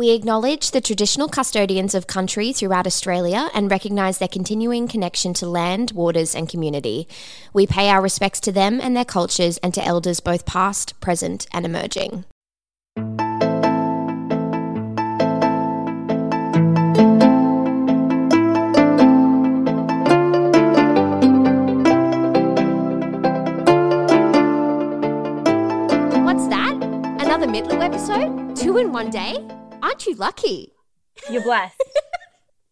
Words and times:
We 0.00 0.12
acknowledge 0.12 0.70
the 0.70 0.80
traditional 0.80 1.28
custodians 1.28 1.94
of 1.94 2.06
country 2.06 2.54
throughout 2.54 2.86
Australia 2.86 3.50
and 3.52 3.70
recognise 3.70 4.16
their 4.16 4.28
continuing 4.28 4.88
connection 4.88 5.34
to 5.34 5.46
land, 5.46 5.90
waters, 5.90 6.34
and 6.34 6.48
community. 6.48 7.06
We 7.52 7.66
pay 7.66 7.90
our 7.90 8.00
respects 8.00 8.40
to 8.40 8.50
them 8.50 8.80
and 8.80 8.96
their 8.96 9.04
cultures 9.04 9.58
and 9.58 9.74
to 9.74 9.84
elders 9.84 10.20
both 10.20 10.46
past, 10.46 10.98
present, 11.00 11.46
and 11.52 11.66
emerging. 11.66 12.24
What's 26.24 26.48
that? 26.48 26.72
Another 27.20 27.46
Midlu 27.46 27.82
episode? 27.82 28.56
Two 28.56 28.78
in 28.78 28.92
one 28.92 29.10
day? 29.10 29.36
Aren't 29.82 30.06
you 30.06 30.14
lucky? 30.14 30.72
You're 31.30 31.42
blessed. 31.42 31.82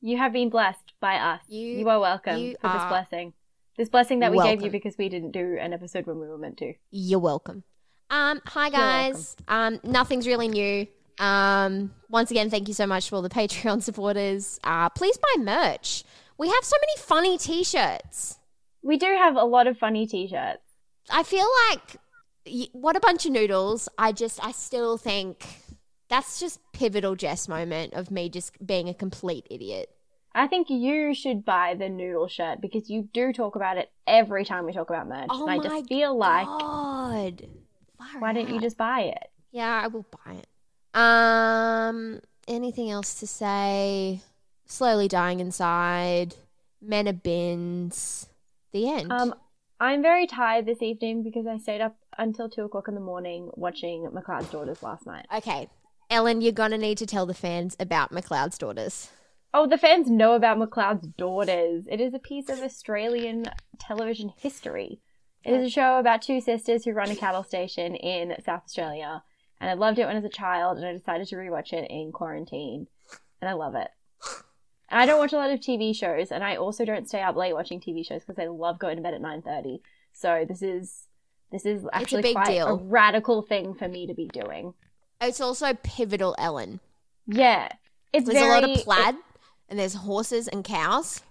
you 0.01 0.17
have 0.19 0.33
been 0.33 0.48
blessed 0.51 0.92
by 1.01 1.17
us. 1.17 1.42
You- 1.48 1.78
You, 1.78 1.89
are 1.89 2.00
welcome 2.00 2.37
you 2.39 2.56
for 2.61 2.69
this 2.69 2.84
blessing. 2.89 3.33
This 3.77 3.89
blessing 3.89 4.20
that 4.20 4.33
we 4.33 4.42
gave 4.42 4.62
you 4.62 4.70
because 4.70 4.98
we 4.98 5.09
didn't 5.09 5.31
do 5.31 5.56
an 5.61 5.73
episode 5.73 6.06
when 6.06 6.19
we 6.19 6.27
were 6.27 6.39
meant 6.39 6.59
to. 6.59 6.75
You're 6.91 7.20
welcome. 7.20 7.62
Um, 8.11 8.41
hi 8.47 8.70
guys. 8.70 9.37
Um, 9.47 9.78
nothing's 9.84 10.27
really 10.27 10.48
new. 10.48 10.87
Um, 11.20 11.92
once 12.09 12.31
again, 12.31 12.48
thank 12.50 12.69
you 12.69 12.75
so 12.75 12.87
much 12.87 13.09
for 13.09 13.17
all 13.17 13.22
the 13.22 13.28
Patreon 13.41 13.83
supporters. 13.83 14.59
Uh, 14.65 14.89
please 14.91 15.17
buy 15.19 15.43
merch. 15.43 16.05
We 16.39 16.48
have 16.48 16.62
so 16.65 16.77
many 16.81 16.97
funny 16.98 17.39
t-shirts. 17.39 18.39
We 18.83 18.97
do 18.97 19.06
have 19.06 19.37
a 19.37 19.45
lot 19.45 19.67
of 19.67 19.77
funny 19.78 20.06
t-shirts. 20.06 20.62
I 21.11 21.22
feel 21.22 21.47
like 21.70 21.97
what 22.72 22.97
a 22.97 23.00
bunch 23.00 23.27
of 23.27 23.33
noodles. 23.33 23.89
I 23.98 24.12
just, 24.12 24.43
I 24.45 24.53
still 24.53 24.97
think 24.97 25.45
that's 26.09 26.41
just 26.41 26.61
pivotal 26.73 27.14
Jess 27.14 27.48
moment 27.48 27.95
of 27.95 28.11
me 28.11 28.28
just 28.28 28.64
being 28.64 28.89
a 28.89 28.95
complete 28.95 29.47
idiot. 29.51 29.91
I 30.34 30.47
think 30.47 30.70
you 30.70 31.15
should 31.15 31.45
buy 31.45 31.75
the 31.75 31.89
noodle 31.89 32.28
shirt 32.28 32.61
because 32.61 32.89
you 32.89 33.09
do 33.12 33.33
talk 33.33 33.56
about 33.56 33.77
it 33.77 33.91
every 34.06 34.45
time 34.45 34.67
we 34.67 34.73
talk 34.73 34.89
about 34.91 35.09
merch. 35.09 35.28
Oh 35.31 35.48
and 35.48 35.61
I 35.61 35.69
just 35.69 35.89
feel 35.89 36.17
like, 36.17 36.47
God. 36.47 37.47
Far 37.98 38.20
why 38.20 38.33
don't 38.33 38.48
you 38.48 38.61
just 38.61 38.77
buy 38.77 39.00
it? 39.00 39.31
Yeah, 39.50 39.81
I 39.83 39.89
will 39.89 40.06
buy 40.25 40.34
it. 40.34 40.47
Um, 40.95 42.20
anything 42.47 42.91
else 42.91 43.19
to 43.20 43.27
say? 43.27 44.20
Slowly 44.67 45.09
dying 45.09 45.41
inside. 45.41 46.34
Men 46.81 47.09
are 47.09 47.12
bins. 47.12 48.28
The 48.72 48.88
end. 48.88 49.11
Um, 49.11 49.34
I'm 49.81 50.03
very 50.03 50.27
tired 50.27 50.66
this 50.66 50.82
evening 50.82 51.22
because 51.22 51.47
I 51.47 51.59
stayed 51.59 51.81
up 51.81 51.97
until 52.16 52.49
two 52.49 52.62
o'clock 52.65 52.88
in 52.88 52.94
the 52.94 53.00
morning 53.00 53.50
watching 53.55 54.09
McLeod's 54.12 54.50
Daughters 54.50 54.82
last 54.82 55.06
night. 55.06 55.27
okay, 55.34 55.69
Ellen, 56.10 56.41
you're 56.41 56.52
gonna 56.52 56.78
need 56.78 56.98
to 56.98 57.06
tell 57.06 57.26
the 57.26 57.34
fans 57.34 57.76
about 57.78 58.12
McLeod's 58.12 58.56
daughters. 58.56 59.10
Oh, 59.52 59.66
the 59.66 59.78
fans 59.78 60.10
know 60.10 60.34
about 60.34 60.58
McLeod's 60.58 61.06
Daughters. 61.06 61.86
It 61.91 62.00
is 62.00 62.14
a 62.14 62.19
piece 62.19 62.48
of 62.48 62.60
Australian 62.60 63.46
television 63.78 64.32
history. 64.36 65.00
It 65.44 65.52
is 65.52 65.66
a 65.66 65.70
show 65.70 65.98
about 65.98 66.22
two 66.22 66.41
sisters 66.41 66.84
who 66.84 66.92
run 66.92 67.10
a 67.10 67.16
cattle 67.16 67.42
station 67.42 67.94
in 67.94 68.34
South 68.44 68.64
Australia. 68.64 69.22
And 69.60 69.70
I 69.70 69.74
loved 69.74 69.98
it 69.98 70.06
when 70.06 70.16
I 70.16 70.20
was 70.20 70.24
a 70.24 70.34
child, 70.34 70.76
and 70.76 70.86
I 70.86 70.92
decided 70.92 71.28
to 71.28 71.36
rewatch 71.36 71.72
it 71.72 71.91
in 71.91 72.12
quarantine. 72.12 72.86
And 73.40 73.48
I 73.48 73.54
love 73.54 73.75
it. 73.75 73.88
And 74.90 75.00
I 75.00 75.06
don't 75.06 75.19
watch 75.19 75.32
a 75.32 75.36
lot 75.36 75.50
of 75.50 75.60
TV 75.60 75.94
shows, 75.94 76.30
and 76.30 76.42
I 76.44 76.56
also 76.56 76.84
don't 76.84 77.08
stay 77.08 77.22
up 77.22 77.36
late 77.36 77.54
watching 77.54 77.80
TV 77.80 78.06
shows 78.06 78.25
because 78.25 78.42
I 78.42 78.46
love 78.46 78.78
going 78.78 78.96
to 78.96 79.02
bed 79.02 79.14
at 79.14 79.20
nine 79.20 79.42
thirty. 79.42 79.82
So 80.12 80.44
this 80.48 80.62
is 80.62 81.08
this 81.52 81.66
is 81.66 81.86
actually 81.92 82.22
big 82.22 82.36
quite 82.36 82.56
a 82.56 82.75
radical 82.75 83.42
thing 83.42 83.75
for 83.75 83.88
me 83.88 84.06
to 84.06 84.14
be 84.14 84.28
doing. 84.28 84.75
It's 85.21 85.41
also 85.41 85.75
pivotal, 85.75 86.34
Ellen. 86.39 86.81
Yeah, 87.27 87.69
it's 88.12 88.27
There's 88.27 88.39
very 88.39 88.51
a 88.51 88.67
lot 88.67 88.79
of 88.79 88.84
plaid, 88.84 89.17
and 89.69 89.79
there's 89.79 89.95
horses 89.95 90.49
and 90.49 90.65
cows. 90.65 91.23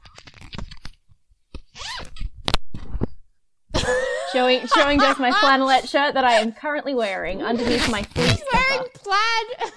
showing 4.33 4.67
showing 4.67 4.99
just 4.99 5.19
my 5.19 5.31
flannelette 5.41 5.89
shirt 5.89 6.13
that 6.15 6.25
I 6.25 6.33
am 6.33 6.51
currently 6.51 6.93
wearing 6.93 7.41
underneath 7.41 7.89
my 7.89 8.03
fleece 8.03 8.31
He's 8.31 8.43
wearing 8.53 8.87
plaid. 8.93 9.71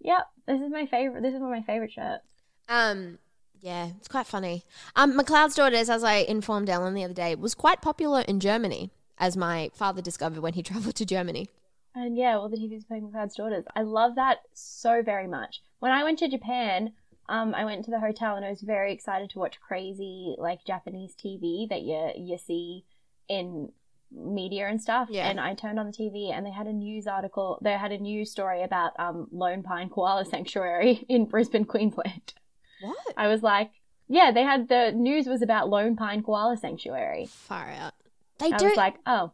Yep, 0.00 0.26
this 0.46 0.60
is 0.60 0.70
my 0.70 0.86
favorite. 0.86 1.22
This 1.22 1.34
is 1.34 1.40
one 1.40 1.52
of 1.52 1.58
my 1.58 1.62
favorite 1.62 1.92
shirts. 1.92 2.24
Um, 2.68 3.18
yeah, 3.60 3.88
it's 3.98 4.08
quite 4.08 4.26
funny. 4.26 4.64
Um, 4.96 5.18
McLeod's 5.18 5.54
daughters, 5.54 5.90
as 5.90 6.02
I 6.02 6.16
informed 6.16 6.70
Ellen 6.70 6.94
the 6.94 7.04
other 7.04 7.14
day, 7.14 7.34
was 7.34 7.54
quite 7.54 7.82
popular 7.82 8.22
in 8.22 8.40
Germany, 8.40 8.90
as 9.18 9.36
my 9.36 9.70
father 9.74 10.00
discovered 10.00 10.40
when 10.40 10.54
he 10.54 10.62
travelled 10.64 10.94
to 10.96 11.04
Germany. 11.04 11.48
And 11.94 12.16
yeah, 12.16 12.36
all 12.36 12.48
the 12.48 12.56
TVs 12.56 12.86
playing 12.86 13.10
McLeod's 13.10 13.34
daughters. 13.34 13.64
I 13.74 13.82
love 13.82 14.14
that 14.14 14.38
so 14.52 15.02
very 15.02 15.26
much. 15.26 15.60
When 15.80 15.92
I 15.92 16.04
went 16.04 16.18
to 16.20 16.28
Japan, 16.28 16.92
um, 17.28 17.54
I 17.54 17.64
went 17.64 17.84
to 17.84 17.90
the 17.90 18.00
hotel 18.00 18.36
and 18.36 18.44
I 18.44 18.50
was 18.50 18.60
very 18.60 18.92
excited 18.92 19.30
to 19.30 19.38
watch 19.38 19.60
crazy 19.60 20.34
like 20.38 20.64
Japanese 20.64 21.14
TV 21.14 21.68
that 21.68 21.82
you 21.82 22.10
you 22.16 22.38
see 22.38 22.84
in 23.28 23.70
media 24.12 24.66
and 24.68 24.80
stuff. 24.80 25.08
Yeah. 25.10 25.28
And 25.28 25.40
I 25.40 25.54
turned 25.54 25.78
on 25.78 25.86
the 25.86 25.92
TV 25.92 26.32
and 26.32 26.44
they 26.44 26.50
had 26.50 26.66
a 26.66 26.72
news 26.72 27.06
article. 27.06 27.58
They 27.62 27.72
had 27.72 27.92
a 27.92 27.98
news 27.98 28.30
story 28.30 28.62
about 28.62 28.92
um 28.98 29.28
Lone 29.32 29.62
Pine 29.62 29.88
Koala 29.88 30.24
Sanctuary 30.30 31.04
in 31.08 31.26
Brisbane, 31.26 31.64
Queensland. 31.64 32.34
What? 32.80 33.14
I 33.16 33.28
was 33.28 33.42
like, 33.42 33.70
yeah, 34.08 34.32
they 34.32 34.42
had 34.42 34.68
the 34.68 34.92
news 34.92 35.26
was 35.26 35.42
about 35.42 35.68
Lone 35.68 35.96
Pine 35.96 36.22
Koala 36.22 36.56
Sanctuary. 36.56 37.26
Far 37.26 37.68
out. 37.70 37.94
They 38.38 38.50
I 38.52 38.56
do. 38.56 38.64
was 38.66 38.76
like, 38.76 38.96
oh, 39.06 39.32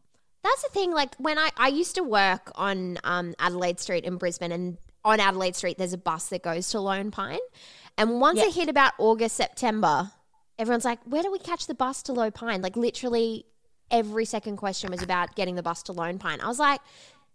That's 0.48 0.62
the 0.62 0.68
thing. 0.70 0.92
Like 0.92 1.14
when 1.16 1.38
I 1.38 1.50
I 1.56 1.68
used 1.68 1.94
to 1.96 2.02
work 2.04 2.52
on 2.54 2.98
um, 3.04 3.34
Adelaide 3.38 3.80
Street 3.80 4.04
in 4.04 4.16
Brisbane, 4.16 4.52
and 4.52 4.78
on 5.04 5.18
Adelaide 5.20 5.56
Street 5.56 5.76
there's 5.78 5.92
a 5.92 5.98
bus 5.98 6.28
that 6.28 6.42
goes 6.42 6.70
to 6.70 6.80
Lone 6.80 7.10
Pine, 7.10 7.40
and 7.98 8.20
once 8.20 8.38
Yeah. 8.38 8.46
it 8.46 8.54
hit 8.54 8.68
about 8.68 8.92
August 8.98 9.36
September, 9.36 10.12
everyone's 10.58 10.84
like, 10.84 11.00
"Where 11.04 11.22
do 11.22 11.32
we 11.32 11.38
catch 11.40 11.66
the 11.66 11.74
bus 11.74 12.02
to 12.04 12.12
Lone 12.12 12.32
Pine?" 12.32 12.62
Like 12.62 12.76
literally 12.76 13.46
every 13.90 14.24
second 14.24 14.56
question 14.56 14.90
was 14.90 15.02
about 15.02 15.34
getting 15.34 15.54
the 15.56 15.62
bus 15.62 15.82
to 15.84 15.92
Lone 15.92 16.18
Pine. 16.18 16.40
I 16.40 16.46
was 16.46 16.58
like, 16.60 16.80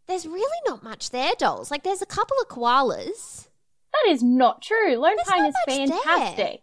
"There's 0.07 0.25
really 0.25 0.59
not 0.67 0.81
much 0.83 1.09
there, 1.09 1.33
dolls. 1.37 1.69
Like 1.69 1.83
there's 1.83 2.01
a 2.01 2.05
couple 2.05 2.37
of 2.41 2.47
koalas. 2.47 3.47
that 3.93 4.11
is 4.11 4.23
not 4.23 4.61
true. 4.61 4.95
Lone 4.95 5.15
There's 5.17 5.27
Pine 5.27 5.45
is 5.47 5.55
much 5.67 6.35
there. 6.37 6.57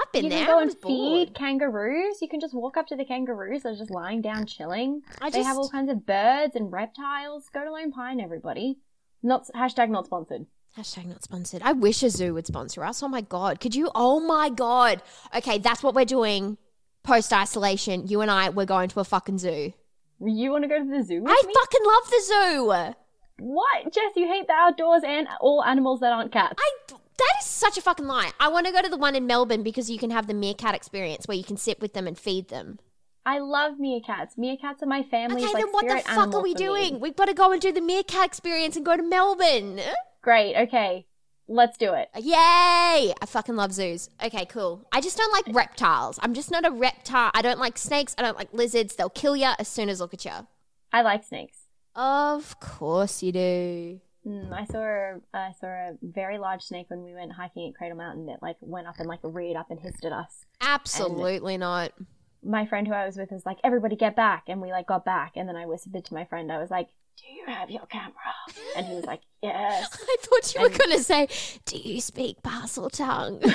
I've 0.00 0.12
been 0.12 0.24
you 0.24 0.30
there. 0.30 0.46
can 0.46 0.54
go 0.54 0.58
and 0.60 0.70
feed 0.72 1.26
bored. 1.26 1.34
kangaroos. 1.34 2.22
You 2.22 2.28
can 2.28 2.40
just 2.40 2.54
walk 2.54 2.76
up 2.76 2.86
to 2.88 2.96
the 2.96 3.04
kangaroos. 3.04 3.62
They're 3.64 3.74
just 3.74 3.90
lying 3.90 4.20
down, 4.22 4.46
chilling. 4.46 5.02
I 5.20 5.30
They 5.30 5.42
have 5.42 5.56
all 5.56 5.68
kinds 5.68 5.90
of 5.90 6.06
birds 6.06 6.54
and 6.54 6.70
reptiles. 6.72 7.48
Go 7.52 7.64
to 7.64 7.72
Lone 7.72 7.90
Pine, 7.90 8.20
everybody. 8.20 8.78
Not 9.22 9.46
hashtag 9.56 9.88
not 9.90 10.06
sponsored. 10.06 10.46
Hashtag 10.76 11.06
not 11.06 11.24
sponsored. 11.24 11.62
I 11.64 11.72
wish 11.72 12.02
a 12.04 12.10
zoo 12.10 12.34
would 12.34 12.46
sponsor 12.46 12.84
us. 12.84 13.02
Oh 13.02 13.08
my 13.08 13.22
god, 13.22 13.58
could 13.58 13.74
you? 13.74 13.90
Oh 13.94 14.20
my 14.20 14.48
god. 14.50 15.02
Okay, 15.34 15.58
that's 15.58 15.82
what 15.82 15.94
we're 15.94 16.04
doing. 16.04 16.58
Post 17.02 17.32
isolation, 17.32 18.06
you 18.06 18.20
and 18.20 18.30
I, 18.30 18.50
we're 18.50 18.66
going 18.66 18.88
to 18.90 19.00
a 19.00 19.04
fucking 19.04 19.38
zoo. 19.38 19.72
You 20.20 20.50
want 20.50 20.64
to 20.64 20.68
go 20.68 20.78
to 20.78 20.84
the 20.84 21.02
zoo 21.02 21.22
with 21.22 21.32
I 21.32 21.42
me? 21.46 21.52
fucking 21.54 21.86
love 21.86 22.10
the 22.10 22.22
zoo. 22.26 22.94
what, 23.38 23.92
Jess? 23.94 24.12
You 24.16 24.26
hate 24.28 24.46
the 24.46 24.52
outdoors 24.52 25.02
and 25.06 25.26
all 25.40 25.64
animals 25.64 26.00
that 26.00 26.12
aren't 26.12 26.32
cats. 26.32 26.54
I 26.58 26.70
that 27.18 27.34
is 27.40 27.46
such 27.46 27.76
a 27.76 27.82
fucking 27.82 28.06
lie. 28.06 28.30
I 28.40 28.48
want 28.48 28.66
to 28.66 28.72
go 28.72 28.82
to 28.82 28.88
the 28.88 28.96
one 28.96 29.14
in 29.14 29.26
Melbourne 29.26 29.62
because 29.62 29.90
you 29.90 29.98
can 29.98 30.10
have 30.10 30.26
the 30.26 30.34
meerkat 30.34 30.74
experience 30.74 31.26
where 31.26 31.36
you 31.36 31.44
can 31.44 31.56
sit 31.56 31.80
with 31.80 31.92
them 31.92 32.06
and 32.06 32.18
feed 32.18 32.48
them. 32.48 32.78
I 33.26 33.40
love 33.40 33.74
meerkats. 33.74 34.38
Meerkats 34.38 34.82
are 34.82 34.86
my 34.86 35.02
family. 35.02 35.42
Okay, 35.42 35.52
like 35.52 35.62
then 35.62 35.72
what 35.72 35.86
the 35.86 36.02
fuck 36.08 36.34
are 36.34 36.42
we 36.42 36.54
for 36.54 36.58
me. 36.60 36.66
doing? 36.66 37.00
We've 37.00 37.14
got 37.16 37.26
to 37.26 37.34
go 37.34 37.52
and 37.52 37.60
do 37.60 37.72
the 37.72 37.82
meerkat 37.82 38.24
experience 38.24 38.74
and 38.76 38.86
go 38.86 38.96
to 38.96 39.02
Melbourne. 39.02 39.80
Great. 40.22 40.56
Okay, 40.56 41.06
let's 41.46 41.76
do 41.76 41.92
it. 41.92 42.08
Yay! 42.16 42.34
I 43.20 43.26
fucking 43.26 43.56
love 43.56 43.72
zoos. 43.72 44.08
Okay, 44.24 44.46
cool. 44.46 44.86
I 44.92 45.00
just 45.00 45.18
don't 45.18 45.32
like 45.32 45.54
reptiles. 45.54 46.18
I'm 46.22 46.32
just 46.32 46.50
not 46.50 46.64
a 46.64 46.70
reptile. 46.70 47.30
I 47.34 47.42
don't 47.42 47.58
like 47.58 47.76
snakes. 47.76 48.14
I 48.16 48.22
don't 48.22 48.36
like 48.36 48.52
lizards. 48.54 48.96
They'll 48.96 49.10
kill 49.10 49.36
you 49.36 49.50
as 49.58 49.68
soon 49.68 49.88
as 49.88 50.00
look 50.00 50.14
at 50.14 50.24
you. 50.24 50.46
I 50.92 51.02
like 51.02 51.24
snakes. 51.24 51.58
Of 51.94 52.58
course 52.60 53.22
you 53.22 53.32
do. 53.32 54.00
Mm, 54.28 54.52
I 54.52 54.64
saw 54.66 54.80
a, 54.80 55.20
I 55.32 55.52
saw 55.58 55.66
a 55.68 55.92
very 56.02 56.36
large 56.38 56.62
snake 56.62 56.86
when 56.90 57.02
we 57.02 57.14
went 57.14 57.32
hiking 57.32 57.68
at 57.68 57.74
Cradle 57.74 57.96
Mountain. 57.96 58.26
that 58.26 58.42
like 58.42 58.56
went 58.60 58.86
up 58.86 58.96
and 58.98 59.08
like 59.08 59.20
reared 59.22 59.56
up 59.56 59.70
and 59.70 59.80
hissed 59.80 60.04
at 60.04 60.12
us. 60.12 60.44
Absolutely 60.60 61.56
not. 61.56 61.92
My 62.42 62.66
friend 62.66 62.86
who 62.86 62.92
I 62.92 63.06
was 63.06 63.16
with 63.16 63.30
was 63.30 63.46
like, 63.46 63.58
"Everybody 63.64 63.96
get 63.96 64.14
back!" 64.14 64.44
And 64.48 64.60
we 64.60 64.70
like 64.70 64.86
got 64.86 65.04
back, 65.04 65.32
and 65.36 65.48
then 65.48 65.56
I 65.56 65.66
whispered 65.66 66.04
to 66.04 66.14
my 66.14 66.26
friend, 66.26 66.52
I 66.52 66.58
was 66.58 66.70
like, 66.70 66.88
"Do 67.16 67.32
you 67.32 67.46
have 67.46 67.70
your 67.70 67.86
camera?" 67.86 68.12
And 68.76 68.86
he 68.86 68.94
was 68.94 69.04
like, 69.06 69.22
"Yes." 69.42 69.88
I 70.02 70.16
thought 70.20 70.54
you 70.54 70.60
were 70.60 70.68
going 70.68 70.96
to 70.96 71.02
say, 71.02 71.28
Do 71.64 71.78
you 71.78 72.00
speak 72.00 72.42
Parseltongue? 72.42 73.42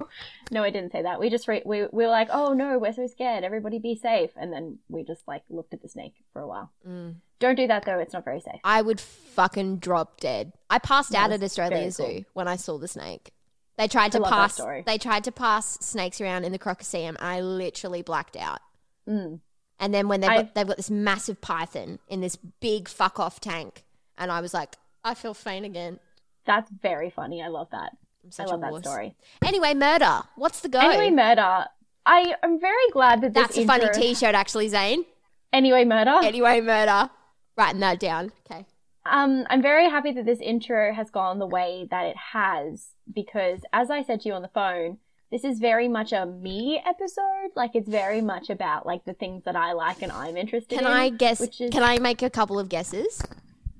No, 0.50 0.64
I 0.64 0.70
didn't 0.70 0.92
say 0.92 1.02
that. 1.02 1.20
We 1.20 1.30
just 1.30 1.46
re- 1.46 1.62
we 1.64 1.82
we 1.92 2.04
were 2.04 2.10
like, 2.10 2.28
"Oh 2.30 2.52
no, 2.52 2.78
we're 2.78 2.92
so 2.92 3.06
scared. 3.06 3.44
Everybody 3.44 3.78
be 3.78 3.94
safe." 3.94 4.30
And 4.36 4.52
then 4.52 4.78
we 4.88 5.04
just 5.04 5.26
like 5.28 5.42
looked 5.48 5.74
at 5.74 5.82
the 5.82 5.88
snake 5.88 6.14
for 6.32 6.42
a 6.42 6.46
while. 6.46 6.72
Mm. 6.86 7.16
Don't 7.38 7.54
do 7.54 7.66
that 7.68 7.84
though; 7.84 7.98
it's 7.98 8.12
not 8.12 8.24
very 8.24 8.40
safe. 8.40 8.60
I 8.64 8.82
would 8.82 9.00
fucking 9.00 9.78
drop 9.78 10.20
dead. 10.20 10.52
I 10.68 10.78
passed 10.78 11.14
out 11.14 11.30
at 11.30 11.42
Australia 11.42 11.90
Zoo 11.90 12.02
cool. 12.04 12.24
when 12.32 12.48
I 12.48 12.56
saw 12.56 12.78
the 12.78 12.88
snake. 12.88 13.32
They 13.78 13.88
tried 13.88 14.12
to 14.12 14.18
that 14.18 14.28
pass. 14.28 14.60
They 14.84 14.98
tried 14.98 15.24
to 15.24 15.32
pass 15.32 15.78
snakes 15.80 16.20
around 16.20 16.44
in 16.44 16.52
the 16.52 16.58
Crocodile. 16.58 17.16
I 17.18 17.40
literally 17.40 18.02
blacked 18.02 18.36
out. 18.36 18.60
Mm. 19.08 19.40
And 19.78 19.94
then 19.94 20.08
when 20.08 20.20
they've 20.20 20.28
got, 20.28 20.54
they've 20.54 20.66
got 20.66 20.76
this 20.76 20.90
massive 20.90 21.40
python 21.40 21.98
in 22.08 22.20
this 22.20 22.36
big 22.36 22.88
fuck 22.88 23.18
off 23.18 23.40
tank, 23.40 23.84
and 24.18 24.30
I 24.30 24.40
was 24.40 24.52
like, 24.52 24.76
I 25.02 25.14
feel 25.14 25.32
faint 25.32 25.64
again. 25.64 25.98
That's 26.44 26.70
very 26.70 27.08
funny. 27.08 27.42
I 27.42 27.48
love 27.48 27.68
that. 27.70 27.92
I'm 28.22 28.28
I 28.28 28.30
such 28.30 28.48
love 28.48 28.58
a 28.58 28.62
that 28.62 28.72
wuss. 28.72 28.82
story. 28.82 29.14
Anyway, 29.44 29.74
murder. 29.74 30.22
What's 30.36 30.60
the 30.60 30.68
go? 30.68 30.78
Anyway, 30.78 31.10
murder. 31.10 31.66
I 32.06 32.34
am 32.42 32.60
very 32.60 32.88
glad 32.92 33.20
that 33.22 33.34
this 33.34 33.42
That's 33.42 33.58
a 33.58 33.66
funny 33.66 33.84
intro- 33.86 34.00
T-shirt, 34.00 34.34
actually, 34.34 34.68
Zane. 34.68 35.04
Anyway, 35.52 35.84
murder. 35.84 36.18
Anyway, 36.22 36.60
murder. 36.60 37.10
Writing 37.56 37.80
that 37.80 37.98
down. 38.00 38.32
Okay. 38.50 38.64
Um, 39.06 39.46
I'm 39.50 39.62
very 39.62 39.88
happy 39.88 40.12
that 40.12 40.24
this 40.26 40.40
intro 40.40 40.92
has 40.92 41.10
gone 41.10 41.38
the 41.38 41.46
way 41.46 41.86
that 41.90 42.06
it 42.06 42.16
has 42.32 42.88
because, 43.12 43.60
as 43.72 43.90
I 43.90 44.02
said 44.02 44.20
to 44.22 44.28
you 44.28 44.34
on 44.34 44.42
the 44.42 44.48
phone, 44.48 44.98
this 45.30 45.44
is 45.44 45.58
very 45.58 45.88
much 45.88 46.12
a 46.12 46.26
me 46.26 46.82
episode. 46.86 47.50
Like 47.56 47.70
it's 47.74 47.88
very 47.88 48.20
much 48.20 48.50
about 48.50 48.84
like 48.86 49.04
the 49.04 49.12
things 49.14 49.44
that 49.44 49.56
I 49.56 49.72
like 49.72 50.02
and 50.02 50.12
I'm 50.12 50.36
interested 50.36 50.70
Can 50.70 50.80
in. 50.80 50.84
Can 50.84 50.92
I 50.96 51.08
guess? 51.10 51.40
Which 51.40 51.60
is 51.60 51.70
Can 51.70 51.82
I 51.82 51.98
make 51.98 52.22
a 52.22 52.30
couple 52.30 52.58
of 52.58 52.68
guesses? 52.68 53.22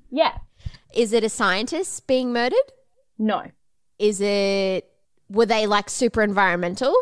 yeah, 0.09 0.37
Is 0.93 1.13
it 1.13 1.23
a 1.23 1.29
scientist 1.29 2.07
being 2.07 2.33
murdered? 2.33 2.57
no, 3.17 3.43
Is 4.01 4.19
it? 4.19 4.91
Were 5.29 5.45
they 5.45 5.67
like 5.67 5.89
super 5.89 6.21
environmental? 6.23 6.93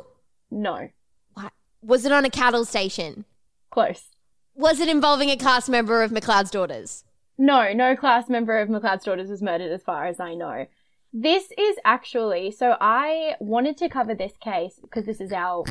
no, 0.51 0.90
What? 1.34 1.54
Was 1.81 2.06
it 2.06 2.12
on 2.12 2.25
a 2.25 2.30
cattle 2.30 2.66
station? 2.66 3.25
close. 3.72 4.04
Was 4.56 4.80
it 4.81 4.90
involving 4.90 5.30
a 5.30 5.38
cast 5.38 5.69
member 5.69 6.04
of 6.04 6.12
McLeod's 6.12 6.51
daughters? 6.51 7.06
No, 7.38 7.72
no 7.72 7.96
class 7.96 8.28
member 8.28 8.60
of 8.60 8.68
McLeod's 8.68 9.06
daughters 9.06 9.30
was 9.30 9.42
murdered, 9.42 9.72
as 9.72 9.81
far 9.81 10.06
as 10.07 10.19
I 10.19 10.34
know. 10.34 10.66
This 11.13 11.46
is 11.57 11.78
actually 11.86 12.51
so. 12.51 12.75
I 12.81 13.36
wanted 13.40 13.78
to 13.78 13.88
cover 13.88 14.13
this 14.13 14.34
case 14.42 14.78
because 14.81 15.06
this 15.06 15.22
is 15.22 15.31
our 15.31 15.63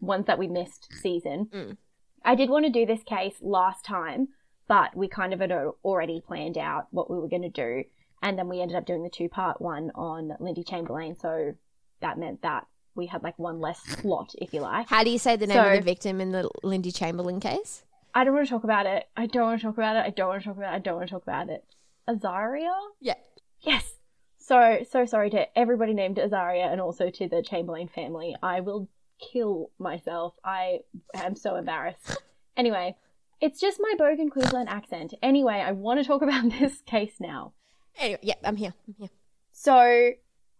ones 0.00 0.26
that 0.26 0.38
we 0.38 0.46
missed 0.46 0.92
season. 1.02 1.48
Mm. 1.52 1.76
I 2.24 2.36
did 2.36 2.48
want 2.48 2.64
to 2.66 2.70
do 2.70 2.86
this 2.86 3.02
case 3.02 3.34
last 3.40 3.84
time, 3.84 4.28
but 4.68 4.96
we 4.96 5.08
kind 5.08 5.34
of 5.34 5.40
had 5.40 5.50
already 5.84 6.22
planned 6.26 6.56
out 6.56 6.86
what 6.92 7.10
we 7.10 7.18
were 7.18 7.28
going 7.28 7.42
to 7.42 7.48
do, 7.48 7.84
and 8.24 8.38
then 8.38 8.48
we 8.48 8.60
ended 8.60 8.76
up 8.76 8.86
doing 8.86 9.02
the 9.02 9.10
two 9.10 9.28
part 9.28 9.60
one 9.60 9.92
on 9.94 10.32
Lindy 10.40 10.64
Chamberlain. 10.64 11.14
So 11.20 11.54
that 12.00 12.18
meant 12.18 12.42
that 12.42 12.66
we 12.96 13.06
had 13.06 13.22
like 13.22 13.38
one 13.38 13.60
less 13.60 13.80
slot, 13.82 14.34
if 14.38 14.54
you 14.54 14.62
like. 14.62 14.88
How 14.88 15.04
do 15.04 15.10
you 15.10 15.18
say 15.18 15.36
the 15.36 15.46
name 15.46 15.62
of 15.62 15.72
the 15.72 15.82
victim 15.82 16.20
in 16.20 16.32
the 16.32 16.48
Lindy 16.62 16.90
Chamberlain 16.90 17.38
case? 17.38 17.84
I 18.14 18.24
don't 18.24 18.34
want 18.34 18.46
to 18.46 18.50
talk 18.50 18.64
about 18.64 18.86
it. 18.86 19.04
I 19.16 19.26
don't 19.26 19.42
want 19.42 19.60
to 19.60 19.66
talk 19.66 19.76
about 19.76 19.96
it. 19.96 20.06
I 20.06 20.10
don't 20.10 20.28
want 20.28 20.42
to 20.42 20.48
talk 20.48 20.56
about 20.56 20.72
it. 20.72 20.76
I 20.76 20.78
don't 20.78 20.96
want 20.96 21.08
to 21.08 21.14
talk 21.14 21.22
about 21.22 21.50
it. 21.50 21.64
Azaria? 22.08 22.72
Yeah. 23.00 23.14
Yes. 23.60 23.94
So 24.38 24.84
so 24.90 25.04
sorry 25.04 25.30
to 25.30 25.58
everybody 25.58 25.92
named 25.92 26.16
Azaria 26.16 26.70
and 26.72 26.80
also 26.80 27.10
to 27.10 27.28
the 27.28 27.42
Chamberlain 27.42 27.88
family. 27.88 28.36
I 28.42 28.60
will 28.60 28.88
kill 29.32 29.70
myself. 29.78 30.34
I 30.42 30.80
am 31.14 31.36
so 31.36 31.56
embarrassed. 31.56 32.22
Anyway, 32.56 32.96
it's 33.40 33.60
just 33.60 33.80
my 33.80 33.94
Bogan 33.98 34.30
Queensland 34.30 34.68
accent. 34.68 35.12
Anyway, 35.22 35.54
I 35.54 35.72
want 35.72 36.00
to 36.00 36.06
talk 36.06 36.22
about 36.22 36.50
this 36.58 36.80
case 36.86 37.16
now. 37.20 37.52
Anyway, 37.98 38.18
yeah, 38.22 38.34
I'm 38.44 38.56
here. 38.56 38.74
I'm 38.88 38.94
here. 38.98 39.08
So 39.52 40.10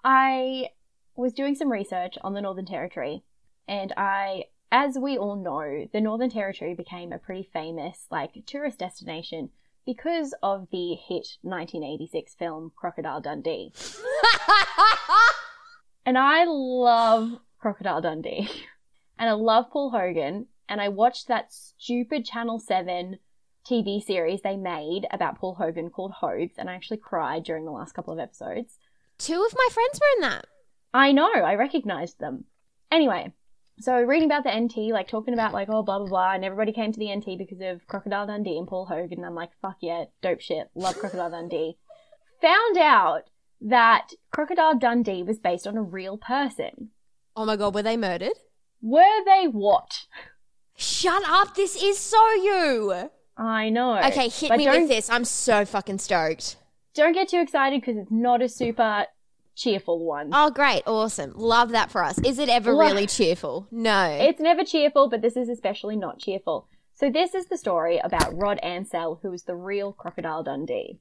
I 0.02 0.68
was 1.16 1.32
doing 1.32 1.54
some 1.54 1.70
research 1.70 2.16
on 2.22 2.34
the 2.34 2.40
Northern 2.40 2.66
Territory, 2.66 3.22
and 3.66 3.92
I, 3.96 4.44
as 4.70 4.96
we 4.98 5.16
all 5.16 5.36
know, 5.36 5.88
the 5.92 6.00
Northern 6.00 6.30
Territory 6.30 6.74
became 6.74 7.12
a 7.12 7.18
pretty 7.18 7.48
famous 7.52 8.06
like 8.10 8.44
tourist 8.46 8.78
destination 8.78 9.50
because 9.84 10.34
of 10.42 10.68
the 10.70 10.94
hit 10.94 11.36
1986 11.42 12.34
film 12.34 12.72
Crocodile 12.76 13.20
Dundee. 13.20 13.72
And 16.06 16.18
I 16.18 16.44
love 16.44 17.40
Crocodile 17.58 18.00
Dundee. 18.00 18.48
And 19.16 19.30
I 19.30 19.32
love 19.34 19.70
Paul 19.70 19.90
Hogan. 19.90 20.46
And 20.68 20.80
I 20.80 20.88
watched 20.88 21.28
that 21.28 21.52
stupid 21.52 22.24
Channel 22.24 22.58
7 22.58 23.20
TV 23.66 24.02
series 24.02 24.42
they 24.42 24.56
made 24.56 25.06
about 25.10 25.38
Paul 25.38 25.54
Hogan 25.54 25.90
called 25.90 26.12
Hoges. 26.12 26.56
And 26.58 26.68
I 26.68 26.74
actually 26.74 26.98
cried 26.98 27.44
during 27.44 27.64
the 27.64 27.70
last 27.70 27.92
couple 27.92 28.12
of 28.12 28.18
episodes. 28.18 28.78
Two 29.18 29.44
of 29.44 29.54
my 29.54 29.68
friends 29.72 30.00
were 30.00 30.16
in 30.16 30.30
that. 30.30 30.46
I 30.92 31.12
know, 31.12 31.32
I 31.32 31.54
recognized 31.54 32.20
them. 32.20 32.44
Anyway, 32.90 33.32
so 33.80 34.00
reading 34.00 34.30
about 34.30 34.44
the 34.44 34.54
NT, 34.54 34.92
like 34.92 35.08
talking 35.08 35.34
about 35.34 35.52
like, 35.52 35.68
oh, 35.68 35.82
blah, 35.82 35.98
blah, 35.98 36.08
blah. 36.08 36.32
And 36.32 36.44
everybody 36.44 36.72
came 36.72 36.92
to 36.92 36.98
the 36.98 37.14
NT 37.14 37.38
because 37.38 37.60
of 37.60 37.86
Crocodile 37.86 38.26
Dundee 38.26 38.58
and 38.58 38.68
Paul 38.68 38.86
Hogan. 38.86 39.18
And 39.18 39.26
I'm 39.26 39.34
like, 39.34 39.50
fuck 39.60 39.78
yeah, 39.80 40.04
dope 40.22 40.40
shit. 40.40 40.70
Love 40.74 40.98
Crocodile 40.98 41.30
Dundee. 41.30 41.76
Found 42.40 42.78
out 42.78 43.30
that 43.60 44.10
Crocodile 44.30 44.78
Dundee 44.78 45.22
was 45.22 45.38
based 45.38 45.66
on 45.66 45.76
a 45.76 45.82
real 45.82 46.18
person. 46.18 46.90
Oh 47.36 47.44
my 47.44 47.56
god, 47.56 47.74
were 47.74 47.82
they 47.82 47.96
murdered? 47.96 48.38
Were 48.80 49.24
they 49.24 49.46
what? 49.46 50.06
Shut 50.76 51.22
up! 51.26 51.54
This 51.54 51.80
is 51.80 51.98
so 51.98 52.32
you. 52.34 53.10
I 53.36 53.68
know. 53.68 53.98
Okay, 53.98 54.28
hit 54.28 54.48
But 54.48 54.58
me 54.58 54.68
with 54.68 54.88
this. 54.88 55.10
I'm 55.10 55.24
so 55.24 55.64
fucking 55.64 55.98
stoked. 55.98 56.56
Don't 56.94 57.12
get 57.12 57.28
too 57.28 57.40
excited 57.40 57.80
because 57.80 57.96
it's 57.96 58.10
not 58.10 58.40
a 58.42 58.48
super 58.48 59.06
cheerful 59.56 60.04
one. 60.04 60.30
Oh, 60.32 60.50
great, 60.50 60.82
awesome, 60.86 61.32
love 61.36 61.70
that 61.70 61.90
for 61.90 62.04
us. 62.04 62.18
Is 62.18 62.38
it 62.38 62.48
ever 62.48 62.74
really 62.74 63.06
cheerful? 63.06 63.66
No. 63.70 64.04
It's 64.20 64.40
never 64.40 64.64
cheerful, 64.64 65.08
but 65.08 65.22
this 65.22 65.36
is 65.36 65.48
especially 65.48 65.96
not 65.96 66.18
cheerful. 66.18 66.68
So 66.94 67.10
this 67.10 67.34
is 67.34 67.46
the 67.46 67.58
story 67.58 67.98
about 67.98 68.36
Rod 68.36 68.58
Ansell, 68.58 69.18
who 69.22 69.32
is 69.32 69.42
the 69.42 69.56
real 69.56 69.92
Crocodile 69.92 70.44
Dundee. 70.44 71.00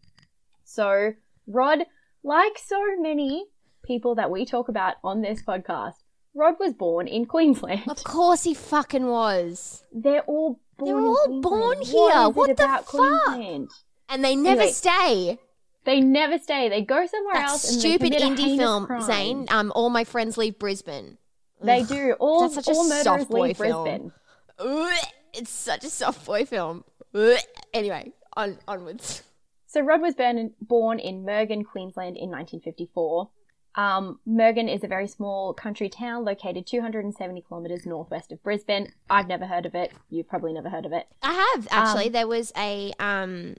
So 0.63 1.13
Rod, 1.45 1.79
like 2.23 2.57
so 2.57 2.81
many 2.97 3.45
people 3.83 4.15
that 4.15 4.31
we 4.31 4.45
talk 4.45 4.69
about 4.69 4.95
on 5.03 5.21
this 5.21 5.43
podcast, 5.43 5.95
Rod 6.33 6.55
was 6.59 6.73
born 6.73 7.07
in 7.07 7.25
Queensland. 7.25 7.83
of 7.87 8.03
course 8.03 8.43
he 8.43 8.55
fucking 8.55 9.05
was. 9.05 9.83
They're 9.91 10.23
all 10.23 10.59
born 10.83 10.85
They're 10.85 11.05
all 11.07 11.15
Queensland. 11.25 11.41
born 11.43 11.77
What 11.77 11.85
here. 11.87 12.27
it 12.27 12.35
What 12.35 12.57
the 12.57 12.63
fuck? 12.63 12.85
Queensland? 12.85 13.69
And 14.09 14.23
they 14.23 14.35
never 14.35 14.61
Anyway. 14.61 14.71
stay. 14.71 15.39
They 15.85 15.99
never 15.99 16.37
stay. 16.39 16.69
They 16.69 16.81
go 16.81 17.05
somewhere 17.05 17.33
That 17.33 17.49
else 17.49 17.63
stupid 17.63 18.13
they 18.13 18.17
a 18.17 18.21
indie 18.21 18.57
film, 18.57 18.85
crime. 18.85 19.01
Zane. 19.01 19.45
Um, 19.49 19.71
all 19.75 19.89
my 19.89 20.03
friends 20.03 20.37
leave 20.37 20.57
Brisbane. 20.59 21.17
They 21.61 21.81
Ugh. 21.81 21.87
do. 21.87 22.15
All, 22.19 22.41
That's 22.41 22.55
such 22.55 22.67
a 22.67 22.71
all 22.71 22.83
murderers 22.87 23.03
soft 23.03 23.29
boy 23.29 23.53
film. 23.53 24.13
Ugh, 24.59 24.97
It's 25.33 25.49
such 25.49 25.83
a 25.83 25.89
soft 25.89 26.25
boy 26.25 26.45
film. 26.45 26.83
Ugh. 27.13 27.37
Anyway, 27.73 28.13
on 28.37 28.59
onwards. 28.67 29.23
So 29.67 29.81
Rod 29.81 30.01
was 30.01 30.13
born 30.13 30.37
in, 30.37 30.53
born 30.61 30.99
in 30.99 31.23
Murgon, 31.25 31.65
Queensland 31.65 32.15
in 32.17 32.29
1954. 32.29 33.29
Um, 33.75 34.19
Murgon 34.27 34.73
is 34.73 34.83
a 34.83 34.87
very 34.87 35.07
small 35.07 35.53
country 35.53 35.89
town 35.89 36.23
located 36.25 36.67
270 36.67 37.41
kilometres 37.47 37.85
northwest 37.85 38.31
of 38.31 38.41
Brisbane. 38.43 38.91
I've 39.09 39.27
never 39.27 39.45
heard 39.47 39.65
of 39.65 39.73
it. 39.75 39.91
You've 40.09 40.27
probably 40.27 40.53
never 40.53 40.69
heard 40.69 40.85
of 40.85 40.93
it. 40.93 41.07
I 41.23 41.33
have 41.55 41.67
actually. 41.71 42.07
Um, 42.07 42.11
there 42.11 42.27
was 42.27 42.51
a 42.55 42.93
um, 42.99 43.55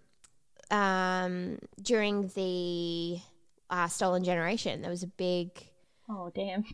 um, 0.70 1.58
during 1.82 2.28
the 2.34 3.18
uh, 3.70 3.88
Stolen 3.88 4.24
Generation. 4.24 4.82
There 4.82 4.90
was 4.90 5.02
a 5.02 5.08
big 5.08 5.50
Oh, 6.08 6.30
damn. 6.34 6.64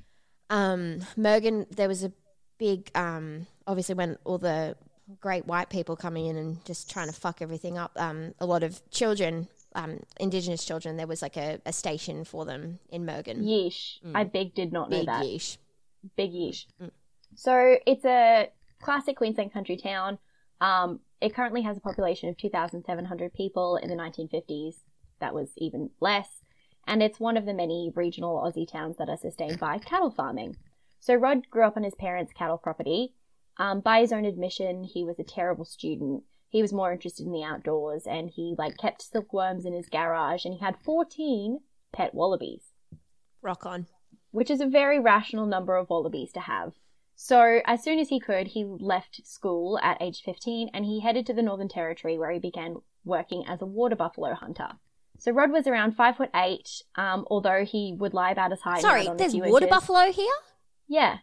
um, 0.50 1.00
Murgon. 1.16 1.68
There 1.74 1.88
was 1.88 2.04
a 2.04 2.12
big 2.58 2.90
um, 2.94 3.46
obviously 3.66 3.94
when 3.94 4.18
all 4.24 4.38
the 4.38 4.76
great 5.20 5.46
white 5.46 5.70
people 5.70 5.96
coming 5.96 6.26
in 6.26 6.36
and 6.36 6.64
just 6.64 6.90
trying 6.90 7.08
to 7.08 7.14
fuck 7.14 7.40
everything 7.42 7.78
up. 7.78 7.92
Um, 7.96 8.34
a 8.38 8.46
lot 8.46 8.62
of 8.62 8.80
children, 8.90 9.48
um, 9.74 10.00
Indigenous 10.18 10.64
children. 10.64 10.96
There 10.96 11.06
was 11.06 11.22
like 11.22 11.36
a, 11.36 11.60
a 11.66 11.72
station 11.72 12.24
for 12.24 12.44
them 12.44 12.78
in 12.90 13.04
Murgon. 13.06 13.44
Yeesh. 13.44 13.98
I 14.14 14.24
big 14.24 14.54
did 14.54 14.72
not 14.72 14.90
know 14.90 15.02
Mm. 15.02 15.06
That. 15.06 15.24
yeesh. 15.24 15.58
Big 16.16 16.32
yeesh. 16.32 16.66
Mm. 16.82 16.90
So 17.36 17.76
it's 17.86 18.04
a 18.04 18.50
classic 18.82 19.16
Queensland 19.16 19.52
country 19.52 19.76
town. 19.76 20.18
Um, 20.60 21.00
it 21.20 21.34
currently 21.34 21.62
has 21.62 21.76
a 21.76 21.80
population 21.80 22.28
of 22.28 22.36
2,700 22.36 23.32
people. 23.34 23.76
In 23.76 23.88
the 23.88 23.94
1950s, 23.96 24.76
that 25.20 25.34
was 25.34 25.50
even 25.56 25.90
less. 26.00 26.28
And 26.86 27.02
it's 27.02 27.20
one 27.20 27.36
of 27.36 27.44
the 27.46 27.54
many 27.54 27.92
regional 27.94 28.38
Aussie 28.38 28.70
towns 28.70 28.96
that 28.96 29.08
are 29.08 29.16
sustained 29.16 29.60
by 29.60 29.78
cattle 29.78 30.10
farming. 30.10 30.56
So 30.98 31.14
Rod 31.14 31.48
grew 31.50 31.64
up 31.64 31.76
on 31.76 31.82
his 31.84 31.94
parents' 31.94 32.32
cattle 32.32 32.58
property. 32.58 33.14
Um, 33.58 33.80
by 33.80 34.00
his 34.00 34.12
own 34.12 34.24
admission, 34.24 34.84
he 34.84 35.04
was 35.04 35.18
a 35.18 35.24
terrible 35.24 35.64
student. 35.66 36.24
He 36.50 36.60
was 36.60 36.72
more 36.72 36.92
interested 36.92 37.24
in 37.24 37.32
the 37.32 37.44
outdoors 37.44 38.06
and 38.06 38.28
he 38.28 38.54
like 38.58 38.76
kept 38.76 39.02
silkworms 39.02 39.64
in 39.64 39.72
his 39.72 39.88
garage 39.88 40.44
and 40.44 40.52
he 40.54 40.60
had 40.60 40.76
14 40.84 41.60
pet 41.92 42.12
wallabies, 42.12 42.72
Rock 43.40 43.64
on. 43.64 43.86
which 44.32 44.50
is 44.50 44.60
a 44.60 44.66
very 44.66 44.98
rational 44.98 45.46
number 45.46 45.76
of 45.76 45.88
wallabies 45.88 46.32
to 46.32 46.40
have. 46.40 46.72
So, 47.14 47.60
as 47.66 47.84
soon 47.84 47.98
as 47.98 48.08
he 48.08 48.18
could, 48.18 48.48
he 48.48 48.64
left 48.64 49.26
school 49.26 49.78
at 49.82 50.00
age 50.00 50.22
15 50.24 50.70
and 50.74 50.84
he 50.84 51.00
headed 51.00 51.24
to 51.26 51.34
the 51.34 51.42
Northern 51.42 51.68
Territory 51.68 52.18
where 52.18 52.30
he 52.30 52.38
began 52.38 52.76
working 53.04 53.44
as 53.46 53.60
a 53.62 53.66
water 53.66 53.94
buffalo 53.94 54.34
hunter. 54.34 54.70
So, 55.18 55.30
Rod 55.30 55.50
was 55.52 55.66
around 55.66 55.92
five 55.96 56.16
foot 56.16 56.30
eight, 56.34 56.82
um, 56.96 57.26
although 57.30 57.64
he 57.64 57.94
would 57.96 58.14
lie 58.14 58.30
about 58.30 58.50
his 58.52 58.62
height. 58.62 58.80
Sorry, 58.80 59.00
and 59.00 59.10
on 59.10 59.14
a 59.16 59.18
there's 59.18 59.34
water 59.34 59.66
inches. 59.66 59.68
buffalo 59.68 60.10
here? 60.10 60.32
Yeah. 60.88 61.18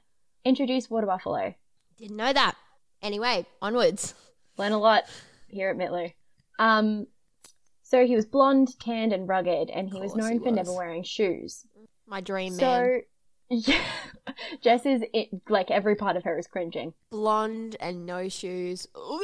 Introduce 0.46 0.90
water 0.90 1.08
buffalo. 1.08 1.56
Didn't 1.98 2.16
know 2.16 2.32
that. 2.32 2.56
Anyway, 3.02 3.46
onwards. 3.62 4.14
Learn 4.58 4.72
a 4.72 4.78
lot 4.80 5.04
here 5.48 5.70
at 5.70 5.78
Mitlu. 5.78 6.14
Um, 6.60 7.08
so 7.84 8.06
he 8.06 8.16
was 8.16 8.26
blonde, 8.26 8.78
tanned, 8.80 9.14
and 9.14 9.28
rugged, 9.28 9.70
and 9.70 9.90
he 9.90 10.00
was 10.00 10.16
known 10.16 10.34
he 10.34 10.40
for 10.40 10.52
never 10.52 10.74
wearing 10.74 11.04
shoes. 11.04 11.66
My 12.06 12.22
dream 12.22 12.58
man. 12.58 13.02
So, 13.50 13.72
yeah, 13.72 13.86
Jess 14.62 14.86
is 14.86 15.04
it, 15.14 15.30
like 15.48 15.72
every 15.72 15.96
part 15.96 16.18
of 16.18 16.26
her 16.26 16.38
is 16.38 16.48
cringing. 16.48 16.94
Blonde 17.12 17.78
and 17.80 18.06
no 18.06 18.28
shoes. 18.28 18.88
Ooh. 18.98 19.24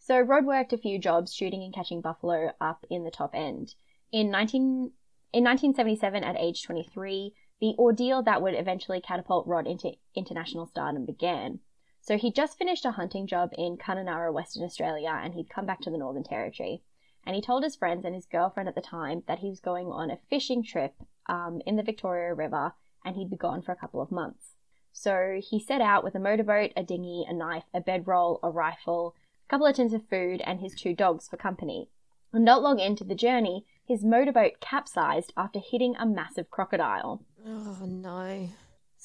So 0.00 0.20
Rod 0.20 0.44
worked 0.44 0.72
a 0.72 0.78
few 0.78 0.98
jobs 0.98 1.32
shooting 1.32 1.62
and 1.62 1.72
catching 1.72 2.00
buffalo 2.00 2.50
up 2.60 2.84
in 2.90 3.04
the 3.04 3.12
top 3.12 3.30
end. 3.32 3.74
In 4.10 4.30
19 4.32 4.90
in 5.32 5.42
1977, 5.42 6.22
at 6.24 6.36
age 6.38 6.62
23, 6.64 7.32
the 7.60 7.74
ordeal 7.78 8.22
that 8.22 8.42
would 8.42 8.54
eventually 8.54 9.00
catapult 9.00 9.46
Rod 9.46 9.66
into 9.66 9.92
international 10.14 10.66
stardom 10.66 11.06
began. 11.06 11.60
So 12.04 12.18
he'd 12.18 12.34
just 12.34 12.58
finished 12.58 12.84
a 12.84 12.90
hunting 12.90 13.26
job 13.26 13.52
in 13.56 13.78
Kununurra, 13.78 14.30
Western 14.30 14.62
Australia, 14.62 15.18
and 15.22 15.32
he'd 15.32 15.48
come 15.48 15.64
back 15.64 15.80
to 15.80 15.90
the 15.90 15.96
Northern 15.96 16.22
Territory. 16.22 16.82
And 17.24 17.34
he 17.34 17.40
told 17.40 17.64
his 17.64 17.76
friends 17.76 18.04
and 18.04 18.14
his 18.14 18.26
girlfriend 18.26 18.68
at 18.68 18.74
the 18.74 18.82
time 18.82 19.22
that 19.26 19.38
he 19.38 19.48
was 19.48 19.58
going 19.58 19.86
on 19.86 20.10
a 20.10 20.18
fishing 20.28 20.62
trip 20.62 20.92
um, 21.30 21.62
in 21.64 21.76
the 21.76 21.82
Victoria 21.82 22.34
River, 22.34 22.74
and 23.06 23.16
he'd 23.16 23.30
be 23.30 23.38
gone 23.38 23.62
for 23.62 23.72
a 23.72 23.76
couple 23.76 24.02
of 24.02 24.12
months. 24.12 24.56
So 24.92 25.40
he 25.42 25.58
set 25.58 25.80
out 25.80 26.04
with 26.04 26.14
a 26.14 26.18
motorboat, 26.18 26.72
a 26.76 26.82
dinghy, 26.82 27.24
a 27.26 27.32
knife, 27.32 27.64
a 27.72 27.80
bedroll, 27.80 28.38
a 28.42 28.50
rifle, 28.50 29.14
a 29.46 29.48
couple 29.48 29.66
of 29.66 29.74
tins 29.74 29.94
of 29.94 30.06
food, 30.06 30.42
and 30.44 30.60
his 30.60 30.74
two 30.74 30.92
dogs 30.92 31.26
for 31.26 31.38
company. 31.38 31.88
And 32.34 32.44
not 32.44 32.62
long 32.62 32.80
into 32.80 33.04
the 33.04 33.14
journey, 33.14 33.64
his 33.82 34.04
motorboat 34.04 34.60
capsized 34.60 35.32
after 35.38 35.58
hitting 35.58 35.96
a 35.96 36.04
massive 36.04 36.50
crocodile. 36.50 37.22
Oh 37.46 37.78
no. 37.86 38.50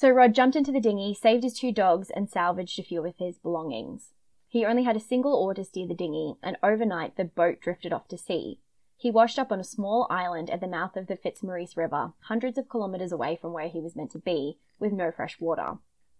So 0.00 0.08
Rod 0.08 0.34
jumped 0.34 0.56
into 0.56 0.72
the 0.72 0.80
dinghy, 0.80 1.12
saved 1.12 1.42
his 1.42 1.58
two 1.58 1.72
dogs, 1.72 2.08
and 2.08 2.26
salvaged 2.26 2.78
a 2.78 2.82
few 2.82 3.04
of 3.04 3.16
his 3.18 3.36
belongings. 3.36 4.14
He 4.48 4.64
only 4.64 4.84
had 4.84 4.96
a 4.96 4.98
single 4.98 5.34
oar 5.34 5.52
to 5.52 5.62
steer 5.62 5.86
the 5.86 5.92
dinghy, 5.92 6.36
and 6.42 6.56
overnight 6.62 7.16
the 7.18 7.26
boat 7.26 7.60
drifted 7.60 7.92
off 7.92 8.08
to 8.08 8.16
sea. 8.16 8.60
He 8.96 9.10
washed 9.10 9.38
up 9.38 9.52
on 9.52 9.60
a 9.60 9.62
small 9.62 10.06
island 10.08 10.48
at 10.48 10.62
the 10.62 10.66
mouth 10.66 10.96
of 10.96 11.06
the 11.06 11.16
Fitzmaurice 11.16 11.76
River, 11.76 12.14
hundreds 12.20 12.56
of 12.56 12.70
kilometres 12.70 13.12
away 13.12 13.36
from 13.36 13.52
where 13.52 13.68
he 13.68 13.78
was 13.78 13.94
meant 13.94 14.10
to 14.12 14.18
be, 14.18 14.56
with 14.78 14.90
no 14.90 15.12
fresh 15.12 15.38
water. 15.38 15.76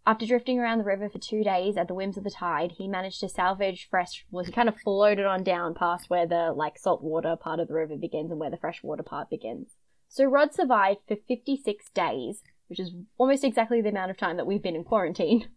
After 0.07 0.27
drifting 0.27 0.59
around 0.59 0.77
the 0.77 0.85
river 0.85 1.09
for 1.09 1.19
two 1.19 1.43
days 1.43 1.79
at 1.79 1.89
the 1.89 1.95
whims 1.95 2.19
of 2.19 2.25
the 2.25 2.31
tide, 2.31 2.73
he 2.73 2.87
managed 2.87 3.21
to 3.21 3.31
salvage 3.31 3.89
fresh. 3.89 4.27
Well, 4.31 4.45
he 4.45 4.53
kind 4.53 4.69
of 4.69 4.77
floated 4.77 5.25
on 5.25 5.43
down 5.43 5.73
past 5.73 6.11
where 6.11 6.27
the 6.27 6.53
like 6.55 6.77
saltwater 6.77 7.35
part 7.35 7.61
of 7.61 7.69
the 7.69 7.75
river 7.75 7.97
begins 7.97 8.31
and 8.31 8.39
where 8.39 8.51
the 8.51 8.59
freshwater 8.59 9.03
part 9.03 9.31
begins. 9.31 9.77
So 10.07 10.27
Rod 10.27 10.53
survived 10.53 11.01
for 11.09 11.17
56 11.17 11.89
days, 11.95 12.43
which 12.71 12.81
is 12.81 12.93
almost 13.19 13.45
exactly 13.45 13.83
the 13.83 13.89
amount 13.89 14.11
of 14.11 14.17
time 14.17 14.37
that 14.37 14.47
we've 14.47 14.63
been 14.63 14.77
in 14.77 14.85
quarantine. 14.85 15.49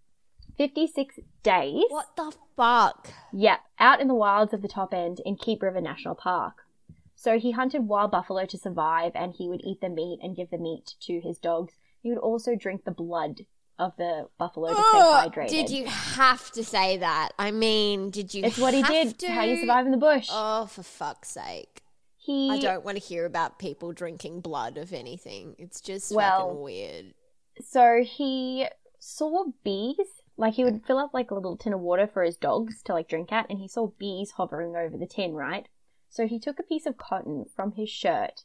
56 0.58 1.20
days. 1.41 1.84
What 1.89 2.15
the 2.15 2.34
fuck? 2.58 3.10
Yep, 3.32 3.60
out 3.79 4.01
in 4.01 4.08
the 4.08 4.13
wilds 4.13 4.53
of 4.53 4.62
the 4.62 4.67
top 4.67 4.93
end 4.93 5.22
in 5.25 5.36
Keep 5.36 5.62
River 5.62 5.82
National 5.82 6.15
Park. 6.15 6.65
So 7.15 7.39
he 7.39 7.51
hunted 7.51 7.88
wild 7.88 8.12
buffalo 8.12 8.46
to 8.46 8.58
survive 8.58 9.13
and 9.15 9.34
he 9.34 9.48
would 9.48 9.62
eat 9.63 9.79
the 9.82 9.89
meat 9.89 10.20
and 10.22 10.36
give 10.36 10.50
the 10.50 10.58
meat 10.58 10.96
to 11.01 11.22
his 11.22 11.38
dogs. 11.38 11.75
He 12.01 12.10
would 12.10 12.17
also 12.17 12.55
drink 12.55 12.84
the 12.84 12.91
blood 12.91 13.46
of 13.79 13.96
the 13.98 14.27
buffalo 14.38 14.70
to 14.70 14.75
stay 14.75 15.00
hydrated. 15.00 15.50
did 15.50 15.70
you 15.70 15.86
have 15.86 16.51
to 16.51 16.63
say 16.63 16.98
that? 16.98 17.29
I 17.39 17.51
mean, 17.51 18.10
did 18.10 18.34
you? 18.34 18.43
It's 18.43 18.58
what 18.58 18.74
he 18.74 18.84
did. 18.84 19.17
To? 19.20 19.27
How 19.32 19.43
you 19.43 19.60
survive 19.60 19.86
in 19.86 19.91
the 19.91 19.98
bush. 19.98 20.27
Oh, 20.29 20.65
for 20.67 20.84
fuck's 20.84 21.29
sake! 21.29 21.83
He 22.25 22.50
I 22.51 22.60
don't 22.60 22.84
want 22.86 22.98
to 22.98 23.03
hear 23.03 23.25
about 23.25 23.60
people 23.60 23.92
drinking 23.94 24.42
blood 24.42 24.77
of 24.77 24.94
anything. 24.94 25.56
It's 25.58 25.82
just 25.82 26.13
Well- 26.15 26.48
fucking 26.50 26.62
weird. 26.62 27.13
so 27.62 28.03
he 28.03 28.68
saw 29.00 29.46
bees 29.63 29.98
like 30.38 30.53
he 30.56 30.63
would 30.63 30.84
fill 30.86 30.98
up 30.98 31.13
like 31.13 31.30
a 31.30 31.36
little 31.36 31.58
tin 31.58 31.74
of 31.74 31.80
water 31.82 32.08
for 32.08 32.24
his 32.24 32.38
dogs 32.38 32.82
to 32.84 32.94
like 32.94 33.08
drink 33.10 33.32
at 33.32 33.50
and 33.50 33.60
he 33.60 33.68
saw 33.68 33.88
bees 34.00 34.32
hovering 34.32 34.75
over 34.75 34.98
the 34.98 35.06
tin 35.06 35.34
right 35.34 35.68
so 36.10 36.25
he 36.25 36.39
took 36.39 36.58
a 36.60 36.63
piece 36.63 36.86
of 36.86 36.98
cotton 36.98 37.46
from 37.56 37.74
his 37.74 37.89
shirt 37.89 38.44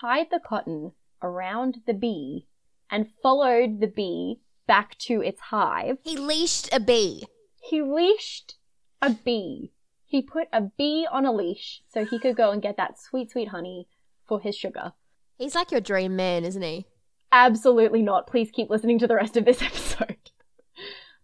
tied 0.00 0.30
the 0.30 0.38
cotton 0.38 0.92
around 1.22 1.78
the 1.86 1.94
bee 1.94 2.46
and 2.90 3.10
followed 3.22 3.80
the 3.80 3.86
bee 3.86 4.40
back 4.66 4.96
to 4.98 5.20
its 5.22 5.40
hive 5.40 5.96
He 6.04 6.16
leashed 6.16 6.68
a 6.72 6.78
bee. 6.80 7.24
he 7.62 7.80
leashed 7.82 8.56
a 9.02 9.10
bee 9.10 9.72
he 10.14 10.22
put 10.22 10.46
a 10.52 10.60
bee 10.60 11.06
on 11.10 11.26
a 11.26 11.32
leash 11.32 11.82
so 11.92 12.04
he 12.04 12.20
could 12.20 12.36
go 12.36 12.52
and 12.52 12.62
get 12.62 12.76
that 12.76 12.96
sweet 13.00 13.32
sweet 13.32 13.48
honey 13.48 13.88
for 14.24 14.38
his 14.38 14.56
sugar 14.56 14.92
He's 15.36 15.54
like 15.54 15.72
your 15.72 15.80
dream 15.80 16.14
man, 16.14 16.44
isn't 16.44 16.62
he? 16.62 16.86
Absolutely 17.32 18.02
not. 18.02 18.28
Please 18.28 18.50
keep 18.52 18.70
listening 18.70 18.98
to 19.00 19.08
the 19.08 19.16
rest 19.16 19.36
of 19.36 19.44
this 19.44 19.60
episode. 19.70 20.30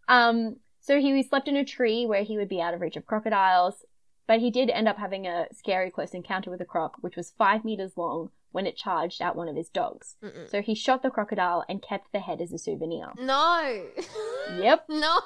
um, 0.08 0.56
so 0.80 0.98
he 0.98 1.22
slept 1.22 1.46
in 1.46 1.56
a 1.56 1.64
tree 1.64 2.06
where 2.06 2.24
he 2.24 2.36
would 2.36 2.48
be 2.48 2.60
out 2.60 2.74
of 2.74 2.80
reach 2.80 2.96
of 2.96 3.06
crocodiles, 3.06 3.84
but 4.26 4.40
he 4.40 4.50
did 4.50 4.68
end 4.70 4.88
up 4.88 4.98
having 4.98 5.26
a 5.26 5.46
scary 5.52 5.90
close 5.90 6.10
encounter 6.10 6.50
with 6.50 6.60
a 6.60 6.64
croc, 6.64 6.96
which 7.00 7.14
was 7.14 7.32
five 7.38 7.64
meters 7.64 7.92
long 7.96 8.30
when 8.50 8.66
it 8.66 8.76
charged 8.76 9.20
at 9.22 9.36
one 9.36 9.48
of 9.48 9.54
his 9.54 9.68
dogs. 9.68 10.16
Mm-mm. 10.24 10.50
So 10.50 10.60
he 10.60 10.74
shot 10.74 11.02
the 11.02 11.10
crocodile 11.10 11.64
and 11.68 11.80
kept 11.80 12.12
the 12.12 12.18
head 12.18 12.40
as 12.40 12.52
a 12.52 12.58
souvenir. 12.58 13.12
No. 13.16 13.84
Yep. 14.58 14.86
no. 14.88 15.20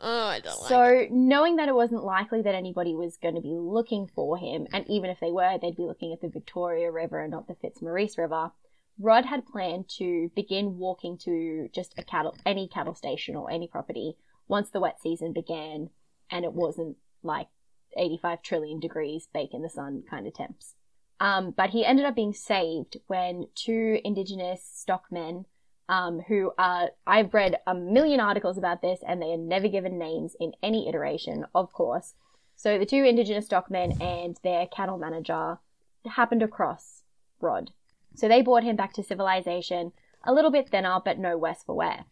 Oh, 0.00 0.26
I 0.26 0.40
don't 0.40 0.60
like 0.60 0.70
it. 0.70 1.08
So, 1.08 1.14
knowing 1.14 1.56
that 1.56 1.68
it 1.68 1.74
wasn't 1.74 2.04
likely 2.04 2.42
that 2.42 2.54
anybody 2.54 2.94
was 2.94 3.16
going 3.16 3.34
to 3.34 3.40
be 3.40 3.56
looking 3.56 4.10
for 4.14 4.36
him, 4.36 4.66
and 4.72 4.86
even 4.88 5.10
if 5.10 5.20
they 5.20 5.30
were, 5.30 5.58
they'd 5.60 5.76
be 5.76 5.86
looking 5.86 6.12
at 6.12 6.20
the 6.20 6.28
Victoria 6.28 6.90
River 6.90 7.20
and 7.20 7.30
not 7.30 7.48
the 7.48 7.54
Fitzmaurice 7.54 8.18
River, 8.18 8.52
Rod 8.98 9.26
had 9.26 9.46
planned 9.46 9.88
to 9.98 10.30
begin 10.34 10.78
walking 10.78 11.18
to 11.18 11.68
just 11.74 11.94
a 11.98 12.02
cattle, 12.02 12.36
any 12.44 12.68
cattle 12.68 12.94
station 12.94 13.36
or 13.36 13.50
any 13.50 13.68
property 13.68 14.16
once 14.48 14.70
the 14.70 14.80
wet 14.80 15.00
season 15.00 15.32
began, 15.32 15.90
and 16.30 16.44
it 16.44 16.52
wasn't 16.52 16.96
like 17.22 17.48
85 17.96 18.42
trillion 18.42 18.80
degrees, 18.80 19.28
bake 19.32 19.54
in 19.54 19.62
the 19.62 19.70
sun 19.70 20.02
kind 20.08 20.26
of 20.26 20.34
temps. 20.34 20.74
Um, 21.18 21.52
but 21.56 21.70
he 21.70 21.84
ended 21.84 22.04
up 22.04 22.14
being 22.14 22.34
saved 22.34 22.98
when 23.06 23.48
two 23.54 24.00
indigenous 24.04 24.62
stockmen 24.62 25.46
um, 25.88 26.20
who 26.28 26.52
are, 26.58 26.90
I've 27.06 27.32
read 27.34 27.56
a 27.66 27.74
million 27.74 28.20
articles 28.20 28.58
about 28.58 28.82
this 28.82 29.00
and 29.06 29.20
they 29.20 29.32
are 29.32 29.36
never 29.38 29.68
given 29.68 29.98
names 29.98 30.36
in 30.40 30.52
any 30.62 30.88
iteration, 30.88 31.46
of 31.54 31.72
course. 31.72 32.14
So 32.56 32.78
the 32.78 32.86
two 32.86 33.04
indigenous 33.04 33.46
stockmen 33.46 34.00
and 34.00 34.38
their 34.42 34.66
cattle 34.66 34.98
manager 34.98 35.58
happened 36.06 36.42
across 36.42 37.02
Rod. 37.40 37.70
So 38.14 38.28
they 38.28 38.42
brought 38.42 38.64
him 38.64 38.76
back 38.76 38.94
to 38.94 39.02
civilization, 39.02 39.92
a 40.24 40.32
little 40.32 40.50
bit 40.50 40.68
thinner, 40.68 40.98
but 41.04 41.18
no 41.18 41.36
worse 41.36 41.62
for 41.64 41.74
wear. 41.74 42.06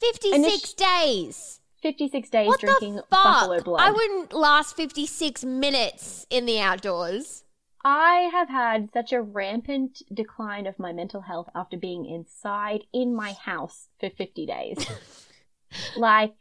56 0.00 0.72
days. 0.74 1.60
56 1.82 2.30
days 2.30 2.48
What 2.48 2.60
drinking 2.60 2.96
the 2.96 3.02
fuck? 3.02 3.24
buffalo 3.24 3.60
blood. 3.62 3.80
I 3.82 3.90
wouldn't 3.90 4.32
last 4.32 4.74
56 4.74 5.44
minutes 5.44 6.26
in 6.30 6.46
the 6.46 6.58
outdoors. 6.58 7.43
I 7.84 8.30
have 8.32 8.48
had 8.48 8.90
such 8.92 9.12
a 9.12 9.20
rampant 9.20 10.02
decline 10.12 10.66
of 10.66 10.78
my 10.78 10.92
mental 10.92 11.20
health 11.20 11.50
after 11.54 11.76
being 11.76 12.06
inside 12.06 12.84
in 12.94 13.14
my 13.14 13.32
house 13.32 13.88
for 14.00 14.08
50 14.08 14.46
days. 14.46 14.86
like, 15.96 16.34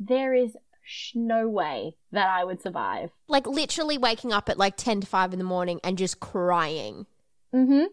there 0.00 0.34
is 0.34 0.56
sh- 0.82 1.12
no 1.14 1.48
way 1.48 1.94
that 2.10 2.28
I 2.28 2.44
would 2.44 2.60
survive. 2.60 3.10
Like 3.28 3.46
literally 3.46 3.98
waking 3.98 4.32
up 4.32 4.48
at 4.48 4.58
like 4.58 4.76
10 4.76 5.02
to 5.02 5.06
5 5.06 5.32
in 5.32 5.38
the 5.38 5.44
morning 5.44 5.78
and 5.84 5.96
just 5.96 6.18
crying. 6.18 7.06
Mm 7.54 7.66
hmm. 7.66 7.84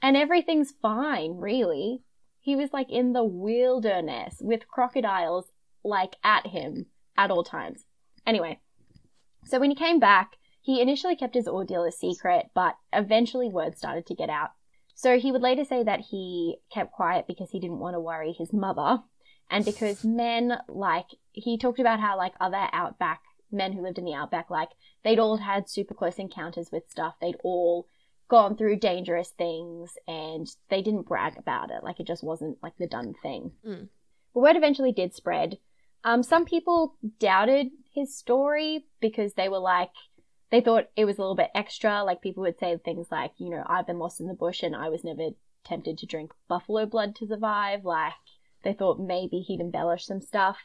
And 0.00 0.16
everything's 0.16 0.74
fine, 0.82 1.38
really. 1.38 2.02
He 2.38 2.54
was 2.54 2.72
like 2.72 2.90
in 2.90 3.14
the 3.14 3.24
wilderness 3.24 4.36
with 4.40 4.68
crocodiles 4.68 5.46
like 5.82 6.16
at 6.22 6.46
him 6.46 6.86
at 7.16 7.30
all 7.30 7.42
times. 7.42 7.84
Anyway, 8.26 8.60
so 9.44 9.58
when 9.58 9.70
he 9.70 9.76
came 9.76 9.98
back, 9.98 10.36
he 10.64 10.80
initially 10.80 11.14
kept 11.14 11.34
his 11.36 11.46
ordeal 11.46 11.84
a 11.84 11.92
secret, 11.92 12.46
but 12.54 12.74
eventually 12.92 13.48
word 13.48 13.76
started 13.78 14.06
to 14.06 14.14
get 14.14 14.30
out. 14.30 14.50
So 14.94 15.18
he 15.18 15.30
would 15.30 15.42
later 15.42 15.64
say 15.64 15.84
that 15.84 16.00
he 16.10 16.56
kept 16.72 16.92
quiet 16.92 17.26
because 17.26 17.50
he 17.50 17.60
didn't 17.60 17.80
want 17.80 17.94
to 17.94 18.00
worry 18.00 18.32
his 18.32 18.52
mother, 18.52 19.02
and 19.50 19.64
because 19.64 20.04
men, 20.04 20.58
like, 20.68 21.06
he 21.32 21.58
talked 21.58 21.80
about 21.80 22.00
how, 22.00 22.16
like, 22.16 22.32
other 22.40 22.66
outback 22.72 23.20
men 23.52 23.72
who 23.72 23.82
lived 23.82 23.98
in 23.98 24.04
the 24.04 24.14
outback, 24.14 24.48
like, 24.50 24.70
they'd 25.02 25.18
all 25.18 25.36
had 25.36 25.68
super 25.68 25.94
close 25.94 26.16
encounters 26.16 26.72
with 26.72 26.90
stuff. 26.90 27.14
They'd 27.20 27.36
all 27.44 27.86
gone 28.26 28.56
through 28.56 28.76
dangerous 28.76 29.28
things 29.28 29.98
and 30.08 30.48
they 30.70 30.80
didn't 30.80 31.06
brag 31.06 31.36
about 31.36 31.70
it. 31.70 31.84
Like, 31.84 32.00
it 32.00 32.06
just 32.06 32.24
wasn't, 32.24 32.56
like, 32.62 32.76
the 32.78 32.86
done 32.86 33.14
thing. 33.22 33.52
Mm. 33.64 33.88
But 34.32 34.40
word 34.40 34.56
eventually 34.56 34.92
did 34.92 35.14
spread 35.14 35.58
Um, 36.04 36.22
some 36.22 36.44
people 36.44 36.96
doubted 37.18 37.68
his 37.94 38.14
story 38.14 38.84
because 39.00 39.34
they 39.34 39.48
were 39.48 39.58
like, 39.58 39.90
they 40.54 40.60
thought 40.60 40.88
it 40.94 41.04
was 41.04 41.18
a 41.18 41.20
little 41.20 41.34
bit 41.34 41.50
extra. 41.52 42.04
Like 42.04 42.22
people 42.22 42.42
would 42.42 42.60
say 42.60 42.76
things 42.76 43.08
like, 43.10 43.32
you 43.38 43.50
know, 43.50 43.64
I've 43.66 43.88
been 43.88 43.98
lost 43.98 44.20
in 44.20 44.28
the 44.28 44.34
bush 44.34 44.62
and 44.62 44.76
I 44.76 44.88
was 44.88 45.02
never 45.02 45.30
tempted 45.64 45.98
to 45.98 46.06
drink 46.06 46.30
buffalo 46.46 46.86
blood 46.86 47.16
to 47.16 47.26
survive. 47.26 47.84
Like 47.84 48.12
they 48.62 48.72
thought 48.72 49.00
maybe 49.00 49.40
he'd 49.40 49.58
embellish 49.58 50.06
some 50.06 50.20
stuff. 50.20 50.58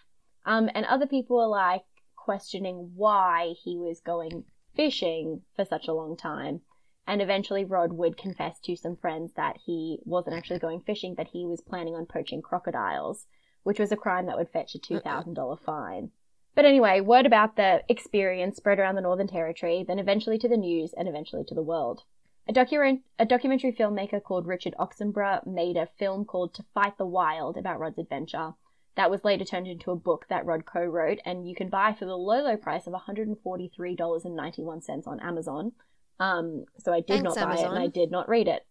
Um, 0.45 0.69
and 0.75 0.85
other 0.85 1.07
people 1.07 1.37
were 1.37 1.47
like 1.47 1.85
questioning 2.15 2.91
why 2.95 3.55
he 3.63 3.79
was 3.79 3.99
going 3.99 4.43
fishing 4.75 5.41
for 5.55 5.65
such 5.65 5.87
a 5.87 5.93
long 5.93 6.15
time. 6.15 6.61
And 7.07 7.19
eventually 7.19 7.65
Rod 7.65 7.91
would 7.93 8.15
confess 8.15 8.59
to 8.65 8.75
some 8.75 8.95
friends 8.95 9.33
that 9.37 9.57
he 9.65 9.97
wasn't 10.05 10.35
actually 10.35 10.59
going 10.59 10.81
fishing, 10.81 11.15
but 11.15 11.29
he 11.29 11.47
was 11.47 11.61
planning 11.61 11.95
on 11.95 12.05
poaching 12.05 12.43
crocodiles, 12.43 13.25
which 13.63 13.79
was 13.79 13.91
a 13.91 13.97
crime 13.97 14.27
that 14.27 14.37
would 14.37 14.51
fetch 14.51 14.75
a 14.75 14.77
$2,000 14.77 15.59
fine. 15.61 16.11
But 16.55 16.65
anyway, 16.65 17.01
word 17.01 17.25
about 17.25 17.55
the 17.55 17.83
experience 17.87 18.57
spread 18.57 18.79
around 18.79 18.95
the 18.95 19.01
Northern 19.01 19.27
Territory, 19.27 19.85
then 19.87 19.99
eventually 19.99 20.37
to 20.39 20.49
the 20.49 20.57
news, 20.57 20.93
and 20.93 21.07
eventually 21.07 21.43
to 21.45 21.55
the 21.55 21.63
world. 21.63 22.03
A, 22.47 22.53
docu- 22.53 23.01
a 23.19 23.25
documentary 23.25 23.71
filmmaker 23.71 24.21
called 24.21 24.47
Richard 24.47 24.73
Oxenburgh 24.79 25.45
made 25.45 25.77
a 25.77 25.87
film 25.99 26.25
called 26.25 26.55
To 26.55 26.65
Fight 26.73 26.97
the 26.97 27.05
Wild 27.05 27.57
about 27.57 27.79
Rod's 27.79 27.99
adventure. 27.99 28.55
That 28.95 29.11
was 29.11 29.23
later 29.23 29.45
turned 29.45 29.67
into 29.67 29.91
a 29.91 29.95
book 29.95 30.25
that 30.29 30.45
Rod 30.45 30.65
co 30.65 30.83
wrote, 30.83 31.19
and 31.25 31.47
you 31.47 31.55
can 31.55 31.69
buy 31.69 31.93
for 31.93 32.05
the 32.05 32.17
low, 32.17 32.41
low 32.41 32.57
price 32.57 32.87
of 32.87 32.93
$143.91 32.93 35.07
on 35.07 35.19
Amazon. 35.19 35.73
Um, 36.19 36.65
so 36.79 36.91
I 36.91 36.99
did 36.99 37.21
Thanks, 37.21 37.35
not 37.35 37.49
buy 37.49 37.55
it 37.55 37.65
and 37.65 37.79
I 37.79 37.87
did 37.87 38.11
not 38.11 38.27
read 38.27 38.47
it. 38.47 38.65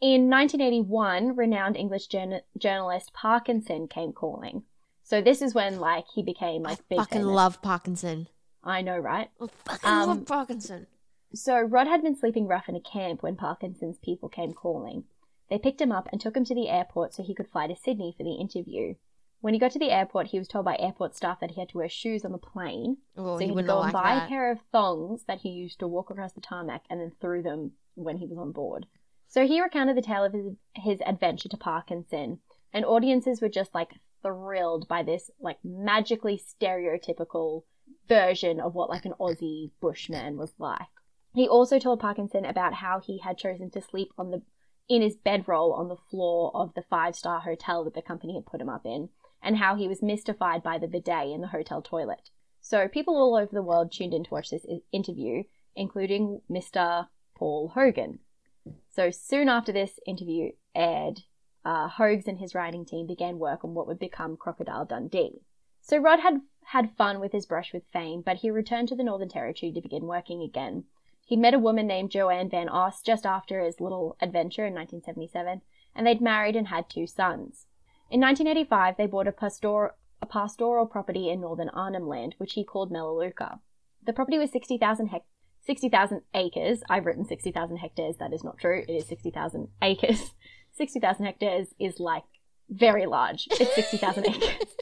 In 0.00 0.28
1981, 0.28 1.36
renowned 1.36 1.76
English 1.76 2.08
journa- 2.08 2.42
journalist 2.58 3.12
Parkinson 3.14 3.88
came 3.88 4.12
calling. 4.12 4.64
So 5.04 5.20
this 5.20 5.40
is 5.42 5.54
when 5.54 5.78
like 5.78 6.06
he 6.14 6.22
became 6.22 6.62
like 6.62 6.86
big. 6.88 6.98
Fucking 6.98 7.20
famous. 7.20 7.34
love 7.34 7.62
Parkinson. 7.62 8.28
I 8.64 8.80
know, 8.80 8.96
right? 8.98 9.28
I 9.40 9.46
fucking 9.66 9.90
Um, 9.90 10.08
love 10.08 10.26
Parkinson. 10.26 10.86
So 11.34 11.60
Rod 11.60 11.86
had 11.86 12.02
been 12.02 12.16
sleeping 12.16 12.46
rough 12.46 12.68
in 12.68 12.74
a 12.76 12.80
camp 12.80 13.22
when 13.22 13.36
Parkinson's 13.36 13.98
people 13.98 14.28
came 14.28 14.52
calling. 14.52 15.04
They 15.50 15.58
picked 15.58 15.80
him 15.80 15.92
up 15.92 16.08
and 16.10 16.20
took 16.20 16.36
him 16.36 16.44
to 16.46 16.54
the 16.54 16.68
airport 16.70 17.12
so 17.12 17.22
he 17.22 17.34
could 17.34 17.48
fly 17.50 17.66
to 17.66 17.76
Sydney 17.76 18.14
for 18.16 18.22
the 18.24 18.34
interview. 18.34 18.94
When 19.40 19.52
he 19.52 19.60
got 19.60 19.72
to 19.72 19.78
the 19.78 19.90
airport, 19.90 20.28
he 20.28 20.38
was 20.38 20.48
told 20.48 20.64
by 20.64 20.76
airport 20.78 21.14
staff 21.14 21.38
that 21.40 21.50
he 21.50 21.60
had 21.60 21.68
to 21.70 21.76
wear 21.78 21.88
shoes 21.90 22.24
on 22.24 22.32
the 22.32 22.38
plane. 22.38 22.96
Oh, 23.14 23.34
so 23.34 23.40
he 23.40 23.46
he 23.46 23.50
wouldn't 23.50 23.68
go 23.68 23.82
and 23.82 23.92
liked 23.92 23.92
buy 23.92 24.14
that. 24.14 24.24
a 24.24 24.28
pair 24.28 24.50
of 24.50 24.60
thongs 24.72 25.24
that 25.24 25.40
he 25.40 25.50
used 25.50 25.80
to 25.80 25.86
walk 25.88 26.08
across 26.08 26.32
the 26.32 26.40
tarmac 26.40 26.84
and 26.88 26.98
then 26.98 27.12
threw 27.20 27.42
them 27.42 27.72
when 27.94 28.16
he 28.16 28.26
was 28.26 28.38
on 28.38 28.52
board. 28.52 28.86
So 29.28 29.46
he 29.46 29.60
recounted 29.60 29.98
the 29.98 30.02
tale 30.02 30.24
of 30.24 30.32
his, 30.32 30.46
his 30.76 31.00
adventure 31.04 31.50
to 31.50 31.58
Parkinson, 31.58 32.38
and 32.72 32.86
audiences 32.86 33.42
were 33.42 33.50
just 33.50 33.74
like 33.74 33.90
thrilled 34.24 34.88
by 34.88 35.02
this 35.02 35.30
like 35.40 35.58
magically 35.62 36.40
stereotypical 36.40 37.62
version 38.08 38.60
of 38.60 38.74
what 38.74 38.90
like 38.90 39.04
an 39.04 39.14
Aussie 39.20 39.70
bushman 39.80 40.36
was 40.36 40.52
like. 40.58 40.88
He 41.34 41.48
also 41.48 41.78
told 41.78 42.00
Parkinson 42.00 42.44
about 42.44 42.74
how 42.74 43.00
he 43.00 43.18
had 43.18 43.38
chosen 43.38 43.70
to 43.70 43.82
sleep 43.82 44.12
on 44.16 44.30
the 44.30 44.42
in 44.88 45.02
his 45.02 45.16
bedroll 45.16 45.72
on 45.72 45.88
the 45.88 45.96
floor 45.96 46.50
of 46.54 46.74
the 46.74 46.82
five-star 46.82 47.40
hotel 47.40 47.84
that 47.84 47.94
the 47.94 48.02
company 48.02 48.34
had 48.34 48.46
put 48.46 48.60
him 48.60 48.68
up 48.68 48.84
in, 48.84 49.08
and 49.42 49.56
how 49.56 49.76
he 49.76 49.88
was 49.88 50.02
mystified 50.02 50.62
by 50.62 50.78
the 50.78 50.86
bidet 50.86 51.28
in 51.28 51.40
the 51.40 51.48
hotel 51.48 51.80
toilet. 51.80 52.30
So 52.60 52.86
people 52.88 53.16
all 53.16 53.34
over 53.34 53.50
the 53.52 53.62
world 53.62 53.92
tuned 53.92 54.14
in 54.14 54.24
to 54.24 54.30
watch 54.30 54.50
this 54.50 54.66
interview, 54.92 55.44
including 55.74 56.40
Mr. 56.50 57.08
Paul 57.34 57.72
Hogan. 57.74 58.20
So 58.90 59.10
soon 59.10 59.48
after 59.48 59.72
this 59.72 59.98
interview 60.06 60.52
aired, 60.74 61.20
uh, 61.64 61.88
and 61.98 62.38
his 62.38 62.54
writing 62.54 62.84
team 62.84 63.06
began 63.06 63.38
work 63.38 63.64
on 63.64 63.74
what 63.74 63.86
would 63.86 63.98
become 63.98 64.36
Crocodile 64.36 64.84
Dundee. 64.84 65.40
So 65.80 65.98
Rod 65.98 66.20
had 66.20 66.40
had 66.68 66.96
fun 66.96 67.20
with 67.20 67.32
his 67.32 67.46
brush 67.46 67.72
with 67.72 67.84
fame, 67.92 68.22
but 68.24 68.38
he 68.38 68.50
returned 68.50 68.88
to 68.88 68.96
the 68.96 69.04
Northern 69.04 69.28
Territory 69.28 69.70
to 69.72 69.80
begin 69.80 70.06
working 70.06 70.42
again. 70.42 70.84
He'd 71.26 71.38
met 71.38 71.54
a 71.54 71.58
woman 71.58 71.86
named 71.86 72.10
Joanne 72.10 72.48
Van 72.48 72.68
Oss 72.68 73.02
just 73.02 73.26
after 73.26 73.60
his 73.60 73.80
little 73.80 74.16
adventure 74.20 74.66
in 74.66 74.74
1977, 74.74 75.62
and 75.94 76.06
they'd 76.06 76.20
married 76.20 76.56
and 76.56 76.68
had 76.68 76.88
two 76.88 77.06
sons. 77.06 77.66
In 78.10 78.20
1985, 78.20 78.96
they 78.96 79.06
bought 79.06 79.28
a, 79.28 79.32
pastor- 79.32 79.94
a 80.20 80.26
pastoral 80.26 80.86
property 80.86 81.30
in 81.30 81.40
northern 81.40 81.70
Arnhem 81.70 82.08
Land, 82.08 82.34
which 82.38 82.54
he 82.54 82.64
called 82.64 82.90
Melaleuca. 82.90 83.60
The 84.04 84.12
property 84.12 84.38
was 84.38 84.50
60,000 84.50 85.08
hectares. 85.08 85.30
60,000 85.66 86.20
acres. 86.34 86.82
I've 86.90 87.06
written 87.06 87.24
60,000 87.24 87.78
hectares. 87.78 88.16
That 88.18 88.34
is 88.34 88.44
not 88.44 88.58
true. 88.58 88.84
It 88.86 88.92
is 88.92 89.06
60,000 89.06 89.68
acres. 89.80 90.34
60,000 90.76 91.24
hectares 91.24 91.68
is 91.78 92.00
like 92.00 92.24
very 92.68 93.06
large. 93.06 93.48
It's 93.50 93.74
60,000 93.74 94.26
acres. 94.28 94.74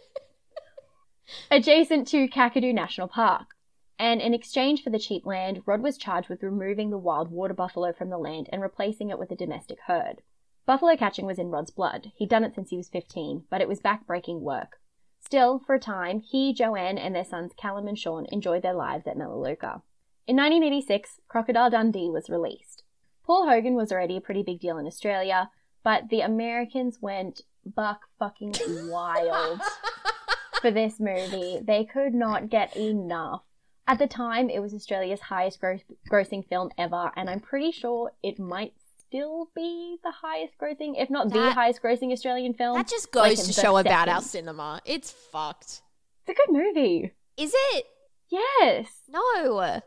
Adjacent 1.50 2.08
to 2.08 2.28
Kakadu 2.28 2.74
National 2.74 3.08
Park. 3.08 3.56
And 3.98 4.20
in 4.20 4.34
exchange 4.34 4.82
for 4.82 4.90
the 4.90 4.98
cheap 4.98 5.24
land, 5.24 5.62
Rod 5.66 5.82
was 5.82 5.96
charged 5.96 6.28
with 6.28 6.42
removing 6.42 6.90
the 6.90 6.98
wild 6.98 7.30
water 7.30 7.54
buffalo 7.54 7.92
from 7.92 8.10
the 8.10 8.18
land 8.18 8.48
and 8.52 8.60
replacing 8.60 9.10
it 9.10 9.18
with 9.18 9.30
a 9.30 9.36
domestic 9.36 9.78
herd. 9.86 10.22
Buffalo 10.64 10.96
catching 10.96 11.26
was 11.26 11.38
in 11.38 11.50
Rod's 11.50 11.70
blood. 11.70 12.12
He'd 12.16 12.28
done 12.28 12.44
it 12.44 12.54
since 12.54 12.70
he 12.70 12.76
was 12.76 12.88
15, 12.88 13.44
but 13.50 13.60
it 13.60 13.68
was 13.68 13.80
backbreaking 13.80 14.40
work. 14.40 14.80
Still, 15.20 15.58
for 15.60 15.74
a 15.74 15.80
time, 15.80 16.20
he, 16.20 16.52
Joanne, 16.52 16.98
and 16.98 17.14
their 17.14 17.24
sons 17.24 17.52
Callum 17.56 17.86
and 17.86 17.98
Sean 17.98 18.26
enjoyed 18.32 18.62
their 18.62 18.74
lives 18.74 19.06
at 19.06 19.16
Melaleuca. 19.16 19.82
In 20.26 20.36
1986, 20.36 21.20
Crocodile 21.28 21.70
Dundee 21.70 22.10
was 22.10 22.30
released. 22.30 22.84
Paul 23.24 23.48
Hogan 23.48 23.74
was 23.74 23.92
already 23.92 24.16
a 24.16 24.20
pretty 24.20 24.42
big 24.42 24.60
deal 24.60 24.78
in 24.78 24.86
Australia, 24.86 25.50
but 25.84 26.08
the 26.08 26.20
Americans 26.20 26.98
went 27.00 27.42
buck 27.64 28.00
fucking 28.18 28.54
wild 28.88 29.60
for 30.60 30.70
this 30.70 30.98
movie. 31.00 31.60
They 31.62 31.84
could 31.84 32.14
not 32.14 32.48
get 32.50 32.76
enough. 32.76 33.42
At 33.86 33.98
the 33.98 34.06
time, 34.06 34.48
it 34.48 34.60
was 34.60 34.74
Australia's 34.74 35.20
highest 35.20 35.60
gross- 35.60 35.82
grossing 36.10 36.46
film 36.48 36.70
ever, 36.78 37.10
and 37.16 37.28
I'm 37.28 37.40
pretty 37.40 37.72
sure 37.72 38.12
it 38.22 38.38
might 38.38 38.74
still 38.98 39.50
be 39.54 39.98
the 40.04 40.12
highest 40.12 40.54
grossing, 40.60 40.94
if 40.96 41.10
not 41.10 41.30
the 41.30 41.50
highest 41.50 41.82
grossing 41.82 42.12
Australian 42.12 42.54
film. 42.54 42.76
That 42.76 42.88
just 42.88 43.10
goes 43.10 43.40
in 43.40 43.46
to 43.46 43.52
show 43.52 43.76
about 43.76 44.08
our 44.08 44.20
cinema. 44.22 44.80
It's 44.84 45.10
fucked. 45.10 45.82
It's 46.20 46.28
a 46.28 46.34
good 46.34 46.52
movie. 46.52 47.12
Is 47.36 47.52
it? 47.54 47.86
Yes. 48.30 48.86
No. 49.08 49.58
Uh 49.60 49.80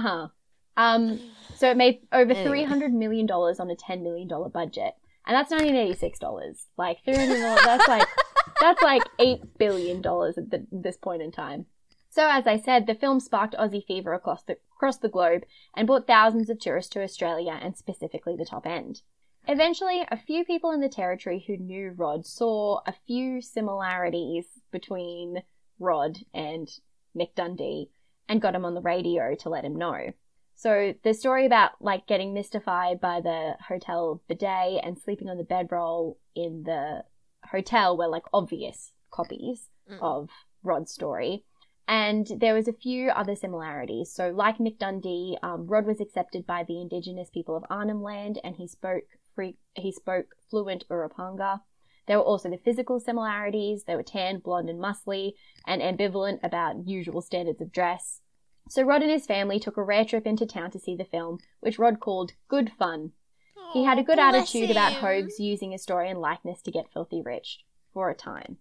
huh. 0.00 0.28
Um, 0.76 1.20
so 1.54 1.70
it 1.70 1.76
made 1.76 2.00
over 2.10 2.34
three 2.34 2.64
hundred 2.64 2.92
million 2.92 3.26
dollars 3.26 3.60
on 3.60 3.70
a 3.70 3.76
ten 3.76 4.02
million 4.02 4.26
dollar 4.26 4.48
budget, 4.48 4.94
and 5.26 5.34
that's 5.34 5.50
nineteen 5.50 5.76
eighty 5.76 5.94
six 5.94 6.18
dollars. 6.18 6.66
Like 6.76 6.98
three 7.04 7.16
hundred 7.16 7.40
dollars. 7.40 7.64
That's 7.64 7.88
like 7.88 8.08
that's 8.60 8.82
like 8.82 9.02
eight 9.18 9.58
billion 9.58 10.00
dollars 10.00 10.38
at 10.38 10.50
the, 10.50 10.66
this 10.70 10.96
point 10.96 11.22
in 11.22 11.32
time. 11.32 11.66
So 12.10 12.28
as 12.30 12.46
I 12.46 12.58
said, 12.58 12.86
the 12.86 12.94
film 12.94 13.18
sparked 13.20 13.54
Aussie 13.54 13.84
fever 13.84 14.12
across 14.12 14.44
the 14.44 14.56
across 14.76 14.98
the 14.98 15.08
globe 15.08 15.42
and 15.76 15.86
brought 15.86 16.06
thousands 16.06 16.50
of 16.50 16.60
tourists 16.60 16.92
to 16.92 17.02
Australia 17.02 17.58
and 17.60 17.76
specifically 17.76 18.36
the 18.36 18.44
top 18.44 18.66
end. 18.66 19.02
Eventually, 19.46 20.02
a 20.10 20.16
few 20.16 20.44
people 20.44 20.70
in 20.70 20.80
the 20.80 20.88
territory 20.88 21.44
who 21.46 21.56
knew 21.56 21.90
Rod 21.90 22.24
saw 22.24 22.80
a 22.86 22.94
few 23.06 23.42
similarities 23.42 24.46
between 24.70 25.42
Rod 25.78 26.18
and 26.32 26.68
Mick 27.16 27.34
Dundee 27.34 27.90
and 28.28 28.40
got 28.40 28.54
him 28.54 28.64
on 28.64 28.74
the 28.74 28.80
radio 28.80 29.34
to 29.34 29.48
let 29.50 29.64
him 29.64 29.76
know. 29.76 30.12
So 30.54 30.94
the 31.02 31.14
story 31.14 31.46
about 31.46 31.72
like 31.80 32.06
getting 32.06 32.32
mystified 32.32 33.00
by 33.00 33.20
the 33.20 33.56
hotel 33.68 34.22
bidet 34.28 34.84
and 34.84 34.98
sleeping 34.98 35.28
on 35.28 35.36
the 35.36 35.44
bedroll 35.44 36.18
in 36.34 36.62
the 36.64 37.04
hotel 37.50 37.96
were 37.96 38.08
like 38.08 38.24
obvious 38.32 38.92
copies 39.10 39.68
Mm. 39.90 39.98
of 40.00 40.30
Rod's 40.62 40.90
story. 40.92 41.44
And 41.86 42.26
there 42.38 42.54
was 42.54 42.68
a 42.68 42.72
few 42.72 43.10
other 43.10 43.36
similarities. 43.36 44.10
So 44.10 44.30
like 44.30 44.56
Mick 44.56 44.78
Dundee, 44.78 45.36
um, 45.42 45.66
Rod 45.66 45.84
was 45.84 46.00
accepted 46.00 46.46
by 46.46 46.64
the 46.64 46.80
indigenous 46.80 47.28
people 47.28 47.54
of 47.54 47.64
Arnhem 47.68 48.02
Land 48.02 48.40
and 48.42 48.56
he 48.56 48.66
spoke 48.66 49.04
free, 49.34 49.58
he 49.74 49.92
spoke 49.92 50.28
fluent 50.48 50.88
Urapunga. 50.88 51.60
There 52.06 52.16
were 52.18 52.24
also 52.24 52.48
the 52.48 52.56
physical 52.56 52.98
similarities. 52.98 53.84
They 53.84 53.96
were 53.96 54.02
tan, 54.02 54.38
blonde, 54.38 54.70
and 54.70 54.80
muscly, 54.80 55.32
and 55.66 55.82
ambivalent 55.82 56.38
about 56.42 56.86
usual 56.86 57.20
standards 57.20 57.60
of 57.60 57.72
dress. 57.72 58.20
So 58.68 58.82
Rod 58.82 59.02
and 59.02 59.10
his 59.10 59.26
family 59.26 59.60
took 59.60 59.76
a 59.76 59.82
rare 59.82 60.04
trip 60.04 60.26
into 60.26 60.46
town 60.46 60.70
to 60.72 60.78
see 60.78 60.96
the 60.96 61.04
film, 61.04 61.38
which 61.60 61.78
Rod 61.78 62.00
called 62.00 62.32
good 62.48 62.72
fun. 62.78 63.12
He 63.72 63.84
had 63.84 63.98
a 63.98 64.04
good 64.04 64.18
attitude 64.18 64.70
about 64.70 64.92
him. 64.92 65.00
Hoges 65.00 65.40
using 65.40 65.72
his 65.72 65.82
story 65.82 66.08
and 66.08 66.20
likeness 66.20 66.62
to 66.62 66.70
get 66.70 66.92
filthy 66.92 67.20
rich 67.20 67.64
for 67.92 68.08
a 68.08 68.14
time. 68.14 68.58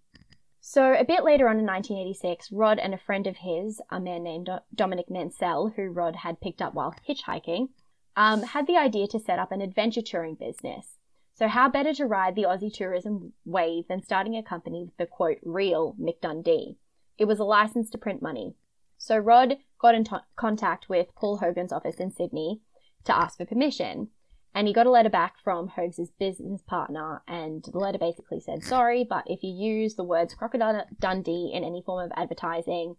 So 0.59 0.93
a 0.93 1.03
bit 1.03 1.23
later 1.23 1.47
on 1.47 1.59
in 1.59 1.65
1986, 1.65 2.51
Rod 2.51 2.79
and 2.79 2.93
a 2.93 2.97
friend 2.97 3.27
of 3.27 3.37
his, 3.37 3.81
a 3.89 3.99
man 3.99 4.23
named 4.23 4.49
Dominic 4.73 5.09
Mansell, 5.09 5.73
who 5.75 5.89
Rod 5.89 6.15
had 6.17 6.41
picked 6.41 6.61
up 6.61 6.73
while 6.73 6.95
hitchhiking, 7.07 7.69
um, 8.15 8.43
had 8.43 8.65
the 8.65 8.77
idea 8.77 9.07
to 9.07 9.19
set 9.19 9.39
up 9.39 9.51
an 9.51 9.61
adventure 9.61 10.01
touring 10.01 10.35
business. 10.35 10.99
So 11.35 11.47
how 11.47 11.67
better 11.69 11.93
to 11.95 12.05
ride 12.05 12.35
the 12.35 12.43
Aussie 12.43 12.73
tourism 12.73 13.33
wave 13.45 13.87
than 13.87 14.01
starting 14.01 14.37
a 14.37 14.43
company 14.43 14.83
with 14.83 14.97
the 14.97 15.05
quote 15.05 15.39
real 15.43 15.95
Mick 15.99 16.21
Dundee? 16.21 16.77
It 17.17 17.25
was 17.25 17.39
a 17.39 17.43
license 17.43 17.89
to 17.89 17.97
print 17.97 18.21
money. 18.21 18.55
So 18.97 19.17
Rod 19.17 19.57
got 19.79 19.95
in 19.95 20.03
to- 20.05 20.23
contact 20.35 20.89
with 20.89 21.13
Paul 21.15 21.37
Hogan's 21.37 21.73
office 21.73 21.97
in 21.97 22.11
Sydney 22.11 22.61
to 23.03 23.15
ask 23.15 23.37
for 23.37 23.45
permission. 23.45 24.09
And 24.55 24.67
he 24.67 24.73
got 24.73 24.85
a 24.85 24.91
letter 24.91 25.09
back 25.09 25.35
from 25.43 25.67
Hoges' 25.69 26.11
business 26.19 26.61
partner, 26.61 27.23
and 27.27 27.63
the 27.63 27.79
letter 27.79 27.97
basically 27.97 28.39
said, 28.39 28.63
sorry, 28.63 29.03
but 29.03 29.23
if 29.25 29.41
you 29.41 29.51
use 29.51 29.95
the 29.95 30.03
words 30.03 30.35
Crocodile 30.35 30.85
Dundee 30.99 31.51
in 31.51 31.63
any 31.63 31.81
form 31.81 32.05
of 32.05 32.11
advertising, 32.15 32.95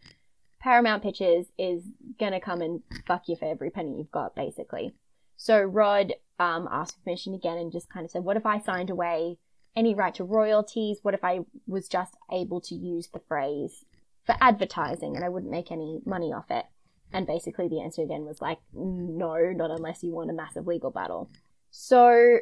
Paramount 0.60 1.02
Pictures 1.02 1.46
is 1.56 1.84
gonna 2.18 2.40
come 2.40 2.60
and 2.60 2.82
fuck 3.06 3.28
you 3.28 3.36
for 3.36 3.44
every 3.44 3.70
penny 3.70 3.98
you've 3.98 4.10
got, 4.10 4.34
basically. 4.34 4.94
So 5.36 5.60
Rod 5.60 6.14
um, 6.38 6.68
asked 6.70 6.96
for 6.96 7.02
permission 7.02 7.34
again 7.34 7.58
and 7.58 7.70
just 7.70 7.88
kind 7.88 8.04
of 8.04 8.10
said, 8.10 8.24
what 8.24 8.36
if 8.36 8.46
I 8.46 8.58
signed 8.58 8.90
away 8.90 9.38
any 9.76 9.94
right 9.94 10.14
to 10.16 10.24
royalties? 10.24 10.98
What 11.02 11.14
if 11.14 11.22
I 11.22 11.40
was 11.66 11.88
just 11.88 12.16
able 12.32 12.60
to 12.62 12.74
use 12.74 13.08
the 13.08 13.20
phrase 13.20 13.84
for 14.26 14.34
advertising 14.40 15.16
and 15.16 15.24
I 15.24 15.28
wouldn't 15.28 15.52
make 15.52 15.70
any 15.70 16.00
money 16.04 16.32
off 16.32 16.50
it? 16.50 16.64
And 17.12 17.26
basically 17.26 17.68
the 17.68 17.80
answer 17.80 18.02
again 18.02 18.24
was 18.24 18.40
like, 18.40 18.58
no, 18.72 19.52
not 19.52 19.70
unless 19.70 20.02
you 20.02 20.10
want 20.12 20.30
a 20.30 20.34
massive 20.34 20.66
legal 20.66 20.90
battle. 20.90 21.30
So 21.70 22.38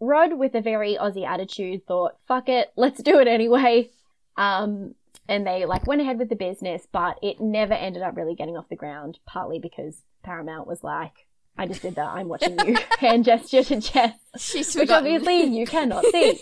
Rod, 0.00 0.38
with 0.38 0.54
a 0.54 0.60
very 0.60 0.96
Aussie 1.00 1.26
attitude, 1.26 1.86
thought, 1.86 2.16
fuck 2.26 2.48
it, 2.48 2.72
let's 2.76 3.02
do 3.02 3.18
it 3.18 3.28
anyway. 3.28 3.90
Um, 4.36 4.94
and 5.28 5.46
they 5.46 5.64
like 5.64 5.86
went 5.86 6.00
ahead 6.00 6.18
with 6.18 6.28
the 6.28 6.36
business, 6.36 6.86
but 6.90 7.18
it 7.22 7.40
never 7.40 7.72
ended 7.74 8.02
up 8.02 8.16
really 8.16 8.34
getting 8.34 8.56
off 8.56 8.68
the 8.68 8.76
ground, 8.76 9.18
partly 9.26 9.58
because 9.58 10.02
Paramount 10.22 10.66
was 10.66 10.82
like, 10.82 11.26
I 11.56 11.66
just 11.66 11.82
did 11.82 11.94
that. 11.94 12.08
I'm 12.08 12.28
watching 12.28 12.58
you 12.66 12.76
hand 12.98 13.24
gesture 13.24 13.62
to 13.62 13.80
Jess, 13.80 14.18
She's 14.36 14.74
which 14.74 14.88
forgotten. 14.88 15.14
obviously 15.14 15.44
you 15.56 15.66
cannot 15.66 16.04
see. 16.06 16.40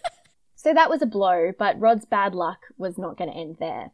so 0.56 0.74
that 0.74 0.90
was 0.90 1.00
a 1.00 1.06
blow, 1.06 1.52
but 1.56 1.78
Rod's 1.78 2.04
bad 2.06 2.34
luck 2.34 2.58
was 2.76 2.98
not 2.98 3.16
going 3.16 3.30
to 3.30 3.36
end 3.36 3.56
there. 3.60 3.92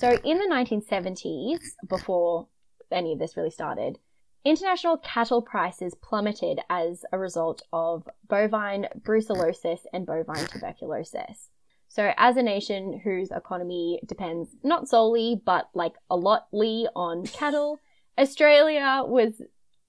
So 0.00 0.12
in 0.24 0.38
the 0.38 0.48
1970s, 0.50 1.58
before 1.86 2.48
any 2.90 3.12
of 3.12 3.18
this 3.18 3.36
really 3.36 3.50
started, 3.50 3.98
international 4.46 4.96
cattle 4.96 5.42
prices 5.42 5.94
plummeted 5.94 6.58
as 6.70 7.04
a 7.12 7.18
result 7.18 7.60
of 7.70 8.08
bovine 8.26 8.86
brucellosis 9.02 9.80
and 9.92 10.06
bovine 10.06 10.46
tuberculosis. 10.46 11.50
So 11.88 12.14
as 12.16 12.38
a 12.38 12.42
nation 12.42 13.02
whose 13.04 13.30
economy 13.30 14.00
depends 14.06 14.56
not 14.62 14.88
solely, 14.88 15.38
but 15.44 15.68
like 15.74 15.96
a 16.10 16.16
lotly 16.16 16.86
on 16.96 17.26
cattle, 17.26 17.78
Australia 18.16 19.02
was 19.04 19.42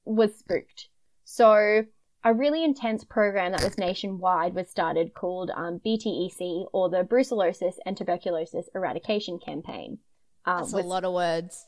was 0.03 0.37
spooked. 0.37 0.89
So 1.23 1.85
a 2.23 2.33
really 2.33 2.63
intense 2.63 3.03
program 3.03 3.51
that 3.51 3.63
was 3.63 3.77
nationwide 3.77 4.53
was 4.53 4.69
started 4.69 5.13
called 5.13 5.51
um, 5.55 5.81
BTEC, 5.85 6.67
or 6.71 6.89
the 6.89 7.03
Brucellosis 7.03 7.75
and 7.85 7.97
Tuberculosis 7.97 8.69
Eradication 8.75 9.39
Campaign. 9.39 9.99
Um, 10.45 10.59
That's 10.59 10.73
a 10.73 10.77
lot 10.77 11.03
of 11.03 11.13
words. 11.13 11.67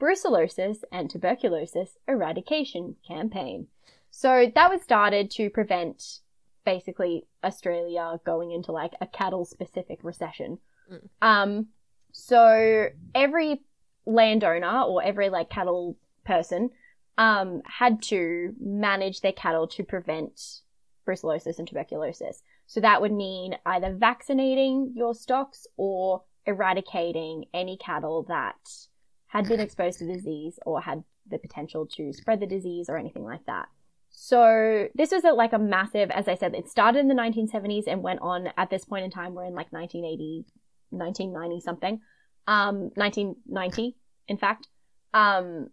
Brucellosis 0.00 0.78
and 0.92 1.10
Tuberculosis 1.10 1.98
Eradication 2.08 2.96
Campaign. 3.06 3.68
So 4.10 4.50
that 4.54 4.70
was 4.70 4.82
started 4.82 5.30
to 5.32 5.50
prevent 5.50 6.20
basically 6.64 7.26
Australia 7.44 8.18
going 8.24 8.50
into 8.50 8.72
like 8.72 8.92
a 9.00 9.06
cattle 9.06 9.44
specific 9.44 10.00
recession. 10.02 10.58
Um, 11.20 11.68
so 12.12 12.88
every 13.14 13.62
landowner 14.06 14.82
or 14.82 15.02
every 15.02 15.28
like 15.28 15.50
cattle 15.50 15.96
person 16.24 16.70
um, 17.18 17.62
had 17.64 18.02
to 18.02 18.54
manage 18.60 19.20
their 19.20 19.32
cattle 19.32 19.66
to 19.68 19.82
prevent 19.82 20.60
brucellosis 21.06 21.58
and 21.58 21.66
tuberculosis. 21.68 22.42
So 22.66 22.80
that 22.80 23.00
would 23.00 23.12
mean 23.12 23.56
either 23.64 23.94
vaccinating 23.94 24.92
your 24.94 25.14
stocks 25.14 25.66
or 25.76 26.22
eradicating 26.46 27.46
any 27.54 27.76
cattle 27.76 28.24
that 28.28 28.56
had 29.28 29.48
been 29.48 29.60
exposed 29.60 29.98
to 29.98 30.06
disease 30.06 30.58
or 30.66 30.80
had 30.80 31.04
the 31.28 31.38
potential 31.38 31.86
to 31.86 32.12
spread 32.12 32.40
the 32.40 32.46
disease 32.46 32.88
or 32.88 32.96
anything 32.96 33.24
like 33.24 33.44
that. 33.46 33.68
So 34.10 34.88
this 34.94 35.10
was 35.10 35.24
a, 35.24 35.32
like 35.32 35.52
a 35.52 35.58
massive, 35.58 36.10
as 36.10 36.28
I 36.28 36.36
said, 36.36 36.54
it 36.54 36.68
started 36.68 37.00
in 37.00 37.08
the 37.08 37.14
1970s 37.14 37.84
and 37.86 38.02
went 38.02 38.20
on 38.20 38.48
at 38.56 38.70
this 38.70 38.84
point 38.84 39.04
in 39.04 39.10
time, 39.10 39.34
we're 39.34 39.44
in 39.44 39.54
like 39.54 39.72
1980, 39.72 40.46
1990 40.90 41.60
something, 41.60 42.00
um, 42.46 42.90
1990, 42.94 43.96
in 44.28 44.38
fact. 44.38 44.68
Um, 45.12 45.70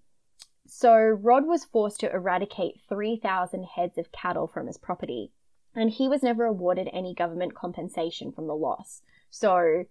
so 0.76 0.92
Rod 0.96 1.46
was 1.46 1.66
forced 1.66 2.00
to 2.00 2.12
eradicate 2.12 2.82
3,000 2.90 3.64
heads 3.64 4.00
of 4.00 4.12
cattle 4.12 4.48
from 4.48 4.66
his 4.66 4.80
property, 4.80 5.32
and 5.76 5.92
he 5.92 6.08
was 6.08 6.24
never 6.24 6.46
awarded 6.46 6.90
any 6.92 7.14
government 7.14 7.54
compensation 7.54 8.32
from 8.32 8.48
the 8.48 8.56
loss. 8.56 9.04
So 9.30 9.84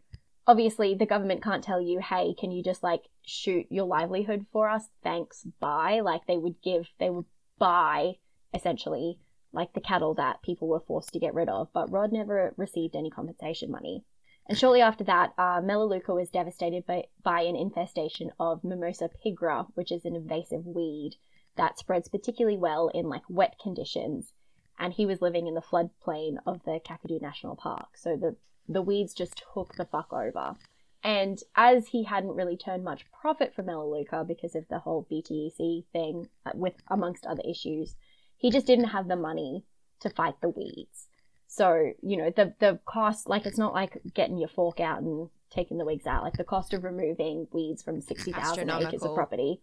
obviously 0.44 0.96
the 0.96 1.06
government 1.06 1.40
can't 1.40 1.62
tell 1.62 1.80
you, 1.80 2.00
hey, 2.00 2.34
can 2.36 2.50
you 2.50 2.64
just 2.64 2.82
like 2.82 3.04
shoot 3.24 3.66
your 3.70 3.84
livelihood 3.86 4.46
for 4.52 4.68
us? 4.68 4.88
Thanks, 5.04 5.46
bye. 5.60 6.00
Like 6.00 6.26
they 6.26 6.36
would 6.36 6.60
give, 6.64 6.88
they 6.98 7.10
would 7.10 7.26
buy 7.60 8.14
essentially 8.52 9.20
like 9.52 9.74
the 9.74 9.80
cattle 9.80 10.14
that 10.14 10.42
people 10.42 10.66
were 10.66 10.80
forced 10.80 11.12
to 11.12 11.20
get 11.20 11.32
rid 11.32 11.48
of, 11.48 11.68
but 11.72 11.92
Rod 11.92 12.10
never 12.10 12.54
received 12.56 12.96
any 12.96 13.08
compensation 13.08 13.70
money. 13.70 14.02
And 14.46 14.58
shortly 14.58 14.80
after 14.80 15.04
that, 15.04 15.32
uh, 15.38 15.60
Melaleuca 15.62 16.12
was 16.12 16.28
devastated 16.28 16.84
by, 16.84 17.04
by 17.22 17.42
an 17.42 17.56
infestation 17.56 18.32
of 18.40 18.64
Mimosa 18.64 19.08
pigra, 19.24 19.66
which 19.74 19.92
is 19.92 20.04
an 20.04 20.16
invasive 20.16 20.66
weed 20.66 21.16
that 21.56 21.78
spreads 21.78 22.08
particularly 22.08 22.56
well 22.56 22.88
in 22.88 23.08
like 23.08 23.22
wet 23.28 23.56
conditions. 23.62 24.32
And 24.78 24.92
he 24.92 25.06
was 25.06 25.22
living 25.22 25.46
in 25.46 25.54
the 25.54 25.62
floodplain 25.62 26.38
of 26.46 26.64
the 26.64 26.80
Kakadu 26.84 27.20
National 27.20 27.54
Park. 27.54 27.96
So 27.96 28.16
the, 28.16 28.36
the 28.68 28.82
weeds 28.82 29.14
just 29.14 29.42
took 29.54 29.76
the 29.76 29.84
fuck 29.84 30.12
over. 30.12 30.56
And 31.04 31.38
as 31.56 31.88
he 31.88 32.04
hadn't 32.04 32.36
really 32.36 32.56
turned 32.56 32.84
much 32.84 33.04
profit 33.10 33.54
from 33.54 33.66
Melaleuca 33.66 34.24
because 34.26 34.54
of 34.54 34.66
the 34.68 34.78
whole 34.78 35.06
BTEC 35.10 35.84
thing, 35.92 36.28
uh, 36.46 36.52
with 36.54 36.74
amongst 36.88 37.26
other 37.26 37.42
issues, 37.44 37.96
he 38.36 38.50
just 38.50 38.66
didn't 38.66 38.86
have 38.86 39.08
the 39.08 39.16
money 39.16 39.64
to 40.00 40.10
fight 40.10 40.40
the 40.40 40.48
weeds. 40.48 41.08
So, 41.54 41.92
you 42.00 42.16
know, 42.16 42.30
the, 42.34 42.54
the 42.60 42.78
cost, 42.86 43.28
like, 43.28 43.44
it's 43.44 43.58
not 43.58 43.74
like 43.74 44.00
getting 44.14 44.38
your 44.38 44.48
fork 44.48 44.80
out 44.80 45.02
and 45.02 45.28
taking 45.50 45.76
the 45.76 45.84
wigs 45.84 46.06
out. 46.06 46.22
Like, 46.22 46.38
the 46.38 46.44
cost 46.44 46.72
of 46.72 46.82
removing 46.82 47.46
weeds 47.52 47.82
from 47.82 48.00
60,000 48.00 48.70
acres 48.70 49.02
of 49.02 49.14
property, 49.14 49.60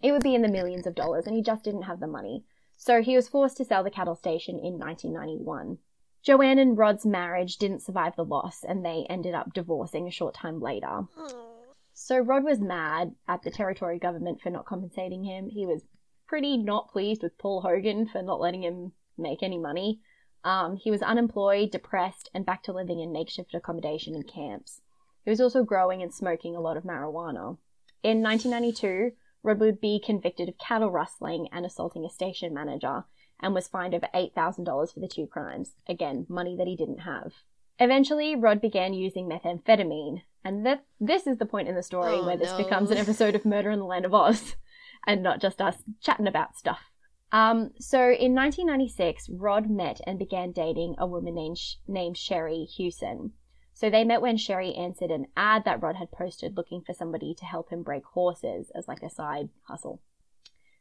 it 0.00 0.12
would 0.12 0.22
be 0.22 0.36
in 0.36 0.42
the 0.42 0.48
millions 0.48 0.86
of 0.86 0.94
dollars, 0.94 1.26
and 1.26 1.34
he 1.34 1.42
just 1.42 1.64
didn't 1.64 1.82
have 1.82 1.98
the 1.98 2.06
money. 2.06 2.44
So 2.76 3.02
he 3.02 3.16
was 3.16 3.26
forced 3.26 3.56
to 3.56 3.64
sell 3.64 3.82
the 3.82 3.90
cattle 3.90 4.14
station 4.14 4.60
in 4.60 4.78
1991. 4.78 5.78
Joanne 6.22 6.60
and 6.60 6.78
Rod's 6.78 7.04
marriage 7.04 7.56
didn't 7.56 7.82
survive 7.82 8.14
the 8.14 8.24
loss, 8.24 8.62
and 8.62 8.84
they 8.84 9.06
ended 9.10 9.34
up 9.34 9.52
divorcing 9.52 10.06
a 10.06 10.12
short 10.12 10.34
time 10.34 10.60
later. 10.60 11.00
So 11.94 12.16
Rod 12.20 12.44
was 12.44 12.60
mad 12.60 13.16
at 13.26 13.42
the 13.42 13.50
territory 13.50 13.98
government 13.98 14.40
for 14.40 14.50
not 14.50 14.66
compensating 14.66 15.24
him. 15.24 15.48
He 15.48 15.66
was 15.66 15.82
pretty 16.28 16.56
not 16.56 16.92
pleased 16.92 17.24
with 17.24 17.36
Paul 17.38 17.62
Hogan 17.62 18.06
for 18.06 18.22
not 18.22 18.38
letting 18.38 18.62
him 18.62 18.92
make 19.18 19.42
any 19.42 19.58
money. 19.58 19.98
Um, 20.46 20.76
he 20.76 20.92
was 20.92 21.02
unemployed, 21.02 21.72
depressed, 21.72 22.30
and 22.32 22.46
back 22.46 22.62
to 22.62 22.72
living 22.72 23.00
in 23.00 23.10
makeshift 23.10 23.52
accommodation 23.52 24.14
in 24.14 24.22
camps. 24.22 24.80
He 25.24 25.30
was 25.30 25.40
also 25.40 25.64
growing 25.64 26.02
and 26.02 26.14
smoking 26.14 26.54
a 26.54 26.60
lot 26.60 26.76
of 26.76 26.84
marijuana. 26.84 27.58
In 28.04 28.22
1992, 28.22 29.10
Rod 29.42 29.58
would 29.58 29.80
be 29.80 29.98
convicted 29.98 30.48
of 30.48 30.56
cattle 30.56 30.92
rustling 30.92 31.48
and 31.50 31.66
assaulting 31.66 32.04
a 32.04 32.10
station 32.10 32.54
manager 32.54 33.06
and 33.40 33.54
was 33.54 33.66
fined 33.66 33.92
over 33.92 34.06
$8,000 34.14 34.94
for 34.94 35.00
the 35.00 35.08
two 35.08 35.26
crimes. 35.26 35.74
Again, 35.88 36.26
money 36.28 36.56
that 36.56 36.68
he 36.68 36.76
didn't 36.76 37.00
have. 37.00 37.32
Eventually, 37.80 38.36
Rod 38.36 38.60
began 38.60 38.94
using 38.94 39.28
methamphetamine, 39.28 40.22
and 40.44 40.64
that 40.64 40.84
this 41.00 41.26
is 41.26 41.38
the 41.38 41.44
point 41.44 41.66
in 41.66 41.74
the 41.74 41.82
story 41.82 42.14
Oh, 42.14 42.24
where 42.24 42.36
this 42.36 42.52
no. 42.52 42.58
becomes 42.58 42.92
an 42.92 42.98
episode 42.98 43.34
of 43.34 43.44
Murder 43.44 43.70
in 43.72 43.80
the 43.80 43.84
Land 43.84 44.04
of 44.04 44.14
Oz, 44.14 44.54
and 45.08 45.24
not 45.24 45.40
just 45.40 45.60
us 45.60 45.82
chatting 46.00 46.28
about 46.28 46.56
stuff. 46.56 46.85
Um, 47.32 47.72
so 47.78 47.98
in 47.98 48.34
1996, 48.34 49.28
Rod 49.30 49.68
met 49.68 50.00
and 50.06 50.18
began 50.18 50.52
dating 50.52 50.94
a 50.98 51.06
woman 51.06 51.34
named, 51.34 51.58
named 51.88 52.16
Sherry 52.16 52.64
Hewson. 52.64 53.32
So 53.74 53.90
they 53.90 54.04
met 54.04 54.22
when 54.22 54.36
Sherry 54.36 54.74
answered 54.74 55.10
an 55.10 55.26
ad 55.36 55.64
that 55.64 55.82
Rod 55.82 55.96
had 55.96 56.10
posted 56.10 56.56
looking 56.56 56.80
for 56.80 56.94
somebody 56.94 57.34
to 57.34 57.44
help 57.44 57.70
him 57.70 57.82
break 57.82 58.04
horses 58.04 58.70
as 58.74 58.88
like 58.88 59.02
a 59.02 59.10
side 59.10 59.50
hustle. 59.62 60.00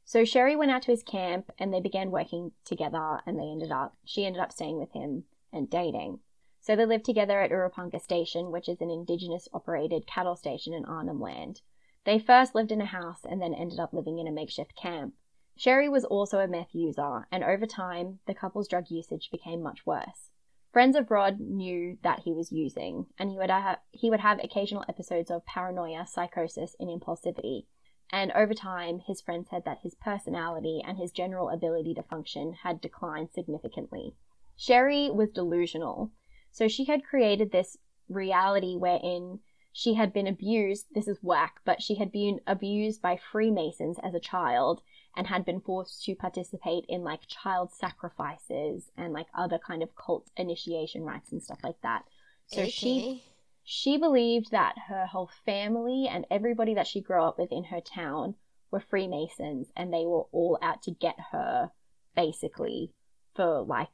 So 0.06 0.24
Sherry 0.24 0.56
went 0.56 0.72
out 0.72 0.84
to 0.84 0.92
his 0.92 1.04
camp 1.04 1.52
and 1.58 1.74
they 1.74 1.82
began 1.82 2.12
working 2.12 2.52
together 2.64 3.22
and 3.26 3.40
they 3.40 3.50
ended 3.50 3.72
up, 3.72 3.98
she 4.06 4.26
ended 4.26 4.42
up 4.42 4.52
staying 4.52 4.78
with 4.78 4.94
him 4.94 5.26
and 5.52 5.70
dating. 5.70 6.20
So 6.62 6.76
they 6.76 6.86
lived 6.86 7.06
together 7.06 7.42
at 7.42 7.52
Urapunga 7.52 8.00
Station, 8.00 8.52
which 8.52 8.70
is 8.70 8.82
an 8.82 8.92
indigenous 8.92 9.48
operated 9.52 10.08
cattle 10.08 10.36
station 10.36 10.74
in 10.74 10.86
Arnhem 10.86 11.20
Land. 11.20 11.62
They 12.06 12.20
first 12.20 12.56
lived 12.56 12.72
in 12.72 12.82
a 12.82 12.86
house 12.86 13.26
and 13.26 13.42
then 13.42 13.54
ended 13.54 13.80
up 13.80 13.94
living 13.94 14.20
in 14.20 14.28
a 14.28 14.32
makeshift 14.32 14.76
camp. 14.76 15.16
Sherry 15.58 15.88
was 15.88 16.04
also 16.04 16.40
a 16.40 16.48
meth 16.48 16.76
user, 16.76 17.28
and 17.32 17.44
over 17.44 17.66
time, 17.66 18.20
the 18.28 18.34
couple's 18.34 18.68
drug 18.68 18.92
usage 18.92 19.32
became 19.32 19.62
much 19.62 19.86
worse. 19.86 20.32
Friends 20.74 20.98
of 20.98 21.10
Rod 21.10 21.40
knew 21.40 21.98
that 22.04 22.20
he 22.20 22.34
was 22.34 22.52
using, 22.52 23.06
and 23.18 23.32
he 23.32 23.38
would 23.38 23.50
have, 23.50 23.80
he 23.92 24.10
would 24.10 24.20
have 24.20 24.44
occasional 24.44 24.84
episodes 24.90 25.32
of 25.32 25.46
paranoia, 25.46 26.06
psychosis, 26.06 26.76
and 26.80 26.90
impulsivity. 26.90 27.66
And 28.12 28.34
over 28.34 28.54
time, 28.54 29.00
his 29.00 29.22
friends 29.22 29.50
said 29.50 29.64
that 29.64 29.80
his 29.82 29.96
personality 29.96 30.82
and 30.86 30.98
his 30.98 31.14
general 31.14 31.50
ability 31.50 31.94
to 31.94 32.04
function 32.04 32.54
had 32.64 32.82
declined 32.82 33.30
significantly. 33.32 34.16
Sherry 34.58 35.10
was 35.10 35.32
delusional, 35.32 36.12
so 36.52 36.68
she 36.68 36.84
had 36.84 37.06
created 37.06 37.52
this 37.52 37.78
reality 38.10 38.76
wherein 38.76 39.40
she 39.72 39.96
had 39.96 40.14
been 40.14 40.28
abused. 40.28 40.88
This 40.94 41.08
is 41.08 41.24
whack, 41.24 41.62
but 41.66 41.82
she 41.82 41.96
had 41.96 42.12
been 42.12 42.42
abused 42.46 43.02
by 43.02 43.18
Freemasons 43.18 43.98
as 44.04 44.14
a 44.14 44.20
child 44.20 44.82
and 45.16 45.28
had 45.28 45.46
been 45.46 45.62
forced 45.62 46.04
to 46.06 46.16
participate 46.16 46.86
in 46.88 47.04
like 47.04 47.28
child 47.28 47.72
sacrifices 47.72 48.92
and 48.98 49.14
like 49.14 49.28
other 49.34 49.58
kind 49.58 49.82
of 49.82 49.96
cult 49.96 50.30
initiation 50.38 51.04
rites 51.04 51.32
and 51.32 51.42
stuff 51.42 51.60
like 51.64 51.82
that. 51.82 52.04
So 52.48 52.62
okay. 52.62 52.70
she 52.70 53.24
she 53.64 53.98
believed 53.98 54.52
that 54.52 54.76
her 54.88 55.08
whole 55.08 55.30
family 55.46 56.08
and 56.10 56.26
everybody 56.30 56.76
that 56.76 56.88
she 56.88 57.02
grew 57.02 57.24
up 57.24 57.40
with 57.40 57.52
in 57.52 57.66
her 57.66 57.82
town 57.82 58.36
were 58.70 58.80
Freemasons 58.80 59.72
and 59.76 59.92
they 59.92 60.06
were 60.06 60.26
all 60.32 60.60
out 60.62 60.84
to 60.84 60.92
get 60.92 61.16
her 61.32 61.72
basically 62.16 62.92
for 63.36 63.62
like 63.62 63.90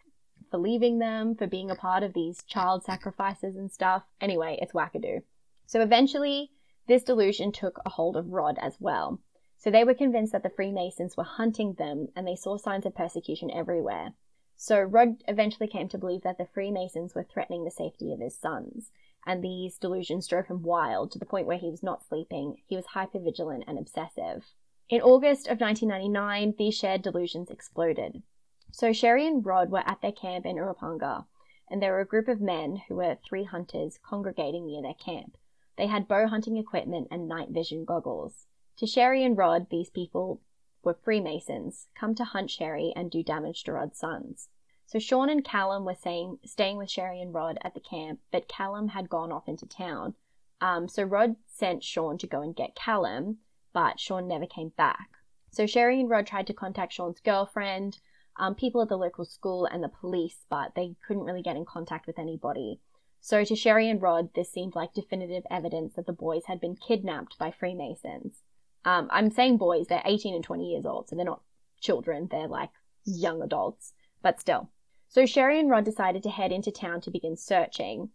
for 0.49 0.57
leaving 0.57 0.99
them, 0.99 1.35
for 1.35 1.47
being 1.47 1.71
a 1.71 1.75
part 1.75 2.03
of 2.03 2.13
these 2.13 2.43
child 2.43 2.83
sacrifices 2.83 3.55
and 3.55 3.71
stuff. 3.71 4.03
Anyway, 4.19 4.59
it's 4.61 4.73
wackadoo. 4.73 5.21
So 5.65 5.81
eventually, 5.81 6.51
this 6.87 7.03
delusion 7.03 7.51
took 7.53 7.79
a 7.85 7.89
hold 7.89 8.17
of 8.17 8.27
Rod 8.27 8.57
as 8.61 8.75
well. 8.79 9.21
So 9.61 9.69
they 9.69 9.83
were 9.83 9.93
convinced 9.93 10.31
that 10.31 10.41
the 10.41 10.49
Freemasons 10.49 11.15
were 11.15 11.23
hunting 11.23 11.73
them 11.73 12.07
and 12.15 12.27
they 12.27 12.35
saw 12.35 12.57
signs 12.57 12.87
of 12.87 12.95
persecution 12.95 13.51
everywhere. 13.51 14.15
So 14.55 14.81
Rod 14.81 15.23
eventually 15.27 15.67
came 15.67 15.87
to 15.89 15.99
believe 15.99 16.23
that 16.23 16.39
the 16.39 16.47
Freemasons 16.47 17.13
were 17.13 17.23
threatening 17.23 17.63
the 17.63 17.69
safety 17.69 18.11
of 18.11 18.19
his 18.19 18.35
sons, 18.35 18.89
and 19.23 19.43
these 19.43 19.77
delusions 19.77 20.25
drove 20.25 20.47
him 20.47 20.63
wild 20.63 21.11
to 21.11 21.19
the 21.19 21.27
point 21.27 21.45
where 21.45 21.59
he 21.59 21.69
was 21.69 21.83
not 21.83 22.03
sleeping. 22.03 22.63
He 22.65 22.75
was 22.75 22.87
hypervigilant 22.95 23.65
and 23.67 23.77
obsessive. 23.77 24.55
In 24.89 24.99
August 24.99 25.45
of 25.45 25.61
1999, 25.61 26.55
these 26.57 26.73
shared 26.73 27.03
delusions 27.03 27.51
exploded. 27.51 28.23
So 28.71 28.91
Sherry 28.91 29.27
and 29.27 29.45
Rod 29.45 29.69
were 29.69 29.87
at 29.87 30.01
their 30.01 30.11
camp 30.11 30.47
in 30.47 30.55
Urapunga, 30.55 31.27
and 31.69 31.83
there 31.83 31.91
were 31.91 31.99
a 31.99 32.07
group 32.07 32.27
of 32.27 32.41
men 32.41 32.81
who 32.87 32.95
were 32.95 33.19
three 33.23 33.43
hunters 33.43 33.99
congregating 34.03 34.65
near 34.65 34.81
their 34.81 34.95
camp. 34.95 35.37
They 35.77 35.85
had 35.85 36.07
bow 36.07 36.25
hunting 36.25 36.57
equipment 36.57 37.09
and 37.11 37.27
night 37.27 37.49
vision 37.49 37.85
goggles. 37.85 38.47
To 38.81 38.87
Sherry 38.87 39.23
and 39.23 39.37
Rod, 39.37 39.67
these 39.69 39.91
people 39.91 40.41
were 40.83 40.95
Freemasons, 40.95 41.89
come 41.93 42.15
to 42.15 42.23
hunt 42.23 42.49
Sherry 42.49 42.91
and 42.95 43.11
do 43.11 43.21
damage 43.21 43.63
to 43.65 43.73
Rod's 43.73 43.99
sons. 43.99 44.49
So 44.87 44.97
Sean 44.97 45.29
and 45.29 45.45
Callum 45.45 45.85
were 45.85 45.93
saying, 45.93 46.39
staying 46.43 46.77
with 46.77 46.89
Sherry 46.89 47.21
and 47.21 47.31
Rod 47.31 47.59
at 47.63 47.75
the 47.75 47.79
camp, 47.79 48.21
but 48.31 48.47
Callum 48.47 48.87
had 48.87 49.07
gone 49.07 49.31
off 49.31 49.47
into 49.47 49.67
town. 49.67 50.15
Um, 50.61 50.87
so 50.87 51.03
Rod 51.03 51.35
sent 51.45 51.83
Sean 51.83 52.17
to 52.17 52.25
go 52.25 52.41
and 52.41 52.55
get 52.55 52.73
Callum, 52.73 53.37
but 53.71 53.99
Sean 53.99 54.27
never 54.27 54.47
came 54.47 54.69
back. 54.69 55.09
So 55.51 55.67
Sherry 55.67 55.99
and 55.99 56.09
Rod 56.09 56.25
tried 56.25 56.47
to 56.47 56.53
contact 56.55 56.93
Sean's 56.93 57.19
girlfriend, 57.19 57.99
um, 58.37 58.55
people 58.55 58.81
at 58.81 58.89
the 58.89 58.97
local 58.97 59.25
school, 59.25 59.67
and 59.67 59.83
the 59.83 59.89
police, 59.89 60.45
but 60.49 60.73
they 60.73 60.95
couldn't 61.05 61.25
really 61.25 61.43
get 61.43 61.55
in 61.55 61.65
contact 61.65 62.07
with 62.07 62.17
anybody. 62.17 62.79
So 63.19 63.43
to 63.43 63.55
Sherry 63.55 63.91
and 63.91 64.01
Rod, 64.01 64.33
this 64.33 64.51
seemed 64.51 64.73
like 64.73 64.95
definitive 64.95 65.43
evidence 65.51 65.93
that 65.93 66.07
the 66.07 66.13
boys 66.13 66.45
had 66.47 66.59
been 66.59 66.75
kidnapped 66.75 67.37
by 67.37 67.51
Freemasons. 67.51 68.41
Um, 68.85 69.07
I'm 69.11 69.31
saying 69.31 69.57
boys, 69.57 69.87
they're 69.87 70.01
18 70.05 70.35
and 70.35 70.43
20 70.43 70.71
years 70.71 70.85
old, 70.85 71.07
so 71.07 71.15
they're 71.15 71.25
not 71.25 71.41
children, 71.79 72.27
they're 72.29 72.47
like 72.47 72.69
young 73.05 73.41
adults, 73.41 73.93
but 74.21 74.39
still. 74.39 74.69
So 75.07 75.25
Sherry 75.25 75.59
and 75.59 75.69
Rod 75.69 75.83
decided 75.83 76.23
to 76.23 76.29
head 76.29 76.51
into 76.51 76.71
town 76.71 77.01
to 77.01 77.11
begin 77.11 77.35
searching. 77.35 78.09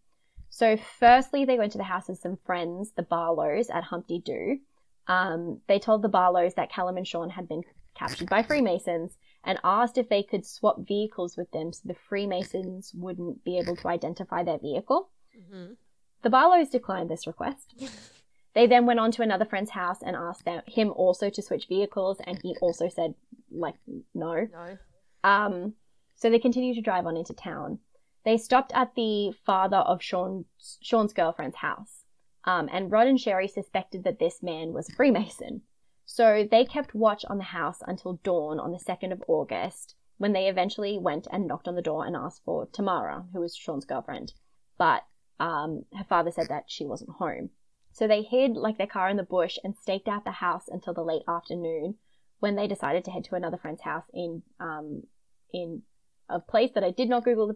So 0.48 0.76
firstly, 0.76 1.44
they 1.44 1.59
went 1.59 1.72
to 1.72 1.79
the 1.79 1.85
house 1.85 2.09
of 2.09 2.16
some 2.16 2.38
friends, 2.46 2.92
the 2.96 3.02
Barlows 3.02 3.68
at 3.68 3.85
Humpty 3.85 4.20
Doo. 4.24 4.59
Um, 5.07 5.61
they 5.68 5.79
told 5.79 6.02
the 6.02 6.09
Barlows 6.09 6.55
that 6.55 6.70
Callum 6.70 6.96
and 6.96 7.07
Sean 7.07 7.31
had 7.31 7.48
been 7.48 7.62
captured 7.94 8.29
by 8.29 8.42
Freemasons 8.42 9.16
and 9.44 9.59
asked 9.62 9.98
if 9.98 10.09
they 10.09 10.22
could 10.22 10.44
swap 10.44 10.87
vehicles 10.87 11.37
with 11.37 11.50
them 11.52 11.72
so 11.72 11.83
the 11.85 11.94
Freemasons 11.94 12.92
wouldn't 12.94 13.44
be 13.44 13.59
able 13.59 13.76
to 13.76 13.88
identify 13.88 14.42
their 14.42 14.59
vehicle. 14.59 15.11
Mm-hmm. 15.38 15.74
The 16.22 16.31
Barlows 16.31 16.70
declined 16.70 17.11
this 17.11 17.26
request. 17.26 17.74
They 18.57 18.66
then 18.66 18.87
went 18.87 18.99
on 18.99 19.12
to 19.12 19.23
another 19.23 19.45
friend's 19.45 19.73
house 19.73 19.99
and 20.03 20.16
asked 20.16 20.47
them, 20.47 20.62
him 20.66 20.90
also 20.90 21.29
to 21.29 21.42
switch 21.42 21.69
vehicles, 21.69 22.16
and 22.27 22.40
he 22.42 22.57
also 22.62 22.88
said, 22.88 23.14
like, 23.51 23.75
no. 24.14 24.49
No. 24.51 24.79
Um, 25.23 25.75
so 26.14 26.31
they 26.31 26.38
continued 26.38 26.77
to 26.77 26.81
drive 26.81 27.05
on 27.05 27.19
into 27.19 27.35
town. 27.35 27.81
They 28.25 28.38
stopped 28.38 28.73
at 28.75 28.95
the 28.95 29.33
father 29.45 29.77
of 29.77 30.03
Sean's, 30.03 30.47
Sean's 30.81 31.12
girlfriend's 31.12 31.57
house, 31.57 32.05
um, 32.45 32.71
and 32.73 32.90
Rod 32.90 33.09
and 33.09 33.21
Sherry 33.21 33.47
suspected 33.47 34.05
that 34.05 34.19
this 34.19 34.42
man 34.42 34.73
was 34.73 34.88
a 34.88 34.95
Freemason. 34.95 35.61
So 36.07 36.49
they 36.51 36.64
kept 36.64 36.95
watch 36.95 37.27
on 37.27 37.37
the 37.37 37.45
house 37.45 37.83
until 37.87 38.14
dawn 38.25 38.59
on 38.59 38.73
the 38.73 38.79
2nd 38.79 39.12
of 39.12 39.23
August, 39.29 39.97
when 40.16 40.33
they 40.33 40.49
eventually 40.49 40.97
went 40.97 41.27
and 41.31 41.47
knocked 41.47 41.69
on 41.69 41.75
the 41.75 41.83
door 41.83 42.07
and 42.07 42.16
asked 42.16 42.40
for 42.42 42.66
Tamara, 42.73 43.27
who 43.35 43.40
was 43.40 43.55
Sean's 43.55 43.85
girlfriend. 43.85 44.33
But 44.79 45.03
um, 45.38 45.85
her 45.95 46.05
father 46.05 46.31
said 46.31 46.49
that 46.49 46.64
she 46.69 46.87
wasn't 46.87 47.11
home. 47.11 47.51
So 47.97 48.07
they 48.07 48.21
hid 48.21 48.59
like 48.59 48.77
their 48.77 48.87
car 48.87 49.09
in 49.09 49.17
the 49.17 49.23
bush 49.23 49.57
and 49.65 49.75
staked 49.75 50.07
out 50.07 50.27
the 50.27 50.31
house 50.31 50.69
until 50.69 50.93
the 50.93 51.03
late 51.03 51.23
afternoon 51.27 51.95
when 52.41 52.55
they 52.55 52.69
decided 52.69 53.07
to 53.07 53.11
head 53.11 53.25
to 53.25 53.37
another 53.37 53.57
friend's 53.57 53.81
house 53.81 54.05
in 54.13 54.43
um, 54.61 55.05
in 55.51 55.81
a 56.29 56.39
place 56.39 56.73
that 56.75 56.85
I 56.85 56.91
did 56.91 57.09
not 57.09 57.25
Google 57.25 57.47
the 57.47 57.55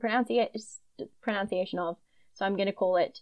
pronunciation 1.20 1.78
of. 1.78 1.98
So 2.32 2.46
I'm 2.46 2.56
going 2.56 2.68
to 2.68 2.72
call 2.72 2.96
it 2.96 3.20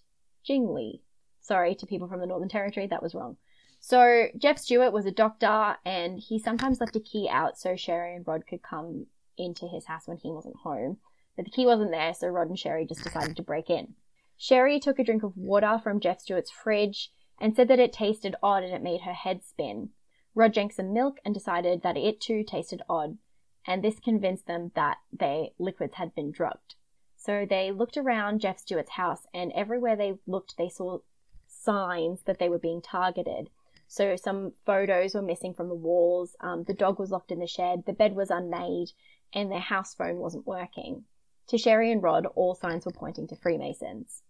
Jingli. 0.49 1.01
Sorry 1.41 1.75
to 1.75 1.87
people 1.87 2.07
from 2.07 2.21
the 2.21 2.27
Northern 2.27 2.49
Territory, 2.49 2.87
that 2.87 3.03
was 3.03 3.17
wrong. 3.17 3.37
So 3.81 4.27
Jeff 4.39 4.59
Stewart 4.59 4.93
was 4.93 5.05
a 5.05 5.11
doctor 5.11 5.77
and 5.85 6.21
he 6.21 6.39
sometimes 6.39 6.81
left 6.81 6.95
a 6.95 7.01
key 7.01 7.29
out 7.29 7.59
so 7.59 7.75
Sherry 7.75 8.15
and 8.15 8.29
Rod 8.29 8.47
could 8.49 8.63
come 8.63 9.07
into 9.37 9.67
his 9.67 9.87
house 9.87 10.07
when 10.07 10.19
he 10.19 10.31
wasn't 10.31 10.55
home. 10.63 10.99
But 11.35 11.47
the 11.47 11.51
key 11.51 11.67
wasn't 11.67 11.91
there, 11.91 12.15
so 12.15 12.29
Rod 12.29 12.49
and 12.49 12.59
Sherry 12.59 12.87
just 12.87 13.03
decided 13.03 13.35
to 13.35 13.43
break 13.43 13.71
in. 13.71 13.95
Sherry 14.40 14.79
took 14.79 15.01
a 15.01 15.05
drink 15.05 15.24
of 15.24 15.37
water 15.37 15.81
from 15.83 15.98
Jeff 15.98 16.20
Stewart's 16.20 16.53
fridge 16.53 17.11
and 17.40 17.57
said 17.57 17.66
that 17.66 17.81
it 17.81 17.92
tasted 17.92 18.37
odd 18.40 18.62
and 18.62 18.72
it 18.72 18.83
made 18.83 19.01
her 19.01 19.12
head 19.12 19.42
spin. 19.42 19.90
Rod 20.33 20.53
drank 20.53 20.72
some 20.72 20.92
milk 20.92 21.18
and 21.24 21.35
decided 21.35 21.83
that 21.83 21.96
it 21.96 22.20
too 22.20 22.44
tasted 22.44 22.81
odd, 22.88 23.18
and 23.66 23.83
this 23.83 23.98
convinced 23.98 24.46
them 24.46 24.70
that 24.77 24.98
their 25.12 25.48
liquids 25.59 25.94
had 25.94 26.14
been 26.14 26.31
drugged. 26.31 26.77
So 27.16 27.44
they 27.44 27.72
looked 27.72 27.96
around 27.96 28.40
Jeff 28.40 28.59
Stewart's 28.59 28.92
house, 28.92 29.27
and 29.35 29.51
everywhere 29.53 29.96
they 29.96 30.18
looked, 30.24 30.57
they 30.57 30.68
saw 30.68 31.01
signs 31.48 32.22
that 32.22 32.38
they 32.38 32.48
were 32.48 32.61
being 32.61 32.81
targeted. 32.81 33.51
So 33.88 34.14
some 34.14 34.53
photos 34.64 35.14
were 35.14 35.22
missing 35.22 35.53
from 35.53 35.68
the 35.68 35.74
walls, 35.74 36.37
um, 36.40 36.62
the 36.62 36.74
dog 36.74 37.01
was 37.01 37.11
locked 37.11 37.33
in 37.33 37.40
the 37.40 37.48
shed, 37.48 37.87
the 37.87 37.92
bed 37.92 38.14
was 38.14 38.31
unmade, 38.31 38.92
and 39.33 39.51
their 39.51 39.59
house 39.59 39.94
phone 39.94 40.18
wasn't 40.18 40.46
working. 40.46 41.07
To 41.48 41.59
Sherry 41.59 41.90
and 41.90 42.03
Rod, 42.03 42.27
all 42.37 42.55
signs 42.55 42.87
were 42.87 42.92
pointing 42.92 43.27
to 43.29 43.37
Freemasons. 43.37 44.22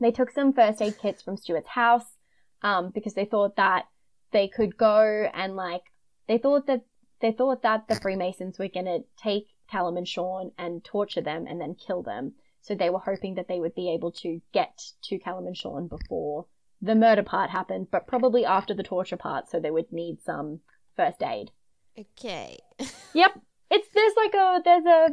They 0.00 0.10
took 0.10 0.30
some 0.30 0.52
first 0.52 0.82
aid 0.82 0.98
kits 0.98 1.22
from 1.22 1.36
Stewart's 1.36 1.68
house 1.68 2.16
um, 2.62 2.90
because 2.90 3.14
they 3.14 3.24
thought 3.24 3.56
that 3.56 3.86
they 4.32 4.48
could 4.48 4.76
go 4.76 5.30
and 5.34 5.56
like 5.56 5.82
they 6.26 6.38
thought 6.38 6.66
that 6.66 6.82
they 7.20 7.32
thought 7.32 7.62
that 7.62 7.86
the 7.88 7.96
Freemasons 7.96 8.58
were 8.58 8.68
going 8.68 8.86
to 8.86 9.04
take 9.16 9.46
Callum 9.70 9.96
and 9.96 10.08
Sean 10.08 10.50
and 10.58 10.84
torture 10.84 11.20
them 11.20 11.46
and 11.46 11.60
then 11.60 11.74
kill 11.74 12.02
them. 12.02 12.32
So 12.60 12.74
they 12.74 12.90
were 12.90 12.98
hoping 12.98 13.34
that 13.34 13.48
they 13.48 13.60
would 13.60 13.74
be 13.74 13.92
able 13.92 14.12
to 14.12 14.40
get 14.52 14.78
to 15.04 15.18
Callum 15.18 15.46
and 15.46 15.56
Sean 15.56 15.88
before 15.88 16.46
the 16.80 16.94
murder 16.96 17.22
part 17.22 17.50
happened, 17.50 17.88
but 17.90 18.08
probably 18.08 18.44
after 18.44 18.74
the 18.74 18.82
torture 18.82 19.16
part, 19.16 19.48
so 19.48 19.60
they 19.60 19.70
would 19.70 19.92
need 19.92 20.20
some 20.22 20.60
first 20.96 21.22
aid. 21.22 21.50
Okay. 21.98 22.58
yep. 23.14 23.38
It's 23.70 23.88
there's 23.94 24.14
like 24.16 24.34
a 24.34 24.60
there's 24.64 24.84
a 24.84 25.08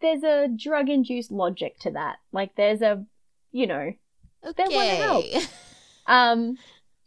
there's 0.00 0.22
a 0.24 0.48
drug 0.48 0.90
induced 0.90 1.30
logic 1.30 1.78
to 1.80 1.92
that. 1.92 2.16
Like 2.32 2.56
there's 2.56 2.82
a 2.82 3.04
you 3.52 3.66
know 3.66 3.92
Okay. 4.44 4.68
They 4.68 4.74
want 4.74 4.90
to 4.90 4.96
help. 4.96 5.44
Um, 6.06 6.58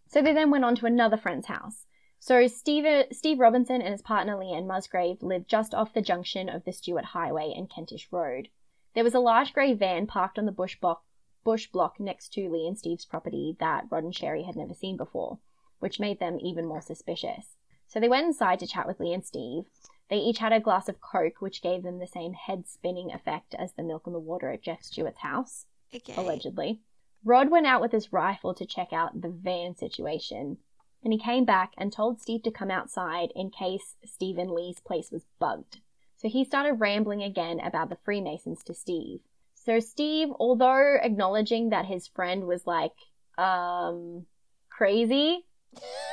so 0.07 0.23
they 0.23 0.33
then 0.33 0.49
went 0.49 0.65
on 0.65 0.75
to 0.77 0.87
another 0.87 1.17
friend's 1.17 1.45
house. 1.45 1.85
So 2.19 2.47
Steve, 2.47 3.05
Steve 3.11 3.39
Robinson 3.39 3.81
and 3.81 3.91
his 3.91 4.01
partner 4.01 4.35
Leanne 4.35 4.65
Musgrave 4.65 5.21
lived 5.21 5.47
just 5.47 5.73
off 5.73 5.93
the 5.93 6.01
junction 6.01 6.49
of 6.49 6.65
the 6.65 6.73
Stuart 6.73 7.05
Highway 7.05 7.53
and 7.55 7.69
Kentish 7.69 8.07
Road. 8.11 8.49
There 8.95 9.03
was 9.03 9.13
a 9.13 9.19
large 9.19 9.53
grey 9.53 9.73
van 9.73 10.07
parked 10.07 10.39
on 10.39 10.45
the 10.45 10.51
bush 10.51 10.79
block, 10.79 11.03
bush 11.43 11.67
block 11.67 11.99
next 11.99 12.33
to 12.33 12.49
Lee 12.49 12.67
and 12.67 12.77
Steve's 12.77 13.05
property 13.05 13.55
that 13.59 13.85
Rod 13.91 14.03
and 14.03 14.15
Sherry 14.15 14.43
had 14.43 14.55
never 14.55 14.73
seen 14.73 14.97
before, 14.97 15.37
which 15.79 15.99
made 15.99 16.19
them 16.19 16.39
even 16.41 16.65
more 16.65 16.81
suspicious. 16.81 17.55
So 17.87 17.99
they 17.99 18.09
went 18.09 18.25
inside 18.25 18.59
to 18.59 18.67
chat 18.67 18.87
with 18.87 18.99
Lee 18.99 19.13
and 19.13 19.23
Steve. 19.23 19.65
They 20.09 20.17
each 20.17 20.39
had 20.39 20.53
a 20.53 20.59
glass 20.59 20.89
of 20.89 20.99
Coke, 20.99 21.39
which 21.39 21.61
gave 21.61 21.83
them 21.83 21.99
the 21.99 22.07
same 22.07 22.33
head 22.33 22.67
spinning 22.67 23.11
effect 23.11 23.53
as 23.55 23.73
the 23.73 23.83
milk 23.83 24.07
and 24.07 24.15
the 24.15 24.19
water 24.19 24.51
at 24.51 24.63
Jeff 24.63 24.81
Stewart's 24.81 25.19
house, 25.19 25.65
okay. 25.93 26.13
allegedly. 26.17 26.81
Rod 27.23 27.49
went 27.49 27.67
out 27.67 27.81
with 27.81 27.91
his 27.91 28.13
rifle 28.13 28.53
to 28.53 28.65
check 28.65 28.93
out 28.93 29.21
the 29.21 29.29
van 29.29 29.75
situation, 29.75 30.57
and 31.03 31.13
he 31.13 31.19
came 31.19 31.45
back 31.45 31.73
and 31.77 31.91
told 31.91 32.21
Steve 32.21 32.43
to 32.43 32.51
come 32.51 32.71
outside 32.71 33.31
in 33.35 33.49
case 33.49 33.95
Stephen 34.05 34.53
Lee's 34.53 34.79
place 34.79 35.11
was 35.11 35.25
bugged. 35.39 35.81
So 36.15 36.29
he 36.29 36.43
started 36.43 36.73
rambling 36.73 37.21
again 37.21 37.59
about 37.59 37.89
the 37.89 37.97
Freemasons 38.03 38.63
to 38.63 38.73
Steve. 38.73 39.19
So 39.53 39.79
Steve, 39.79 40.29
although 40.39 40.97
acknowledging 41.01 41.69
that 41.69 41.85
his 41.85 42.07
friend 42.07 42.47
was 42.47 42.65
like, 42.65 42.93
um, 43.37 44.25
crazy, 44.69 45.45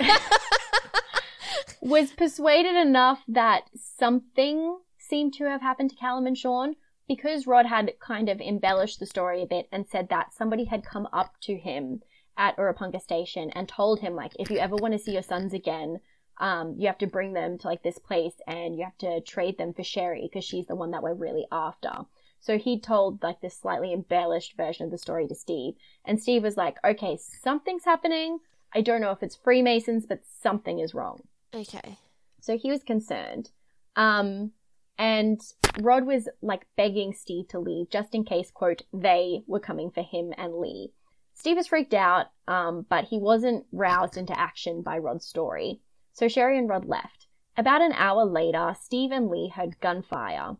was 1.80 2.12
persuaded 2.12 2.74
enough 2.74 3.22
that 3.28 3.70
something 3.74 4.78
seemed 4.98 5.34
to 5.34 5.44
have 5.44 5.60
happened 5.60 5.90
to 5.90 5.96
Callum 5.96 6.26
and 6.26 6.36
Sean 6.36 6.76
because 7.08 7.46
Rod 7.46 7.66
had 7.66 7.92
kind 8.00 8.28
of 8.28 8.40
embellished 8.40 8.98
the 8.98 9.06
story 9.06 9.42
a 9.42 9.46
bit 9.46 9.68
and 9.70 9.86
said 9.86 10.08
that 10.08 10.32
somebody 10.32 10.64
had 10.64 10.84
come 10.84 11.08
up 11.12 11.34
to 11.42 11.56
him 11.56 12.02
at 12.36 12.56
Urapunga 12.56 13.00
Station 13.00 13.50
and 13.50 13.68
told 13.68 14.00
him 14.00 14.14
like, 14.14 14.32
if 14.38 14.50
you 14.50 14.58
ever 14.58 14.76
want 14.76 14.92
to 14.92 14.98
see 14.98 15.12
your 15.12 15.22
sons 15.22 15.52
again, 15.52 16.00
um, 16.38 16.74
you 16.78 16.86
have 16.86 16.98
to 16.98 17.06
bring 17.06 17.32
them 17.32 17.58
to 17.58 17.68
like 17.68 17.82
this 17.82 17.98
place 17.98 18.34
and 18.46 18.76
you 18.76 18.84
have 18.84 18.98
to 18.98 19.20
trade 19.20 19.56
them 19.58 19.72
for 19.72 19.84
Sherry 19.84 20.28
because 20.30 20.44
she's 20.44 20.66
the 20.66 20.74
one 20.74 20.90
that 20.90 21.02
we're 21.02 21.14
really 21.14 21.46
after. 21.52 21.92
So 22.40 22.58
he 22.58 22.78
told 22.78 23.22
like 23.22 23.40
this 23.40 23.56
slightly 23.56 23.92
embellished 23.92 24.54
version 24.56 24.84
of 24.84 24.90
the 24.90 24.98
story 24.98 25.26
to 25.28 25.34
Steve, 25.34 25.76
and 26.04 26.20
Steve 26.20 26.42
was 26.42 26.58
like, 26.58 26.76
"Okay, 26.84 27.16
something's 27.16 27.86
happening. 27.86 28.40
I 28.74 28.82
don't 28.82 29.00
know 29.00 29.12
if 29.12 29.22
it's 29.22 29.34
Freemasons, 29.34 30.04
but 30.04 30.26
something 30.26 30.78
is 30.78 30.92
wrong." 30.92 31.22
Okay. 31.54 31.96
So 32.40 32.58
he 32.58 32.70
was 32.70 32.82
concerned. 32.82 33.50
Um, 33.96 34.52
and 34.98 35.40
Rod 35.80 36.06
was 36.06 36.28
like 36.40 36.66
begging 36.76 37.12
Steve 37.12 37.48
to 37.48 37.58
leave 37.58 37.90
just 37.90 38.14
in 38.14 38.24
case, 38.24 38.50
quote, 38.50 38.82
they 38.92 39.42
were 39.46 39.60
coming 39.60 39.90
for 39.90 40.02
him 40.02 40.32
and 40.36 40.54
Lee. 40.54 40.92
Steve 41.34 41.56
was 41.56 41.66
freaked 41.66 41.94
out, 41.94 42.26
um, 42.46 42.86
but 42.88 43.06
he 43.06 43.18
wasn't 43.18 43.66
roused 43.72 44.16
into 44.16 44.38
action 44.38 44.82
by 44.82 44.98
Rod's 44.98 45.26
story. 45.26 45.80
So 46.12 46.28
Sherry 46.28 46.58
and 46.58 46.68
Rod 46.68 46.84
left. 46.84 47.26
About 47.56 47.82
an 47.82 47.92
hour 47.92 48.24
later, 48.24 48.74
Steve 48.80 49.10
and 49.10 49.28
Lee 49.28 49.48
heard 49.48 49.80
gunfire. 49.80 50.56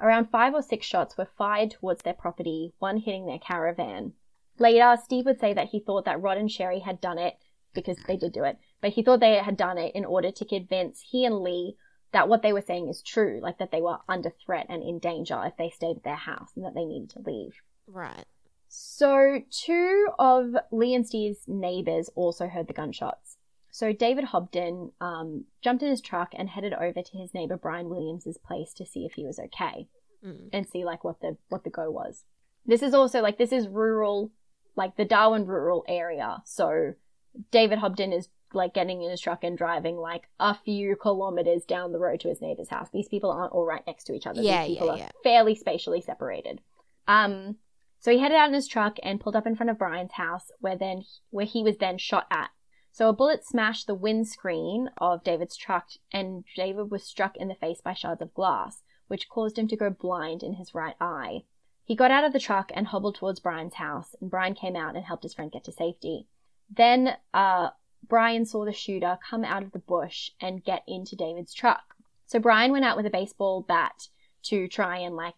Around 0.00 0.30
five 0.30 0.54
or 0.54 0.62
six 0.62 0.86
shots 0.86 1.16
were 1.16 1.28
fired 1.36 1.70
towards 1.70 2.02
their 2.02 2.14
property, 2.14 2.72
one 2.78 2.98
hitting 2.98 3.26
their 3.26 3.38
caravan. 3.38 4.12
Later, 4.58 4.96
Steve 5.02 5.24
would 5.24 5.40
say 5.40 5.54
that 5.54 5.68
he 5.68 5.80
thought 5.80 6.04
that 6.04 6.20
Rod 6.20 6.36
and 6.36 6.50
Sherry 6.50 6.80
had 6.80 7.00
done 7.00 7.18
it, 7.18 7.38
because 7.72 7.96
they 8.06 8.16
did 8.16 8.32
do 8.32 8.44
it, 8.44 8.58
but 8.80 8.92
he 8.92 9.02
thought 9.02 9.20
they 9.20 9.36
had 9.36 9.56
done 9.56 9.78
it 9.78 9.94
in 9.94 10.04
order 10.04 10.30
to 10.30 10.44
convince 10.44 11.00
he 11.00 11.24
and 11.24 11.40
Lee 11.40 11.76
that 12.12 12.28
what 12.28 12.42
they 12.42 12.52
were 12.52 12.62
saying 12.62 12.88
is 12.88 13.02
true, 13.02 13.40
like 13.42 13.58
that 13.58 13.70
they 13.70 13.82
were 13.82 13.98
under 14.08 14.30
threat 14.30 14.66
and 14.68 14.82
in 14.82 14.98
danger 14.98 15.40
if 15.44 15.56
they 15.56 15.70
stayed 15.70 15.96
at 15.98 16.04
their 16.04 16.14
house 16.16 16.50
and 16.56 16.64
that 16.64 16.74
they 16.74 16.84
needed 16.84 17.10
to 17.10 17.20
leave. 17.20 17.54
Right. 17.86 18.24
So, 18.68 19.40
two 19.50 20.08
of 20.18 20.54
Lee 20.70 20.94
and 20.94 21.06
Steve's 21.06 21.40
neighbors 21.46 22.10
also 22.14 22.48
heard 22.48 22.66
the 22.66 22.74
gunshots. 22.74 23.36
So, 23.70 23.92
David 23.92 24.24
Hobden 24.24 24.92
um, 25.00 25.44
jumped 25.62 25.82
in 25.82 25.88
his 25.90 26.00
truck 26.02 26.30
and 26.36 26.48
headed 26.50 26.74
over 26.74 27.02
to 27.02 27.16
his 27.18 27.32
neighbor 27.32 27.56
Brian 27.56 27.88
Williams's 27.88 28.36
place 28.38 28.72
to 28.74 28.84
see 28.86 29.04
if 29.06 29.12
he 29.14 29.24
was 29.24 29.38
okay 29.38 29.88
Mm. 30.24 30.48
and 30.52 30.68
see 30.68 30.84
like 30.84 31.04
what 31.04 31.20
the 31.20 31.36
what 31.48 31.62
the 31.62 31.70
go 31.70 31.92
was. 31.92 32.24
This 32.66 32.82
is 32.82 32.92
also 32.92 33.20
like 33.22 33.38
this 33.38 33.52
is 33.52 33.68
rural, 33.68 34.32
like 34.74 34.96
the 34.96 35.04
Darwin 35.04 35.46
rural 35.46 35.84
area. 35.86 36.42
So, 36.44 36.94
David 37.52 37.78
Hobden 37.78 38.12
is 38.12 38.28
like 38.54 38.74
getting 38.74 39.02
in 39.02 39.10
his 39.10 39.20
truck 39.20 39.44
and 39.44 39.56
driving 39.56 39.96
like 39.96 40.28
a 40.40 40.54
few 40.54 40.96
kilometers 40.96 41.64
down 41.64 41.92
the 41.92 41.98
road 41.98 42.20
to 42.20 42.28
his 42.28 42.40
neighbor's 42.40 42.68
house. 42.68 42.88
These 42.92 43.08
people 43.08 43.30
aren't 43.30 43.52
all 43.52 43.66
right 43.66 43.82
next 43.86 44.04
to 44.04 44.14
each 44.14 44.26
other. 44.26 44.42
Yeah, 44.42 44.66
These 44.66 44.78
people 44.78 44.86
yeah, 44.88 44.92
are 44.92 44.98
yeah. 44.98 45.10
fairly 45.22 45.54
spatially 45.54 46.00
separated. 46.00 46.60
Um, 47.06 47.56
so 48.00 48.12
he 48.12 48.18
headed 48.18 48.36
out 48.36 48.48
in 48.48 48.54
his 48.54 48.68
truck 48.68 48.98
and 49.02 49.20
pulled 49.20 49.36
up 49.36 49.46
in 49.46 49.56
front 49.56 49.70
of 49.70 49.78
Brian's 49.78 50.12
house, 50.12 50.50
where 50.60 50.76
then 50.76 51.04
where 51.30 51.46
he 51.46 51.62
was 51.62 51.78
then 51.78 51.98
shot 51.98 52.26
at. 52.30 52.50
So 52.92 53.08
a 53.08 53.12
bullet 53.12 53.44
smashed 53.44 53.86
the 53.86 53.94
windscreen 53.94 54.90
of 54.98 55.24
David's 55.24 55.56
truck, 55.56 55.88
and 56.12 56.44
David 56.56 56.90
was 56.90 57.04
struck 57.04 57.36
in 57.36 57.48
the 57.48 57.54
face 57.54 57.80
by 57.80 57.94
shards 57.94 58.22
of 58.22 58.34
glass, 58.34 58.82
which 59.08 59.28
caused 59.28 59.58
him 59.58 59.68
to 59.68 59.76
go 59.76 59.90
blind 59.90 60.42
in 60.42 60.54
his 60.54 60.74
right 60.74 60.96
eye. 61.00 61.44
He 61.84 61.96
got 61.96 62.10
out 62.10 62.24
of 62.24 62.32
the 62.32 62.40
truck 62.40 62.70
and 62.74 62.86
hobbled 62.86 63.14
towards 63.14 63.40
Brian's 63.40 63.74
house, 63.74 64.14
and 64.20 64.30
Brian 64.30 64.54
came 64.54 64.76
out 64.76 64.94
and 64.94 65.04
helped 65.04 65.22
his 65.22 65.34
friend 65.34 65.50
get 65.50 65.64
to 65.64 65.72
safety. 65.72 66.26
Then 66.70 67.16
uh, 67.32 67.70
Brian 68.06 68.44
saw 68.44 68.64
the 68.64 68.72
shooter 68.72 69.18
come 69.28 69.44
out 69.44 69.62
of 69.62 69.72
the 69.72 69.78
bush 69.78 70.30
and 70.40 70.64
get 70.64 70.82
into 70.86 71.16
David's 71.16 71.54
truck. 71.54 71.94
So 72.26 72.38
Brian 72.38 72.72
went 72.72 72.84
out 72.84 72.96
with 72.96 73.06
a 73.06 73.10
baseball 73.10 73.62
bat 73.62 74.08
to 74.44 74.68
try 74.68 74.98
and 74.98 75.16
like 75.16 75.34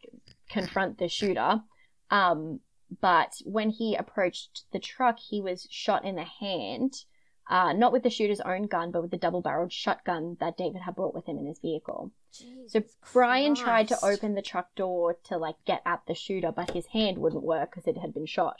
confront 0.48 0.98
the 0.98 1.08
shooter. 1.08 1.62
Um, 2.10 2.60
but 3.00 3.34
when 3.44 3.70
he 3.70 3.94
approached 3.94 4.64
the 4.72 4.80
truck, 4.80 5.18
he 5.18 5.40
was 5.40 5.68
shot 5.70 6.04
in 6.04 6.16
the 6.16 6.24
hand, 6.24 7.04
uh, 7.48 7.72
not 7.72 7.92
with 7.92 8.02
the 8.02 8.10
shooter's 8.10 8.40
own 8.40 8.66
gun, 8.66 8.90
but 8.90 9.02
with 9.02 9.12
the 9.12 9.16
double 9.16 9.42
barreled 9.42 9.72
shotgun 9.72 10.36
that 10.40 10.56
David 10.56 10.82
had 10.82 10.96
brought 10.96 11.14
with 11.14 11.26
him 11.26 11.38
in 11.38 11.46
his 11.46 11.60
vehicle. 11.60 12.10
So 12.32 12.80
Jesus 12.80 12.96
Brian 13.12 13.54
tried 13.54 13.88
to 13.88 14.04
open 14.04 14.34
the 14.34 14.42
truck 14.42 14.74
door 14.74 15.16
to 15.24 15.36
like 15.36 15.56
get 15.64 15.82
at 15.86 16.02
the 16.06 16.14
shooter, 16.14 16.52
but 16.52 16.72
his 16.72 16.86
hand 16.86 17.18
wouldn't 17.18 17.42
work 17.42 17.70
because 17.70 17.86
it 17.86 17.98
had 17.98 18.12
been 18.14 18.26
shot. 18.26 18.56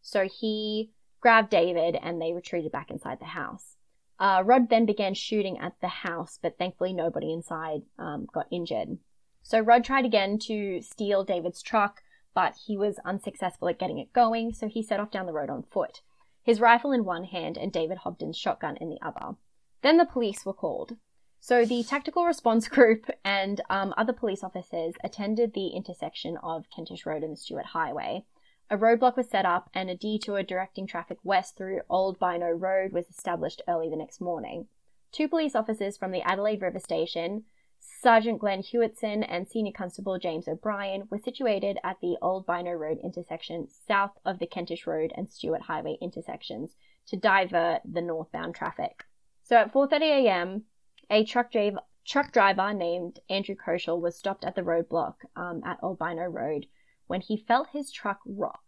So 0.00 0.28
he 0.28 0.90
grabbed 1.24 1.48
David 1.48 1.96
and 2.02 2.20
they 2.20 2.34
retreated 2.34 2.70
back 2.70 2.90
inside 2.90 3.18
the 3.18 3.24
house. 3.24 3.78
Uh, 4.18 4.42
Rod 4.44 4.68
then 4.68 4.84
began 4.84 5.14
shooting 5.14 5.58
at 5.58 5.72
the 5.80 5.88
house, 5.88 6.38
but 6.42 6.58
thankfully 6.58 6.92
nobody 6.92 7.32
inside 7.32 7.80
um, 7.98 8.28
got 8.30 8.46
injured. 8.50 8.98
So 9.42 9.58
Rod 9.58 9.84
tried 9.84 10.04
again 10.04 10.38
to 10.40 10.82
steal 10.82 11.24
David's 11.24 11.62
truck, 11.62 12.02
but 12.34 12.56
he 12.66 12.76
was 12.76 12.98
unsuccessful 13.06 13.68
at 13.68 13.78
getting 13.78 13.98
it 13.98 14.12
going, 14.12 14.52
so 14.52 14.68
he 14.68 14.82
set 14.82 15.00
off 15.00 15.10
down 15.10 15.24
the 15.24 15.32
road 15.32 15.48
on 15.48 15.62
foot, 15.62 16.02
his 16.42 16.60
rifle 16.60 16.92
in 16.92 17.06
one 17.06 17.24
hand 17.24 17.56
and 17.56 17.72
David 17.72 18.00
Hobden's 18.04 18.36
shotgun 18.36 18.76
in 18.76 18.90
the 18.90 19.00
other. 19.00 19.36
Then 19.80 19.96
the 19.96 20.04
police 20.04 20.44
were 20.44 20.52
called. 20.52 20.98
So 21.40 21.64
the 21.64 21.84
tactical 21.84 22.26
response 22.26 22.68
group 22.76 23.08
and 23.24 23.62
um, 23.70 23.94
other 23.96 24.12
police 24.12 24.44
officers 24.44 24.92
attended 25.02 25.54
the 25.54 25.68
intersection 25.68 26.36
of 26.42 26.66
Kentish 26.68 27.06
Road 27.06 27.22
and 27.22 27.32
the 27.32 27.40
Stuart 27.40 27.64
Highway. 27.72 28.26
A 28.70 28.78
roadblock 28.78 29.16
was 29.16 29.28
set 29.28 29.44
up 29.44 29.68
and 29.74 29.90
a 29.90 29.94
detour 29.94 30.42
directing 30.42 30.86
traffic 30.86 31.18
west 31.22 31.54
through 31.54 31.82
Old 31.90 32.18
Bynoe 32.18 32.58
Road 32.58 32.92
was 32.92 33.10
established 33.10 33.60
early 33.68 33.90
the 33.90 33.96
next 33.96 34.22
morning. 34.22 34.68
Two 35.12 35.28
police 35.28 35.54
officers 35.54 35.98
from 35.98 36.12
the 36.12 36.22
Adelaide 36.22 36.62
River 36.62 36.78
Station, 36.78 37.44
Sergeant 37.78 38.38
Glenn 38.38 38.62
Huitson 38.62 39.22
and 39.28 39.46
Senior 39.46 39.72
Constable 39.72 40.18
James 40.18 40.48
O'Brien, 40.48 41.06
were 41.10 41.18
situated 41.18 41.78
at 41.84 42.00
the 42.00 42.16
Old 42.22 42.46
Bynoe 42.46 42.78
Road 42.78 42.98
intersection 43.04 43.68
south 43.68 44.18
of 44.24 44.38
the 44.38 44.46
Kentish 44.46 44.86
Road 44.86 45.12
and 45.14 45.28
Stuart 45.28 45.62
Highway 45.62 45.98
intersections 46.00 46.74
to 47.06 47.18
divert 47.18 47.82
the 47.84 48.00
northbound 48.00 48.54
traffic. 48.54 49.04
So 49.42 49.56
at 49.56 49.74
4:30 49.74 50.24
a.m., 50.24 50.64
a 51.10 51.22
truck 51.24 51.52
driver, 51.52 51.80
truck 52.06 52.32
driver 52.32 52.72
named 52.72 53.20
Andrew 53.28 53.56
Koschel 53.56 54.00
was 54.00 54.16
stopped 54.16 54.42
at 54.42 54.54
the 54.54 54.62
roadblock 54.62 55.16
um, 55.36 55.62
at 55.66 55.82
Albino 55.82 56.24
Road 56.24 56.66
when 57.06 57.20
he 57.20 57.36
felt 57.36 57.68
his 57.72 57.90
truck 57.92 58.20
rock. 58.26 58.60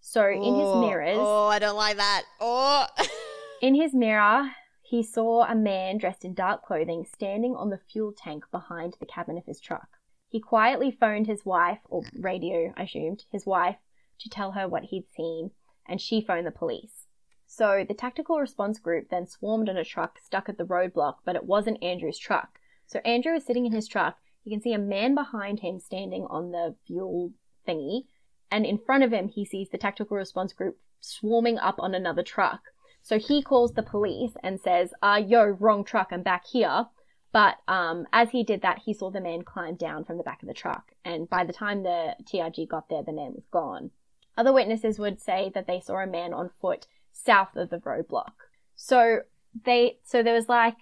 So 0.00 0.26
in 0.28 0.42
his 0.42 0.44
Oh, 0.44 0.80
mirrors, 0.80 1.18
Oh, 1.18 1.46
I 1.48 1.58
don't 1.58 1.76
like 1.76 1.96
that. 1.96 2.22
Oh. 2.40 2.86
in 3.62 3.74
his 3.74 3.94
mirror, 3.94 4.50
he 4.82 5.02
saw 5.02 5.44
a 5.44 5.54
man 5.54 5.98
dressed 5.98 6.24
in 6.24 6.34
dark 6.34 6.64
clothing 6.64 7.04
standing 7.04 7.54
on 7.54 7.70
the 7.70 7.80
fuel 7.90 8.12
tank 8.16 8.44
behind 8.50 8.96
the 9.00 9.06
cabin 9.06 9.36
of 9.36 9.44
his 9.44 9.60
truck. 9.60 9.88
He 10.28 10.40
quietly 10.40 10.90
phoned 10.90 11.26
his 11.26 11.44
wife, 11.44 11.78
or 11.88 12.02
radio, 12.18 12.72
I 12.76 12.84
assumed, 12.84 13.24
his 13.32 13.46
wife, 13.46 13.76
to 14.20 14.28
tell 14.28 14.52
her 14.52 14.68
what 14.68 14.84
he'd 14.84 15.06
seen, 15.16 15.50
and 15.86 16.00
she 16.00 16.20
phoned 16.20 16.46
the 16.46 16.50
police. 16.50 17.06
So 17.46 17.84
the 17.86 17.94
tactical 17.94 18.38
response 18.38 18.78
group 18.78 19.08
then 19.10 19.26
swarmed 19.26 19.68
on 19.70 19.76
a 19.78 19.84
truck 19.84 20.18
stuck 20.22 20.48
at 20.48 20.58
the 20.58 20.64
roadblock, 20.64 21.16
but 21.24 21.34
it 21.34 21.44
wasn't 21.44 21.82
Andrew's 21.82 22.18
truck. 22.18 22.58
So 22.86 23.00
Andrew 23.06 23.34
is 23.34 23.44
sitting 23.46 23.64
in 23.66 23.72
his 23.72 23.88
truck. 23.88 24.18
He 24.42 24.50
can 24.50 24.60
see 24.60 24.72
a 24.74 24.78
man 24.78 25.14
behind 25.14 25.60
him 25.60 25.80
standing 25.80 26.26
on 26.28 26.50
the 26.52 26.76
fuel 26.86 27.32
thingy, 27.68 28.04
and 28.50 28.64
in 28.64 28.78
front 28.78 29.04
of 29.04 29.12
him, 29.12 29.28
he 29.28 29.44
sees 29.44 29.68
the 29.70 29.78
tactical 29.78 30.16
response 30.16 30.52
group 30.52 30.78
swarming 31.00 31.58
up 31.58 31.76
on 31.78 31.94
another 31.94 32.22
truck. 32.22 32.60
So 33.02 33.18
he 33.18 33.42
calls 33.42 33.72
the 33.72 33.82
police 33.82 34.32
and 34.42 34.60
says, 34.60 34.92
uh, 35.02 35.20
yo, 35.24 35.44
wrong 35.44 35.84
truck, 35.84 36.08
I'm 36.10 36.22
back 36.22 36.46
here. 36.46 36.86
But 37.32 37.56
um, 37.68 38.06
as 38.12 38.30
he 38.30 38.42
did 38.42 38.62
that, 38.62 38.80
he 38.84 38.94
saw 38.94 39.10
the 39.10 39.20
man 39.20 39.42
climb 39.42 39.76
down 39.76 40.04
from 40.04 40.16
the 40.16 40.22
back 40.22 40.42
of 40.42 40.48
the 40.48 40.54
truck. 40.54 40.92
And 41.04 41.28
by 41.28 41.44
the 41.44 41.52
time 41.52 41.82
the 41.82 42.16
TRG 42.24 42.68
got 42.68 42.88
there, 42.88 43.02
the 43.02 43.12
man 43.12 43.32
was 43.34 43.46
gone. 43.50 43.90
Other 44.36 44.52
witnesses 44.52 44.98
would 44.98 45.20
say 45.20 45.50
that 45.54 45.66
they 45.66 45.80
saw 45.80 45.98
a 45.98 46.06
man 46.06 46.32
on 46.32 46.50
foot 46.60 46.86
south 47.12 47.54
of 47.56 47.70
the 47.70 47.78
roadblock. 47.78 48.32
So 48.76 49.20
they, 49.64 49.98
so 50.04 50.22
there 50.22 50.34
was 50.34 50.48
like, 50.48 50.76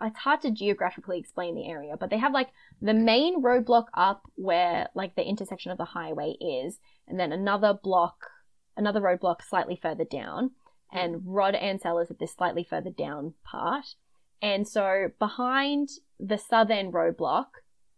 it's 0.00 0.18
hard 0.18 0.40
to 0.42 0.50
geographically 0.50 1.18
explain 1.18 1.54
the 1.54 1.68
area, 1.68 1.96
but 1.98 2.10
they 2.10 2.18
have 2.18 2.32
like 2.32 2.50
the 2.80 2.94
main 2.94 3.42
roadblock 3.42 3.86
up 3.94 4.30
where 4.36 4.88
like 4.94 5.16
the 5.16 5.26
intersection 5.26 5.72
of 5.72 5.78
the 5.78 5.84
highway 5.84 6.36
is, 6.40 6.78
and 7.06 7.18
then 7.18 7.32
another 7.32 7.74
block, 7.74 8.30
another 8.76 9.00
roadblock 9.00 9.42
slightly 9.42 9.78
further 9.80 10.04
down, 10.04 10.52
hmm. 10.90 10.98
and 10.98 11.22
Rod 11.24 11.54
Ansell 11.54 11.98
is 11.98 12.10
at 12.10 12.18
this 12.18 12.34
slightly 12.34 12.64
further 12.64 12.90
down 12.90 13.34
part. 13.44 13.94
And 14.40 14.68
so 14.68 15.10
behind 15.18 15.88
the 16.20 16.38
southern 16.38 16.92
roadblock, 16.92 17.46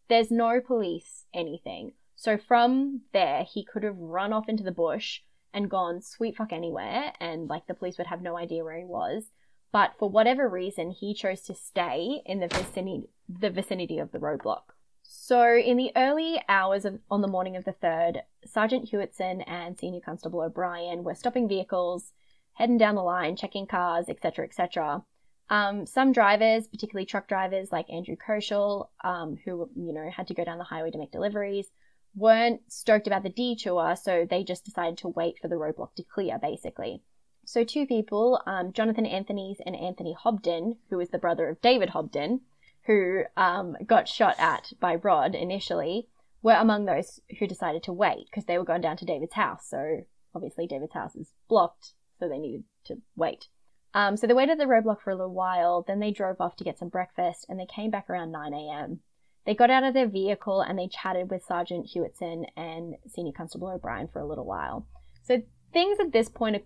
there's 0.08 0.30
no 0.30 0.60
police 0.60 1.26
anything. 1.34 1.92
So 2.16 2.36
from 2.38 3.02
there, 3.12 3.44
he 3.44 3.64
could 3.64 3.82
have 3.82 3.96
run 3.96 4.32
off 4.32 4.48
into 4.48 4.62
the 4.62 4.72
bush 4.72 5.20
and 5.52 5.70
gone 5.70 6.00
sweet 6.00 6.36
fuck 6.36 6.52
anywhere, 6.52 7.12
and 7.20 7.48
like 7.48 7.66
the 7.66 7.74
police 7.74 7.98
would 7.98 8.06
have 8.06 8.22
no 8.22 8.36
idea 8.36 8.64
where 8.64 8.78
he 8.78 8.84
was. 8.84 9.24
But 9.72 9.92
for 9.98 10.10
whatever 10.10 10.48
reason, 10.48 10.90
he 10.90 11.14
chose 11.14 11.42
to 11.42 11.54
stay 11.54 12.22
in 12.26 12.40
the 12.40 12.48
vicinity, 12.48 13.08
the 13.28 13.50
vicinity 13.50 13.98
of 13.98 14.10
the 14.10 14.18
roadblock. 14.18 14.62
So 15.02 15.56
in 15.56 15.76
the 15.76 15.92
early 15.96 16.40
hours 16.48 16.84
of 16.84 17.00
on 17.10 17.20
the 17.20 17.28
morning 17.28 17.56
of 17.56 17.64
the 17.64 17.72
third, 17.72 18.22
Sergeant 18.44 18.90
Huitson 18.90 19.44
and 19.46 19.78
Senior 19.78 20.00
Constable 20.00 20.40
O'Brien 20.40 21.04
were 21.04 21.14
stopping 21.14 21.48
vehicles, 21.48 22.12
heading 22.54 22.78
down 22.78 22.94
the 22.94 23.02
line, 23.02 23.36
checking 23.36 23.66
cars, 23.66 24.08
etc., 24.08 24.44
etc. 24.44 25.04
Um, 25.48 25.84
some 25.84 26.12
drivers, 26.12 26.68
particularly 26.68 27.06
truck 27.06 27.26
drivers 27.26 27.72
like 27.72 27.90
Andrew 27.90 28.16
Koschel, 28.16 28.88
um, 29.02 29.36
who 29.44 29.68
you 29.74 29.92
know 29.92 30.10
had 30.10 30.28
to 30.28 30.34
go 30.34 30.44
down 30.44 30.58
the 30.58 30.64
highway 30.64 30.90
to 30.90 30.98
make 30.98 31.10
deliveries, 31.10 31.66
weren't 32.14 32.60
stoked 32.68 33.06
about 33.06 33.22
the 33.22 33.30
detour, 33.30 33.96
so 33.96 34.26
they 34.28 34.44
just 34.44 34.64
decided 34.64 34.98
to 34.98 35.08
wait 35.08 35.38
for 35.40 35.48
the 35.48 35.56
roadblock 35.56 35.94
to 35.96 36.04
clear, 36.04 36.38
basically. 36.38 37.02
So 37.50 37.64
two 37.64 37.84
people, 37.84 38.40
um, 38.46 38.72
Jonathan 38.72 39.04
Anthony's 39.04 39.60
and 39.66 39.74
Anthony 39.74 40.14
Hobden, 40.16 40.76
who 40.88 41.00
is 41.00 41.10
the 41.10 41.18
brother 41.18 41.48
of 41.48 41.60
David 41.60 41.88
Hobden, 41.88 42.42
who 42.86 43.24
um, 43.36 43.76
got 43.84 44.06
shot 44.06 44.36
at 44.38 44.72
by 44.78 44.94
Rod 44.94 45.34
initially, 45.34 46.06
were 46.42 46.52
among 46.52 46.84
those 46.84 47.18
who 47.40 47.48
decided 47.48 47.82
to 47.82 47.92
wait 47.92 48.26
because 48.30 48.44
they 48.44 48.56
were 48.56 48.64
going 48.64 48.82
down 48.82 48.96
to 48.98 49.04
David's 49.04 49.34
house. 49.34 49.66
So 49.68 50.02
obviously 50.32 50.68
David's 50.68 50.92
house 50.92 51.16
is 51.16 51.32
blocked, 51.48 51.94
so 52.20 52.28
they 52.28 52.38
needed 52.38 52.62
to 52.84 52.98
wait. 53.16 53.48
Um, 53.94 54.16
so 54.16 54.28
they 54.28 54.34
waited 54.34 54.52
at 54.52 54.58
the 54.58 54.72
roadblock 54.72 55.00
for 55.00 55.10
a 55.10 55.16
little 55.16 55.34
while, 55.34 55.82
then 55.84 55.98
they 55.98 56.12
drove 56.12 56.40
off 56.40 56.54
to 56.54 56.64
get 56.64 56.78
some 56.78 56.88
breakfast, 56.88 57.46
and 57.48 57.58
they 57.58 57.66
came 57.66 57.90
back 57.90 58.08
around 58.08 58.30
9 58.30 58.54
a.m. 58.54 59.00
They 59.44 59.56
got 59.56 59.70
out 59.70 59.82
of 59.82 59.92
their 59.92 60.06
vehicle 60.06 60.60
and 60.60 60.78
they 60.78 60.86
chatted 60.86 61.32
with 61.32 61.44
Sergeant 61.44 61.90
Huitson 61.92 62.44
and 62.56 62.94
Senior 63.08 63.32
Constable 63.32 63.70
O'Brien 63.70 64.06
for 64.06 64.20
a 64.20 64.26
little 64.26 64.46
while. 64.46 64.86
So 65.24 65.42
things 65.72 65.98
at 66.00 66.12
this 66.12 66.28
point 66.28 66.56
are 66.56 66.62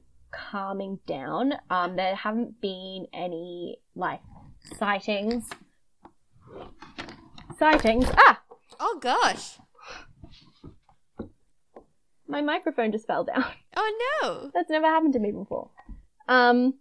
calming 0.51 0.99
down. 1.07 1.55
Um, 1.71 1.97
there 1.97 2.15
haven't 2.15 2.61
been 2.61 3.07
any 3.13 3.79
like 3.95 4.21
sightings. 4.79 5.49
Sightings. 7.59 8.07
Ah, 8.17 8.41
Oh 8.81 8.99
gosh. 9.01 9.59
my 12.27 12.41
microphone 12.43 12.93
just 12.93 13.07
fell 13.07 13.25
down. 13.25 13.45
Oh 13.77 14.19
no. 14.23 14.51
That's 14.55 14.71
never 14.71 14.87
happened 14.87 15.15
to 15.15 15.19
me 15.19 15.33
before. 15.33 15.71
Um. 16.29 16.75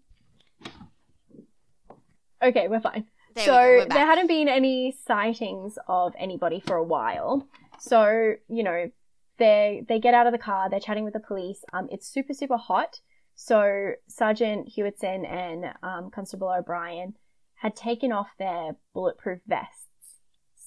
Okay, 2.39 2.67
we're 2.67 2.81
fine. 2.81 3.05
There 3.33 3.45
so 3.45 3.73
we 3.79 3.79
go, 3.79 3.95
there 3.95 4.05
hadn't 4.05 4.27
been 4.27 4.47
any 4.47 4.95
sightings 5.07 5.79
of 5.87 6.13
anybody 6.19 6.59
for 6.59 6.75
a 6.75 6.83
while. 6.83 7.47
So 7.79 8.33
you 8.47 8.63
know, 8.63 8.91
they 9.39 9.83
they 9.87 9.99
get 9.99 10.13
out 10.13 10.27
of 10.27 10.33
the 10.33 10.37
car. 10.37 10.69
They're 10.69 10.79
chatting 10.79 11.03
with 11.03 11.13
the 11.13 11.19
police. 11.19 11.63
Um, 11.73 11.87
it's 11.91 12.07
super 12.07 12.33
super 12.33 12.57
hot. 12.57 12.99
So 13.35 13.93
Sergeant 14.07 14.69
Huitson 14.75 15.27
and 15.29 15.65
um, 15.83 16.09
Constable 16.11 16.49
O'Brien 16.49 17.13
had 17.55 17.75
taken 17.75 18.11
off 18.11 18.27
their 18.37 18.75
bulletproof 18.93 19.39
vests. 19.47 19.87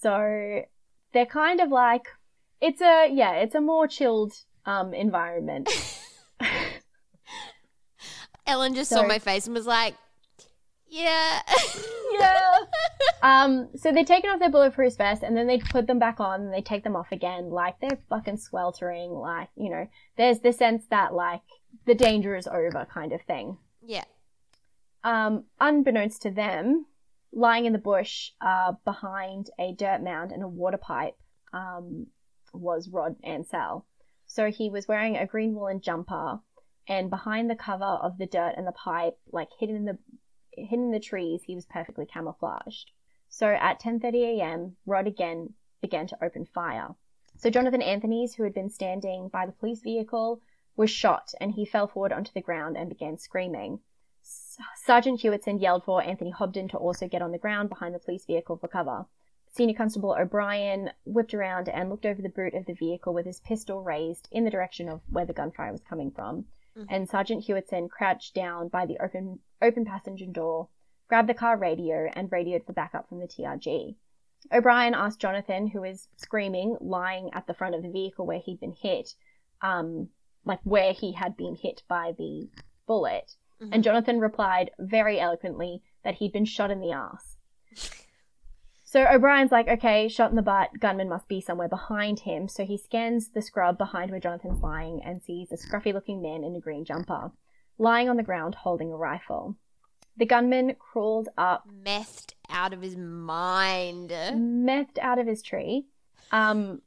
So 0.01 0.63
they're 1.13 1.27
kind 1.27 1.61
of 1.61 1.71
like 1.71 2.07
it's 2.61 2.81
a 2.81 3.09
yeah, 3.13 3.33
it's 3.33 3.55
a 3.55 3.61
more 3.61 3.87
chilled 3.87 4.33
um 4.65 4.95
environment. 4.95 5.69
Ellen 8.47 8.75
just 8.75 8.91
So- 8.91 8.97
saw 8.97 9.07
my 9.07 9.19
face 9.19 9.47
and 9.47 9.55
was 9.55 9.67
like, 9.67 9.95
"Yeah." 10.89 11.43
yeah. 12.13 12.56
Um, 13.23 13.71
so 13.77 13.93
they'd 13.93 14.07
taken 14.07 14.31
off 14.31 14.39
their 14.39 14.51
bulletproof 14.51 14.97
vests 14.97 15.25
and 15.25 15.37
then 15.37 15.47
they'd 15.47 15.65
put 15.65 15.87
them 15.87 15.99
back 15.99 16.21
on 16.21 16.43
and 16.43 16.53
they 16.53 16.61
take 16.61 16.85
them 16.85 16.97
off 16.97 17.13
again, 17.13 17.51
like 17.51 17.81
they're 17.81 17.99
fucking 18.09 18.37
sweltering, 18.37 19.11
like, 19.11 19.49
you 19.57 19.71
know, 19.71 19.89
there's 20.17 20.41
the 20.41 20.53
sense 20.53 20.85
that 20.91 21.13
like 21.15 21.43
the 21.87 21.95
danger 21.95 22.37
is 22.37 22.47
over 22.47 22.87
kind 22.93 23.13
of 23.13 23.21
thing. 23.23 23.59
yeah. 23.85 24.05
Um, 25.03 25.45
unbeknownst 25.61 26.23
to 26.23 26.31
them, 26.31 26.87
lying 27.33 27.65
in 27.65 27.73
the 27.73 27.79
bush, 27.79 28.31
uh, 28.41 28.73
behind 28.85 29.51
a 29.59 29.73
dirt 29.73 30.03
mound 30.03 30.33
and 30.33 30.43
a 30.43 30.49
water 30.49 30.79
pipe, 30.79 31.17
um, 31.53 32.09
was 32.53 32.89
Rod 32.89 33.17
Ansell. 33.23 33.87
So 34.27 34.51
he 34.51 34.69
was 34.69 34.89
wearing 34.89 35.17
a 35.17 35.27
green 35.27 35.55
woolen 35.55 35.81
jumper 35.81 36.41
and 36.89 37.11
behind 37.11 37.49
the 37.49 37.57
cover 37.57 37.85
of 37.85 38.19
the 38.19 38.27
dirt 38.27 38.55
and 38.57 38.67
the 38.67 38.73
pipe, 38.73 39.17
like 39.31 39.49
hidden 39.59 39.77
in 39.77 39.85
the 39.85 39.99
hidden 40.57 40.87
in 40.87 40.91
the 40.91 41.01
trees, 41.01 41.43
he 41.45 41.55
was 41.55 41.67
perfectly 41.67 42.07
camouflaged. 42.07 42.91
So 43.29 43.49
at 43.49 43.81
10:30 43.81 44.39
a.m., 44.39 44.77
Rod 44.87 45.07
again 45.07 45.55
began 45.81 46.07
to 46.09 46.25
open 46.25 46.47
fire. 46.47 46.95
So 47.37 47.51
Jonathan 47.51 47.83
Anthony's, 47.83 48.35
who 48.35 48.45
had 48.45 48.55
been 48.55 48.71
standing 48.71 49.29
by 49.29 49.47
the 49.47 49.53
police 49.53 49.83
vehicle, 49.83 50.41
was 50.77 50.91
shot 50.91 51.35
and 51.41 51.53
he 51.53 51.65
fell 51.65 51.87
forward 51.87 52.13
onto 52.13 52.33
the 52.33 52.41
ground 52.41 52.77
and 52.77 52.89
began 52.89 53.19
screaming. 53.19 53.81
Sergeant 54.75 55.21
Huitson 55.21 55.61
yelled 55.61 55.85
for 55.85 56.03
Anthony 56.03 56.31
Hobden 56.31 56.69
to 56.69 56.79
also 56.79 57.07
get 57.07 57.23
on 57.23 57.33
the 57.33 57.39
ground 57.39 57.69
behind 57.69 57.95
the 57.95 57.99
police 57.99 58.25
vehicle 58.25 58.57
for 58.57 58.69
cover. 58.69 59.07
Senior 59.49 59.77
Constable 59.77 60.17
O'Brien 60.19 60.91
whipped 61.05 61.33
around 61.33 61.69
and 61.69 61.89
looked 61.89 62.05
over 62.05 62.21
the 62.21 62.29
boot 62.29 62.55
of 62.55 62.67
the 62.67 62.75
vehicle 62.75 63.15
with 63.15 63.25
his 63.25 63.41
pistol 63.41 63.83
raised 63.83 64.29
in 64.31 64.45
the 64.45 64.51
direction 64.51 64.89
of 64.89 65.01
where 65.09 65.25
the 65.25 65.33
gunfire 65.33 65.73
was 65.73 65.83
coming 65.83 66.11
from. 66.11 66.47
And 66.89 67.09
Sergeant 67.09 67.47
Huitson 67.47 67.89
crouched 67.89 68.35
down 68.35 68.69
by 68.69 68.87
the 68.87 68.99
open 69.03 69.39
open 69.63 69.85
passenger 69.85 70.27
door, 70.27 70.69
grabbed 71.09 71.29
the 71.29 71.35
car 71.35 71.57
radio, 71.57 72.09
and 72.13 72.31
radioed 72.31 72.65
for 72.65 72.73
backup 72.73 73.09
from 73.09 73.19
the 73.19 73.27
TRG. 73.27 73.97
O'Brien 74.53 74.95
asked 74.95 75.21
Jonathan, 75.21 75.67
who 75.67 75.81
was 75.81 76.09
screaming, 76.17 76.77
lying 76.81 77.31
at 77.33 77.47
the 77.47 77.55
front 77.55 77.75
of 77.75 77.83
the 77.83 77.91
vehicle 77.91 78.27
where 78.27 78.39
he'd 78.39 78.61
been 78.61 78.73
hit, 78.75 79.15
um, 79.63 80.09
like 80.45 80.61
where 80.63 80.93
he 80.93 81.13
had 81.13 81.37
been 81.37 81.57
hit 81.57 81.83
by 81.89 82.13
the 82.19 82.49
bullet. 82.87 83.35
And 83.73 83.83
Jonathan 83.83 84.21
replied 84.21 84.71
very 84.79 85.19
eloquently 85.19 85.83
that 86.05 86.15
he'd 86.17 86.33
been 86.33 86.45
shot 86.45 86.71
in 86.71 86.81
the 86.81 86.93
ass. 86.93 87.37
So 88.97 89.07
O'Brien's 89.07 89.53
like, 89.53 89.69
okay, 89.69 90.09
shot 90.09 90.31
in 90.31 90.37
the 90.37 90.43
butt, 90.43 90.81
gunman 90.81 91.11
must 91.11 91.29
be 91.29 91.39
somewhere 91.43 91.69
behind 91.69 92.21
him. 92.21 92.49
So 92.49 92.65
he 92.65 92.79
scans 92.79 93.29
the 93.29 93.43
scrub 93.43 93.77
behind 93.77 94.11
where 94.11 94.21
Jonathan's 94.21 94.63
lying 94.63 95.03
and 95.05 95.21
sees 95.21 95.53
a 95.53 95.59
scruffy 95.59 95.93
looking 95.93 96.23
man 96.23 96.43
in 96.43 96.57
a 96.57 96.61
green 96.61 96.83
jumper, 96.83 97.31
lying 97.77 98.09
on 98.09 98.17
the 98.17 98.23
ground 98.23 98.55
holding 98.55 98.91
a 98.91 98.97
rifle. 98.97 99.55
The 100.17 100.25
gunman 100.25 100.77
crawled 100.79 101.29
up 101.37 101.69
Methed 101.69 102.33
out 102.49 102.73
of 102.73 102.81
his 102.81 102.97
mind. 102.97 104.13
methed 104.13 104.97
out 104.99 105.19
of 105.19 105.27
his 105.27 105.43
tree. 105.43 105.85
Um, 106.33 106.81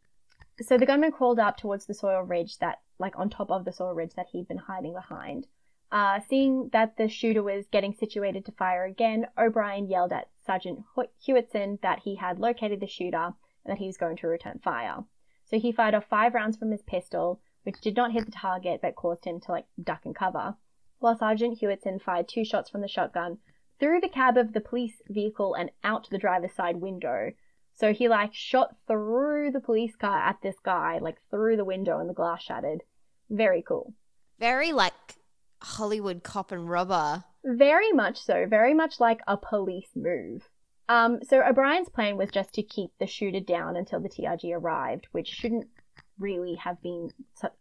so 0.60 0.80
the 0.80 0.88
gunman 0.88 1.12
crawled 1.12 1.38
up 1.38 1.58
towards 1.58 1.86
the 1.86 1.94
soil 1.94 2.24
ridge 2.24 2.58
that, 2.58 2.80
like 2.98 3.20
on 3.20 3.30
top 3.30 3.52
of 3.52 3.66
the 3.66 3.72
soil 3.72 3.94
ridge 3.94 4.16
that 4.16 4.30
he'd 4.32 4.48
been 4.48 4.58
hiding 4.58 4.94
behind. 4.94 5.46
Uh, 5.92 6.20
seeing 6.30 6.70
that 6.70 6.98
the 6.98 7.08
shooter 7.08 7.42
was 7.42 7.66
getting 7.72 7.94
situated 7.94 8.46
to 8.46 8.52
fire 8.52 8.86
again, 8.86 9.26
O'Brien 9.38 9.88
yelled 9.88 10.14
at 10.14 10.30
Sergeant 10.46 10.84
Huitson 11.28 11.82
that 11.82 12.00
he 12.00 12.16
had 12.16 12.40
located 12.40 12.80
the 12.80 12.88
shooter 12.88 13.34
and 13.66 13.72
that 13.72 13.80
he 13.80 13.88
was 13.88 13.98
going 13.98 14.18
to 14.18 14.28
return 14.28 14.60
fire. 14.64 15.04
So 15.46 15.58
he 15.58 15.72
fired 15.72 15.96
off 15.96 16.06
five 16.06 16.36
rounds 16.36 16.58
from 16.58 16.72
his 16.72 16.84
pistol, 16.84 17.42
which 17.64 17.82
did 17.82 17.96
not 17.96 18.12
hit 18.12 18.26
the 18.26 18.32
target 18.32 18.82
but 18.82 18.96
caused 18.96 19.26
him 19.26 19.40
to 19.42 19.52
like 19.52 19.66
duck 19.82 20.06
and 20.06 20.16
cover. 20.16 20.56
While 21.00 21.18
Sergeant 21.18 21.60
Huitson 21.60 22.02
fired 22.02 22.28
two 22.28 22.46
shots 22.46 22.70
from 22.70 22.82
the 22.82 22.88
shotgun 22.88 23.40
through 23.80 24.02
the 24.02 24.10
cab 24.10 24.38
of 24.38 24.54
the 24.54 24.62
police 24.62 25.02
vehicle 25.08 25.56
and 25.56 25.72
out 25.84 26.08
the 26.10 26.18
driver's 26.20 26.54
side 26.54 26.78
window. 26.78 27.32
So 27.74 27.94
he 27.94 28.08
like 28.08 28.34
shot 28.34 28.76
through 28.86 29.52
the 29.52 29.62
police 29.62 29.96
car 29.96 30.20
at 30.20 30.42
this 30.44 30.58
guy, 30.64 31.00
like 31.00 31.18
through 31.32 31.58
the 31.58 31.66
window 31.66 32.00
and 32.00 32.10
the 32.10 32.14
glass 32.14 32.44
shattered. 32.44 32.84
Very 33.30 33.62
cool. 33.62 33.94
Very 34.38 34.72
like 34.72 34.94
Hollywood 35.62 36.24
cop 36.24 36.52
and 36.52 36.70
robber. 36.70 37.24
Very 37.44 37.92
much 37.92 38.20
so. 38.20 38.46
Very 38.48 38.74
much 38.74 39.00
like 39.00 39.20
a 39.28 39.38
police 39.38 39.90
move. 39.96 40.50
Um, 40.88 41.20
so 41.24 41.42
O'Brien's 41.44 41.90
plan 41.90 42.18
was 42.18 42.30
just 42.32 42.54
to 42.56 42.64
keep 42.64 42.92
the 43.00 43.06
shooter 43.08 43.40
down 43.40 43.76
until 43.76 44.00
the 44.00 44.10
TRG 44.10 44.52
arrived, 44.56 45.08
which 45.12 45.28
shouldn't 45.28 45.68
really 46.18 46.56
have 46.56 46.82
been 46.82 47.12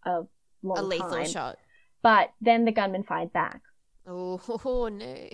a 0.04 0.22
long 0.62 0.78
A 0.78 0.82
lethal 0.82 1.10
time. 1.10 1.26
shot. 1.26 1.58
But 2.02 2.32
then 2.40 2.64
the 2.64 2.72
gunman 2.72 3.02
fired 3.04 3.32
back. 3.32 3.62
Oh, 4.10 4.88
no. 4.90 5.28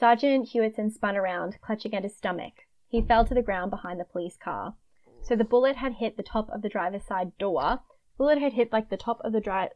Sergeant 0.00 0.48
Huitson 0.48 0.90
spun 0.90 1.14
around, 1.14 1.58
clutching 1.60 1.94
at 1.94 2.04
his 2.04 2.16
stomach. 2.16 2.54
He 2.88 3.02
fell 3.02 3.26
to 3.26 3.34
the 3.34 3.42
ground 3.42 3.70
behind 3.70 4.00
the 4.00 4.04
police 4.06 4.38
car. 4.42 4.74
So 5.20 5.36
the 5.36 5.44
bullet 5.44 5.76
had 5.76 5.94
hit 5.94 6.16
the 6.16 6.22
top 6.22 6.48
of 6.50 6.62
the 6.62 6.70
driver's 6.70 7.04
side 7.04 7.36
door. 7.38 7.80
Bullet 8.16 8.38
had 8.38 8.52
hit 8.52 8.72
like 8.72 8.90
the 8.90 8.96
top 8.96 9.20
of 9.22 9.32
the 9.32 9.40
dri- 9.40 9.70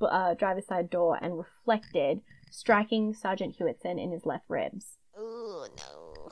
uh, 0.00 0.34
driver's 0.34 0.66
side 0.66 0.90
door 0.90 1.18
and 1.20 1.38
reflected, 1.38 2.20
striking 2.50 3.14
Sergeant 3.14 3.58
Huitson 3.58 4.00
in 4.02 4.12
his 4.12 4.24
left 4.24 4.44
ribs. 4.48 4.98
Oh, 5.16 5.66
no. 5.76 6.30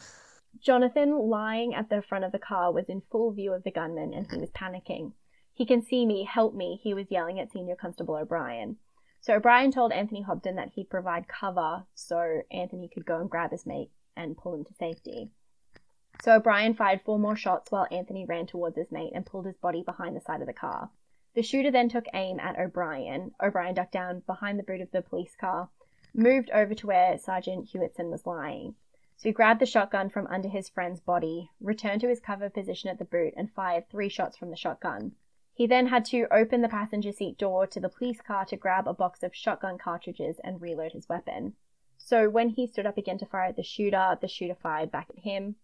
Jonathan, 0.60 1.18
lying 1.18 1.74
at 1.74 1.88
the 1.88 2.02
front 2.02 2.24
of 2.24 2.32
the 2.32 2.38
car, 2.38 2.72
was 2.72 2.88
in 2.88 3.02
full 3.10 3.32
view 3.32 3.52
of 3.52 3.64
the 3.64 3.70
gunman 3.70 4.12
and 4.14 4.30
he 4.30 4.38
was 4.38 4.50
panicking. 4.50 5.12
He 5.52 5.66
can 5.66 5.82
see 5.82 6.06
me, 6.06 6.24
help 6.24 6.54
me, 6.54 6.80
he 6.82 6.94
was 6.94 7.10
yelling 7.10 7.40
at 7.40 7.50
Senior 7.50 7.74
Constable 7.74 8.14
O'Brien. 8.14 8.76
So 9.20 9.34
O'Brien 9.34 9.72
told 9.72 9.92
Anthony 9.92 10.22
Hobden 10.22 10.54
that 10.56 10.70
he'd 10.74 10.90
provide 10.90 11.26
cover 11.26 11.84
so 11.94 12.42
Anthony 12.52 12.88
could 12.88 13.04
go 13.04 13.20
and 13.20 13.28
grab 13.28 13.50
his 13.50 13.66
mate 13.66 13.90
and 14.16 14.36
pull 14.36 14.54
him 14.54 14.64
to 14.64 14.74
safety. 14.74 15.30
So 16.22 16.36
O'Brien 16.36 16.74
fired 16.74 17.02
four 17.04 17.18
more 17.18 17.36
shots 17.36 17.70
while 17.70 17.86
Anthony 17.90 18.24
ran 18.24 18.46
towards 18.46 18.76
his 18.76 18.90
mate 18.90 19.12
and 19.14 19.26
pulled 19.26 19.46
his 19.46 19.56
body 19.56 19.82
behind 19.82 20.16
the 20.16 20.20
side 20.20 20.40
of 20.40 20.46
the 20.46 20.52
car. 20.52 20.90
The 21.38 21.44
shooter 21.44 21.70
then 21.70 21.88
took 21.88 22.06
aim 22.14 22.40
at 22.40 22.58
O'Brien. 22.58 23.32
O'Brien 23.40 23.72
ducked 23.72 23.92
down 23.92 24.24
behind 24.26 24.58
the 24.58 24.64
boot 24.64 24.80
of 24.80 24.90
the 24.90 25.02
police 25.02 25.36
car, 25.36 25.68
moved 26.12 26.50
over 26.50 26.74
to 26.74 26.86
where 26.88 27.16
Sergeant 27.16 27.70
Huitson 27.70 28.10
was 28.10 28.26
lying. 28.26 28.74
So 29.16 29.28
he 29.28 29.32
grabbed 29.32 29.60
the 29.60 29.64
shotgun 29.64 30.08
from 30.08 30.26
under 30.26 30.48
his 30.48 30.68
friend's 30.68 30.98
body, 30.98 31.52
returned 31.60 32.00
to 32.00 32.08
his 32.08 32.18
cover 32.18 32.50
position 32.50 32.90
at 32.90 32.98
the 32.98 33.04
boot, 33.04 33.34
and 33.36 33.52
fired 33.52 33.88
three 33.88 34.08
shots 34.08 34.36
from 34.36 34.50
the 34.50 34.56
shotgun. 34.56 35.14
He 35.54 35.68
then 35.68 35.86
had 35.86 36.04
to 36.06 36.26
open 36.32 36.60
the 36.60 36.68
passenger 36.68 37.12
seat 37.12 37.38
door 37.38 37.68
to 37.68 37.78
the 37.78 37.88
police 37.88 38.20
car 38.20 38.44
to 38.46 38.56
grab 38.56 38.88
a 38.88 38.92
box 38.92 39.22
of 39.22 39.32
shotgun 39.32 39.78
cartridges 39.78 40.40
and 40.42 40.60
reload 40.60 40.90
his 40.90 41.08
weapon. 41.08 41.54
So 41.98 42.28
when 42.28 42.48
he 42.48 42.66
stood 42.66 42.84
up 42.84 42.98
again 42.98 43.18
to 43.18 43.26
fire 43.26 43.50
at 43.50 43.54
the 43.54 43.62
shooter, 43.62 44.18
the 44.20 44.26
shooter 44.26 44.56
fired 44.56 44.90
back 44.90 45.06
at 45.10 45.22
him. 45.22 45.54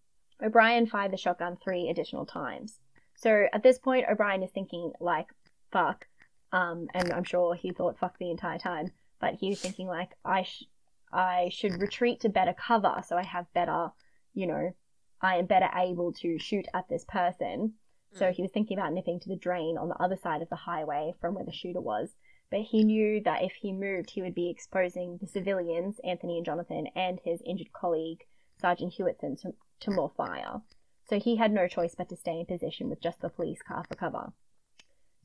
O'Brien 0.41 0.87
fired 0.87 1.11
the 1.11 1.17
shotgun 1.17 1.57
three 1.57 1.89
additional 1.89 2.25
times. 2.25 2.79
So 3.13 3.47
at 3.51 3.61
this 3.61 3.77
point, 3.77 4.05
O'Brien 4.09 4.41
is 4.41 4.51
thinking, 4.51 4.93
like, 5.01 5.27
fuck. 5.75 6.07
Um, 6.53 6.87
and 6.93 7.11
I'm 7.11 7.25
sure 7.25 7.53
he 7.53 7.71
thought 7.71 7.99
fuck 7.99 8.17
the 8.17 8.31
entire 8.31 8.57
time. 8.57 8.91
But 9.19 9.33
he 9.35 9.49
was 9.49 9.59
thinking, 9.59 9.87
like, 9.87 10.11
I, 10.23 10.43
sh- 10.43 10.69
I 11.11 11.49
should 11.51 11.81
retreat 11.81 12.21
to 12.21 12.29
better 12.29 12.53
cover 12.53 13.01
so 13.05 13.17
I 13.17 13.23
have 13.23 13.51
better, 13.53 13.91
you 14.33 14.47
know, 14.47 14.73
I 15.21 15.37
am 15.37 15.47
better 15.47 15.69
able 15.75 16.13
to 16.21 16.39
shoot 16.39 16.67
at 16.73 16.87
this 16.87 17.05
person. 17.05 17.73
So 18.13 18.31
he 18.31 18.41
was 18.41 18.51
thinking 18.51 18.77
about 18.77 18.93
nipping 18.93 19.19
to 19.19 19.29
the 19.29 19.35
drain 19.35 19.77
on 19.77 19.89
the 19.89 20.01
other 20.01 20.15
side 20.15 20.41
of 20.41 20.47
the 20.47 20.55
highway 20.55 21.13
from 21.19 21.33
where 21.33 21.43
the 21.43 21.51
shooter 21.51 21.81
was. 21.81 22.15
But 22.49 22.61
he 22.61 22.85
knew 22.85 23.21
that 23.23 23.43
if 23.43 23.51
he 23.53 23.73
moved, 23.73 24.11
he 24.11 24.21
would 24.21 24.35
be 24.35 24.49
exposing 24.49 25.17
the 25.19 25.27
civilians, 25.27 25.99
Anthony 26.01 26.37
and 26.37 26.45
Jonathan, 26.45 26.87
and 26.95 27.19
his 27.25 27.41
injured 27.45 27.73
colleague, 27.73 28.23
Sergeant 28.61 28.93
Huitson, 28.97 29.41
to, 29.41 29.53
to 29.81 29.91
more 29.91 30.11
fire. 30.15 30.61
So 31.09 31.19
he 31.19 31.35
had 31.35 31.51
no 31.51 31.67
choice 31.67 31.93
but 31.93 32.07
to 32.07 32.15
stay 32.15 32.39
in 32.39 32.45
position 32.45 32.89
with 32.89 33.01
just 33.01 33.19
the 33.19 33.27
police 33.27 33.61
car 33.61 33.83
for 33.89 33.95
cover. 33.95 34.31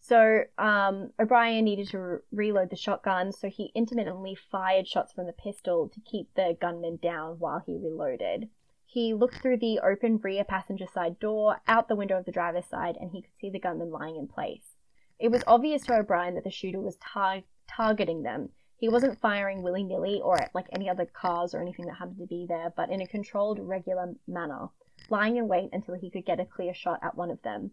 So 0.02 0.44
um, 0.56 1.12
O'Brien 1.20 1.64
needed 1.64 1.88
to 1.88 1.98
re- 1.98 2.18
reload 2.32 2.70
the 2.70 2.76
shotgun, 2.76 3.32
so 3.32 3.48
he 3.48 3.70
intermittently 3.74 4.34
fired 4.34 4.88
shots 4.88 5.12
from 5.12 5.26
the 5.26 5.32
pistol 5.32 5.88
to 5.90 6.00
keep 6.00 6.34
the 6.34 6.56
gunman 6.58 6.96
down 6.96 7.38
while 7.38 7.62
he 7.64 7.76
reloaded. 7.76 8.48
He 8.86 9.14
looked 9.14 9.36
through 9.36 9.58
the 9.58 9.78
open 9.80 10.16
rear 10.16 10.42
passenger 10.42 10.86
side 10.86 11.20
door, 11.20 11.60
out 11.68 11.86
the 11.86 11.94
window 11.94 12.18
of 12.18 12.24
the 12.24 12.32
driver's 12.32 12.66
side, 12.66 12.96
and 12.98 13.10
he 13.12 13.22
could 13.22 13.36
see 13.38 13.50
the 13.50 13.60
gunman 13.60 13.90
lying 13.90 14.16
in 14.16 14.26
place. 14.26 14.76
It 15.18 15.30
was 15.30 15.44
obvious 15.46 15.84
to 15.84 15.98
O'Brien 15.98 16.34
that 16.34 16.44
the 16.44 16.50
shooter 16.50 16.80
was 16.80 16.96
tar- 16.96 17.44
targeting 17.68 18.22
them. 18.22 18.48
He 18.78 18.88
wasn't 18.88 19.20
firing 19.20 19.62
willy 19.62 19.84
nilly 19.84 20.20
or 20.22 20.40
at 20.40 20.54
like 20.54 20.66
any 20.72 20.88
other 20.88 21.04
cars 21.04 21.54
or 21.54 21.60
anything 21.60 21.84
that 21.86 21.96
happened 21.96 22.18
to 22.18 22.26
be 22.26 22.46
there, 22.46 22.72
but 22.74 22.88
in 22.88 23.02
a 23.02 23.06
controlled, 23.06 23.58
regular 23.60 24.14
manner, 24.26 24.70
lying 25.10 25.36
in 25.36 25.46
wait 25.46 25.68
until 25.74 25.94
he 25.94 26.10
could 26.10 26.24
get 26.24 26.40
a 26.40 26.46
clear 26.46 26.72
shot 26.72 27.00
at 27.02 27.14
one 27.14 27.30
of 27.30 27.42
them. 27.42 27.72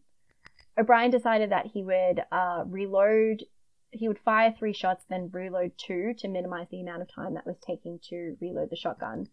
O'Brien 0.77 1.09
decided 1.09 1.51
that 1.51 1.67
he 1.67 1.83
would 1.83 2.23
uh, 2.31 2.63
reload, 2.67 3.43
he 3.91 4.07
would 4.07 4.19
fire 4.19 4.53
three 4.57 4.73
shots, 4.73 5.05
then 5.09 5.29
reload 5.31 5.71
two 5.77 6.13
to 6.19 6.27
minimize 6.27 6.67
the 6.69 6.81
amount 6.81 7.01
of 7.01 7.13
time 7.13 7.33
that 7.33 7.47
was 7.47 7.57
taking 7.57 7.99
to 8.09 8.37
reload 8.39 8.69
the 8.69 8.75
shotgun. 8.75 9.27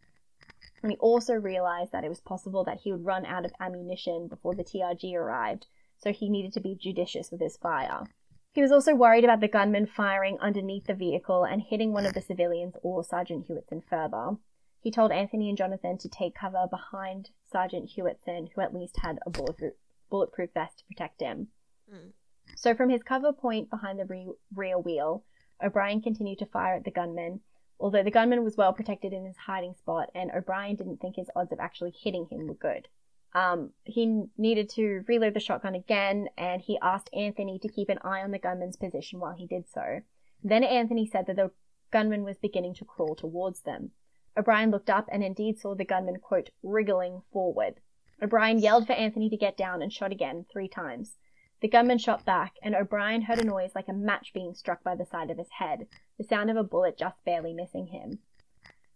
And 0.82 0.92
he 0.92 0.98
also 0.98 1.34
realized 1.34 1.92
that 1.92 2.04
it 2.04 2.08
was 2.08 2.20
possible 2.20 2.64
that 2.64 2.80
he 2.80 2.92
would 2.92 3.04
run 3.04 3.26
out 3.26 3.44
of 3.44 3.52
ammunition 3.60 4.28
before 4.28 4.54
the 4.54 4.64
TRG 4.64 5.14
arrived, 5.14 5.66
so 5.98 6.12
he 6.12 6.28
needed 6.28 6.52
to 6.54 6.60
be 6.60 6.74
judicious 6.74 7.30
with 7.30 7.40
his 7.40 7.56
fire. 7.56 8.04
He 8.52 8.62
was 8.62 8.70
also 8.70 8.94
worried 8.94 9.24
about 9.24 9.40
the 9.40 9.48
gunman 9.48 9.86
firing 9.86 10.38
underneath 10.40 10.86
the 10.86 10.94
vehicle 10.94 11.44
and 11.44 11.60
hitting 11.60 11.92
one 11.92 12.06
of 12.06 12.14
the 12.14 12.20
civilians 12.20 12.76
or 12.82 13.02
Sergeant 13.02 13.48
Huitson 13.48 13.82
further. 13.82 14.36
He 14.80 14.90
told 14.90 15.10
Anthony 15.10 15.48
and 15.48 15.58
Jonathan 15.58 15.98
to 15.98 16.08
take 16.08 16.34
cover 16.34 16.66
behind 16.70 17.30
Sergeant 17.50 17.90
Huitson, 17.96 18.50
who 18.54 18.60
at 18.60 18.74
least 18.74 18.98
had 18.98 19.18
a 19.26 19.30
bulletproof, 19.30 19.72
bulletproof 20.10 20.50
vest 20.52 20.78
to 20.78 20.84
protect 20.84 21.20
him. 21.20 21.48
Mm. 21.92 22.12
So 22.56 22.74
from 22.74 22.90
his 22.90 23.02
cover 23.02 23.32
point 23.32 23.70
behind 23.70 23.98
the 23.98 24.04
re- 24.04 24.28
rear 24.54 24.78
wheel, 24.78 25.24
O'Brien 25.62 26.02
continued 26.02 26.38
to 26.38 26.46
fire 26.46 26.74
at 26.74 26.84
the 26.84 26.90
gunman, 26.90 27.40
although 27.80 28.02
the 28.02 28.10
gunman 28.10 28.44
was 28.44 28.56
well 28.56 28.72
protected 28.72 29.12
in 29.12 29.24
his 29.24 29.36
hiding 29.36 29.74
spot, 29.74 30.10
and 30.14 30.30
O'Brien 30.30 30.76
didn't 30.76 30.98
think 30.98 31.16
his 31.16 31.30
odds 31.34 31.52
of 31.52 31.60
actually 31.60 31.92
hitting 31.92 32.26
him 32.26 32.46
were 32.46 32.54
good. 32.54 32.88
Um, 33.34 33.72
he 33.84 34.26
needed 34.38 34.68
to 34.70 35.04
reload 35.08 35.34
the 35.34 35.40
shotgun 35.40 35.74
again, 35.74 36.28
and 36.38 36.62
he 36.62 36.78
asked 36.80 37.10
Anthony 37.12 37.58
to 37.58 37.68
keep 37.68 37.88
an 37.88 37.98
eye 38.04 38.22
on 38.22 38.30
the 38.30 38.38
gunman's 38.38 38.76
position 38.76 39.18
while 39.18 39.34
he 39.34 39.46
did 39.46 39.68
so. 39.68 40.02
Then 40.42 40.62
Anthony 40.62 41.06
said 41.06 41.26
that 41.26 41.36
the 41.36 41.50
gunman 41.90 42.22
was 42.22 42.38
beginning 42.38 42.74
to 42.74 42.84
crawl 42.84 43.14
towards 43.14 43.60
them. 43.60 43.90
O'Brien 44.36 44.70
looked 44.70 44.90
up 44.90 45.08
and 45.10 45.24
indeed 45.24 45.58
saw 45.58 45.74
the 45.74 45.84
gunman, 45.84 46.18
quote, 46.18 46.50
wriggling 46.62 47.22
forward. 47.32 47.80
O'Brien 48.22 48.58
yelled 48.58 48.86
for 48.86 48.92
Anthony 48.92 49.28
to 49.28 49.36
get 49.36 49.56
down 49.56 49.82
and 49.82 49.92
shot 49.92 50.12
again 50.12 50.46
three 50.50 50.68
times. 50.68 51.18
The 51.60 51.68
gunman 51.68 51.98
shot 51.98 52.24
back, 52.24 52.56
and 52.62 52.74
O'Brien 52.74 53.22
heard 53.22 53.40
a 53.40 53.44
noise 53.44 53.74
like 53.74 53.88
a 53.88 53.92
match 53.92 54.32
being 54.32 54.54
struck 54.54 54.82
by 54.82 54.94
the 54.94 55.04
side 55.04 55.30
of 55.30 55.38
his 55.38 55.50
head, 55.50 55.88
the 56.18 56.24
sound 56.24 56.50
of 56.50 56.56
a 56.56 56.62
bullet 56.62 56.96
just 56.96 57.24
barely 57.24 57.52
missing 57.52 57.86
him. 57.86 58.20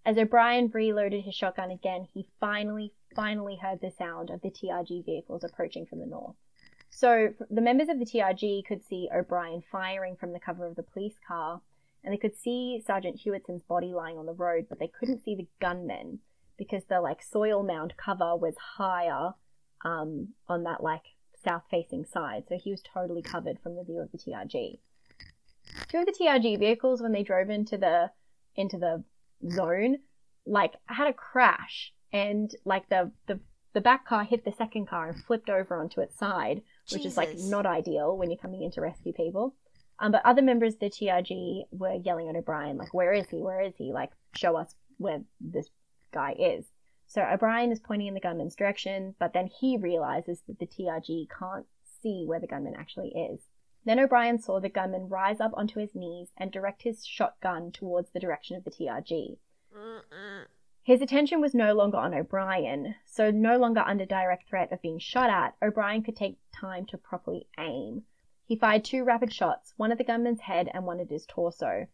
As 0.05 0.17
O'Brien 0.17 0.69
reloaded 0.69 1.25
his 1.25 1.35
shotgun 1.35 1.71
again, 1.71 2.05
he 2.05 2.29
finally, 2.39 2.93
finally 3.15 3.57
heard 3.57 3.81
the 3.81 3.91
sound 3.91 4.31
of 4.31 4.41
the 4.41 4.51
TRG 4.51 5.05
vehicles 5.05 5.45
approaching 5.45 5.85
from 5.85 5.99
the 5.99 6.07
north. 6.07 6.37
So 6.89 7.35
the 7.51 7.61
members 7.61 7.89
of 7.89 7.99
the 7.99 8.07
TRG 8.07 8.65
could 8.65 8.85
see 8.85 9.09
O'Brien 9.13 9.63
firing 9.63 10.17
from 10.17 10.33
the 10.33 10.41
cover 10.41 10.65
of 10.65 10.77
the 10.77 10.83
police 10.83 11.19
car, 11.27 11.61
and 12.05 12.13
they 12.13 12.19
could 12.19 12.37
see 12.37 12.81
Sergeant 12.87 13.21
Huitson's 13.21 13.65
body 13.65 13.93
lying 13.93 14.17
on 14.17 14.27
the 14.27 14.33
road, 14.33 14.67
but 14.69 14.79
they 14.79 14.89
couldn't 14.89 15.25
see 15.25 15.35
the 15.35 15.49
gunman 15.61 16.21
because 16.59 16.85
the 16.89 17.01
like 17.01 17.23
soil 17.23 17.63
mound 17.63 17.95
cover 17.97 18.37
was 18.37 18.55
higher 18.77 19.33
um, 19.85 20.29
on 20.49 20.65
that 20.65 20.83
like 20.83 21.05
south 21.45 21.63
facing 21.71 22.05
side, 22.05 22.45
so 22.49 22.59
he 22.59 22.71
was 22.71 22.83
totally 22.83 23.23
covered 23.23 23.59
from 23.63 23.77
the 23.77 23.85
view 23.85 24.01
of 24.01 24.11
the 24.13 24.19
TRG. 24.19 24.79
Two 25.89 25.99
of 25.99 26.07
the 26.07 26.13
TRG 26.13 26.59
vehicles, 26.59 27.01
when 27.01 27.13
they 27.13 27.23
drove 27.23 27.51
into 27.51 27.79
the 27.79 28.11
into 28.57 28.77
the 28.77 29.05
zone, 29.51 29.99
like 30.47 30.75
had 30.87 31.09
a 31.09 31.13
crash, 31.13 31.93
and 32.13 32.51
like 32.65 32.89
the 32.89 33.13
the 33.27 33.41
the 33.75 33.81
back 33.81 34.07
car 34.07 34.25
hit 34.25 34.45
the 34.45 34.53
second 34.53 34.87
car 34.87 35.09
and 35.09 35.25
flipped 35.25 35.49
over 35.49 35.77
onto 35.77 36.01
its 36.01 36.19
side, 36.19 36.63
which 36.91 37.05
is 37.05 37.17
like 37.17 37.37
not 37.39 37.67
ideal 37.67 38.17
when 38.17 38.31
you're 38.31 38.39
coming 38.39 38.63
in 38.63 38.71
to 38.73 38.81
rescue 38.81 39.13
people. 39.13 39.55
Um, 40.01 40.13
but 40.13 40.25
other 40.25 40.43
members 40.43 40.75
of 40.75 40.81
the 40.81 40.91
TRG 40.91 41.65
were 41.73 41.95
yelling 41.95 42.29
at 42.29 42.37
O'Brien, 42.37 42.77
like, 42.77 42.95
"Where 42.95 43.13
is 43.13 43.29
he? 43.29 43.43
Where 43.43 43.61
is 43.61 43.75
he? 43.77 43.93
Like, 43.93 44.11
show 44.35 44.57
us 44.57 44.75
where 44.97 45.23
this 45.41 45.69
guy 46.11 46.33
is." 46.39 46.73
So 47.07 47.23
O'Brien 47.23 47.73
is 47.73 47.81
pointing 47.81 48.09
in 48.09 48.15
the 48.15 48.21
gunman's 48.21 48.55
direction, 48.55 49.15
but 49.19 49.33
then 49.33 49.47
he 49.47 49.77
realizes 49.77 50.43
that 50.43 50.59
the 50.59 50.67
TRG 50.67 51.29
can't 51.29 51.67
see 51.83 52.25
where 52.27 52.41
the 52.41 52.47
gunman 52.47 52.75
actually 52.75 53.17
is. 53.17 53.49
Then 53.85 53.99
O'Brien 53.99 54.39
saw 54.39 54.61
the 54.61 54.69
gunman 54.69 55.09
rise 55.09 55.41
up 55.41 55.53
onto 55.55 55.81
his 55.81 55.95
knees 55.95 56.33
and 56.37 56.53
direct 56.53 56.83
his 56.83 57.07
shotgun 57.07 57.73
towards 57.73 58.11
the 58.11 58.21
direction 58.21 58.57
of 58.57 58.65
the 58.65 58.71
TRG. 58.71 59.39
Mm-mm. 59.75 60.47
His 60.83 61.01
attention 61.01 61.41
was 61.41 61.55
no 61.55 61.75
longer 61.75 61.97
on 61.97 62.15
O'Brien, 62.15 62.97
so 63.05 63.31
no 63.31 63.57
longer 63.57 63.81
under 63.81 64.05
direct 64.05 64.49
threat 64.49 64.73
of 64.73 64.83
being 64.83 64.99
shot 64.99 65.31
at, 65.31 65.55
O'Brien 65.63 66.03
could 66.03 66.17
take 66.17 66.39
time 66.53 66.87
to 66.87 66.99
properly 66.99 67.47
aim. 67.59 68.05
He 68.45 68.57
fired 68.57 68.85
two 68.85 69.05
rapid 69.05 69.33
shots, 69.33 69.75
one 69.77 69.93
at 69.93 69.99
the 69.99 70.05
gunman's 70.05 70.41
head 70.41 70.71
and 70.73 70.85
one 70.87 71.01
at 71.01 71.11
his 71.11 71.27
torso. 71.27 71.87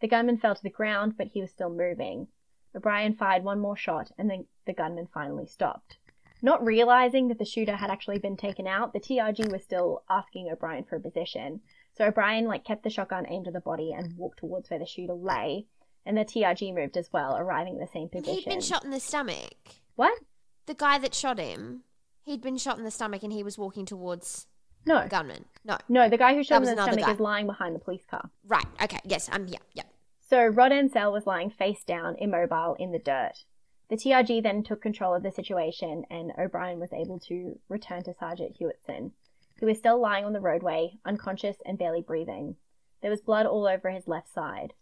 The 0.00 0.08
gunman 0.08 0.38
fell 0.38 0.54
to 0.54 0.62
the 0.62 0.70
ground, 0.70 1.16
but 1.16 1.28
he 1.28 1.40
was 1.40 1.50
still 1.50 1.70
moving. 1.70 2.28
O'Brien 2.76 3.14
fired 3.14 3.42
one 3.42 3.58
more 3.58 3.76
shot, 3.76 4.10
and 4.18 4.28
then 4.28 4.46
the 4.66 4.72
gunman 4.72 5.08
finally 5.12 5.46
stopped. 5.46 5.96
Not 6.42 6.64
realizing 6.64 7.28
that 7.28 7.38
the 7.38 7.44
shooter 7.44 7.76
had 7.76 7.90
actually 7.90 8.18
been 8.18 8.36
taken 8.36 8.66
out, 8.66 8.92
the 8.92 9.00
TRG 9.00 9.50
was 9.50 9.62
still 9.62 10.02
asking 10.10 10.50
O'Brien 10.50 10.84
for 10.84 10.96
a 10.96 11.00
position. 11.00 11.60
So 11.96 12.04
O'Brien 12.04 12.44
like 12.44 12.64
kept 12.64 12.82
the 12.82 12.90
shotgun 12.90 13.26
aimed 13.28 13.46
at 13.46 13.54
the 13.54 13.60
body 13.60 13.92
and 13.92 14.16
walked 14.18 14.40
towards 14.40 14.68
where 14.68 14.78
the 14.78 14.86
shooter 14.86 15.14
lay, 15.14 15.66
and 16.04 16.16
the 16.16 16.24
TRG 16.24 16.74
moved 16.74 16.96
as 16.96 17.10
well, 17.12 17.36
arriving 17.36 17.74
at 17.74 17.80
the 17.80 17.92
same 17.92 18.08
position. 18.08 18.34
he'd 18.34 18.44
been 18.44 18.60
shot 18.60 18.84
in 18.84 18.90
the 18.90 19.00
stomach. 19.00 19.54
What? 19.94 20.18
The 20.66 20.74
guy 20.74 20.98
that 20.98 21.14
shot 21.14 21.38
him, 21.38 21.84
he'd 22.22 22.42
been 22.42 22.58
shot 22.58 22.76
in 22.76 22.84
the 22.84 22.90
stomach 22.90 23.22
and 23.22 23.32
he 23.32 23.42
was 23.42 23.56
walking 23.56 23.86
towards 23.86 24.46
No. 24.84 25.02
the 25.02 25.08
gunman. 25.08 25.46
No. 25.64 25.78
No, 25.88 26.08
the 26.08 26.18
guy 26.18 26.34
who 26.34 26.44
shot 26.44 26.62
him 26.62 26.68
in 26.68 26.76
the 26.76 26.82
stomach 26.82 27.04
guy. 27.06 27.12
is 27.12 27.20
lying 27.20 27.46
behind 27.46 27.74
the 27.74 27.78
police 27.80 28.04
car. 28.04 28.28
Right. 28.46 28.66
Okay. 28.82 28.98
Yes. 29.04 29.28
I'm 29.32 29.42
um. 29.42 29.48
Yeah. 29.48 29.58
Yeah. 29.72 29.84
So 30.28 30.44
Rod 30.44 30.72
Ansell 30.72 31.12
was 31.12 31.24
lying 31.24 31.50
face 31.50 31.84
down, 31.84 32.16
immobile, 32.18 32.74
in 32.80 32.90
the 32.90 32.98
dirt. 32.98 33.44
The 33.88 33.96
TRG 33.96 34.42
then 34.42 34.64
took 34.64 34.82
control 34.82 35.14
of 35.14 35.22
the 35.22 35.30
situation, 35.30 36.04
and 36.10 36.32
O'Brien 36.36 36.80
was 36.80 36.92
able 36.92 37.20
to 37.20 37.60
return 37.68 38.02
to 38.02 38.14
Sergeant 38.14 38.58
Huitson, 38.58 39.12
who 39.60 39.66
was 39.66 39.78
still 39.78 40.00
lying 40.00 40.24
on 40.24 40.32
the 40.32 40.40
roadway, 40.40 40.98
unconscious 41.04 41.58
and 41.64 41.78
barely 41.78 42.00
breathing. 42.00 42.56
There 43.02 43.10
was 43.10 43.20
blood 43.20 43.46
all 43.46 43.68
over 43.68 43.88
his 43.90 44.08
left 44.08 44.28
side. 44.28 44.72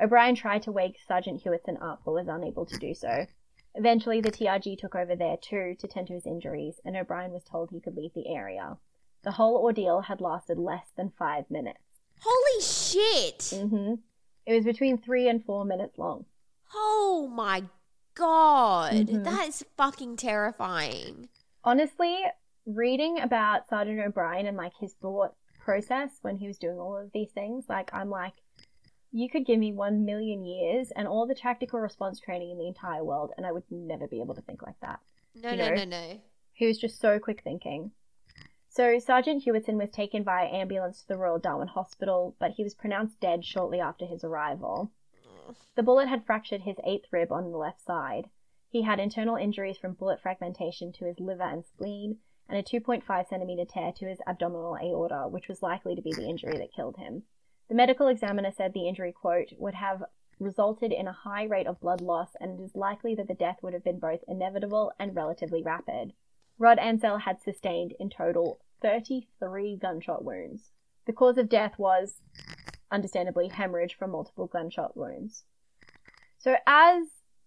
O'Brien 0.00 0.36
tried 0.36 0.62
to 0.62 0.72
wake 0.72 0.96
Sergeant 1.06 1.44
Huitson 1.44 1.82
up, 1.82 2.00
but 2.06 2.12
was 2.12 2.28
unable 2.28 2.64
to 2.64 2.78
do 2.78 2.94
so. 2.94 3.26
Eventually, 3.74 4.22
the 4.22 4.32
TRG 4.32 4.78
took 4.78 4.94
over 4.94 5.14
there 5.14 5.36
too 5.36 5.76
to 5.80 5.86
tend 5.86 6.06
to 6.06 6.14
his 6.14 6.26
injuries, 6.26 6.80
and 6.82 6.96
O'Brien 6.96 7.32
was 7.32 7.44
told 7.44 7.68
he 7.68 7.80
could 7.80 7.94
leave 7.96 8.14
the 8.14 8.34
area. 8.34 8.78
The 9.22 9.32
whole 9.32 9.58
ordeal 9.58 10.00
had 10.00 10.22
lasted 10.22 10.56
less 10.56 10.92
than 10.96 11.12
five 11.18 11.50
minutes. 11.50 12.00
Holy 12.22 12.62
shit! 12.62 13.52
hmm 13.52 13.96
It 14.46 14.52
was 14.54 14.64
between 14.64 14.98
three 14.98 15.28
and 15.28 15.44
four 15.44 15.64
minutes 15.64 15.96
long. 15.98 16.26
Oh 16.74 17.28
my 17.32 17.64
god, 18.14 18.92
Mhm. 18.92 19.24
that 19.24 19.48
is 19.48 19.64
fucking 19.76 20.16
terrifying. 20.16 21.28
honestly, 21.66 22.18
reading 22.66 23.18
about 23.20 23.66
Sergeant 23.68 23.98
O'Brien 24.00 24.46
and 24.46 24.56
like 24.56 24.74
his 24.78 24.92
thought 24.94 25.34
process 25.60 26.18
when 26.22 26.36
he 26.36 26.46
was 26.46 26.58
doing 26.58 26.78
all 26.78 26.96
of 26.98 27.10
these 27.12 27.32
things, 27.32 27.68
like 27.70 27.92
I'm 27.94 28.10
like, 28.10 28.34
you 29.12 29.30
could 29.30 29.46
give 29.46 29.58
me 29.58 29.72
one 29.72 30.04
million 30.04 30.44
years 30.44 30.90
and 30.90 31.08
all 31.08 31.26
the 31.26 31.34
tactical 31.34 31.80
response 31.80 32.20
training 32.20 32.50
in 32.50 32.58
the 32.58 32.66
entire 32.66 33.02
world, 33.02 33.32
and 33.36 33.46
I 33.46 33.52
would 33.52 33.62
never 33.70 34.06
be 34.06 34.20
able 34.20 34.34
to 34.34 34.42
think 34.42 34.60
like 34.62 34.78
that. 34.80 35.00
No, 35.34 35.50
You 35.52 35.56
no, 35.56 35.68
know? 35.70 35.74
no, 35.76 35.84
no. 35.84 36.20
He 36.52 36.66
was 36.66 36.78
just 36.78 37.00
so 37.00 37.18
quick 37.18 37.42
thinking. 37.42 37.92
So 38.74 38.98
Sergeant 38.98 39.44
Huitson 39.44 39.76
was 39.76 39.92
taken 39.92 40.24
via 40.24 40.48
ambulance 40.48 41.00
to 41.00 41.06
the 41.06 41.16
Royal 41.16 41.38
Darwin 41.38 41.68
Hospital, 41.68 42.34
but 42.40 42.50
he 42.50 42.64
was 42.64 42.74
pronounced 42.74 43.20
dead 43.20 43.44
shortly 43.44 43.78
after 43.78 44.04
his 44.04 44.24
arrival. 44.24 44.90
The 45.76 45.84
bullet 45.84 46.08
had 46.08 46.26
fractured 46.26 46.62
his 46.62 46.80
eighth 46.82 47.06
rib 47.12 47.30
on 47.30 47.52
the 47.52 47.56
left 47.56 47.80
side. 47.80 48.30
He 48.68 48.82
had 48.82 48.98
internal 48.98 49.36
injuries 49.36 49.78
from 49.78 49.94
bullet 49.94 50.20
fragmentation 50.20 50.90
to 50.94 51.04
his 51.04 51.20
liver 51.20 51.44
and 51.44 51.64
spleen, 51.64 52.18
and 52.48 52.58
a 52.58 52.64
2.5 52.64 53.28
centimeter 53.28 53.64
tear 53.64 53.92
to 53.92 54.08
his 54.08 54.20
abdominal 54.26 54.76
aorta, 54.78 55.28
which 55.28 55.46
was 55.46 55.62
likely 55.62 55.94
to 55.94 56.02
be 56.02 56.12
the 56.12 56.28
injury 56.28 56.58
that 56.58 56.72
killed 56.72 56.96
him. 56.96 57.22
The 57.68 57.76
medical 57.76 58.08
examiner 58.08 58.50
said 58.50 58.72
the 58.72 58.88
injury, 58.88 59.12
quote, 59.12 59.52
would 59.56 59.74
have 59.74 60.02
resulted 60.40 60.90
in 60.90 61.06
a 61.06 61.12
high 61.12 61.44
rate 61.44 61.68
of 61.68 61.78
blood 61.78 62.00
loss, 62.00 62.34
and 62.40 62.58
it 62.58 62.64
is 62.64 62.74
likely 62.74 63.14
that 63.14 63.28
the 63.28 63.34
death 63.34 63.62
would 63.62 63.72
have 63.72 63.84
been 63.84 64.00
both 64.00 64.24
inevitable 64.26 64.90
and 64.98 65.14
relatively 65.14 65.62
rapid. 65.62 66.12
Rod 66.58 66.78
Ansell 66.78 67.18
had 67.18 67.42
sustained 67.42 67.94
in 67.98 68.10
total 68.10 68.60
33 68.80 69.76
gunshot 69.76 70.24
wounds. 70.24 70.70
The 71.06 71.12
cause 71.12 71.36
of 71.36 71.48
death 71.48 71.78
was, 71.78 72.20
understandably, 72.90 73.48
hemorrhage 73.48 73.94
from 73.94 74.12
multiple 74.12 74.46
gunshot 74.46 74.96
wounds. 74.96 75.44
So, 76.38 76.56
as 76.66 77.06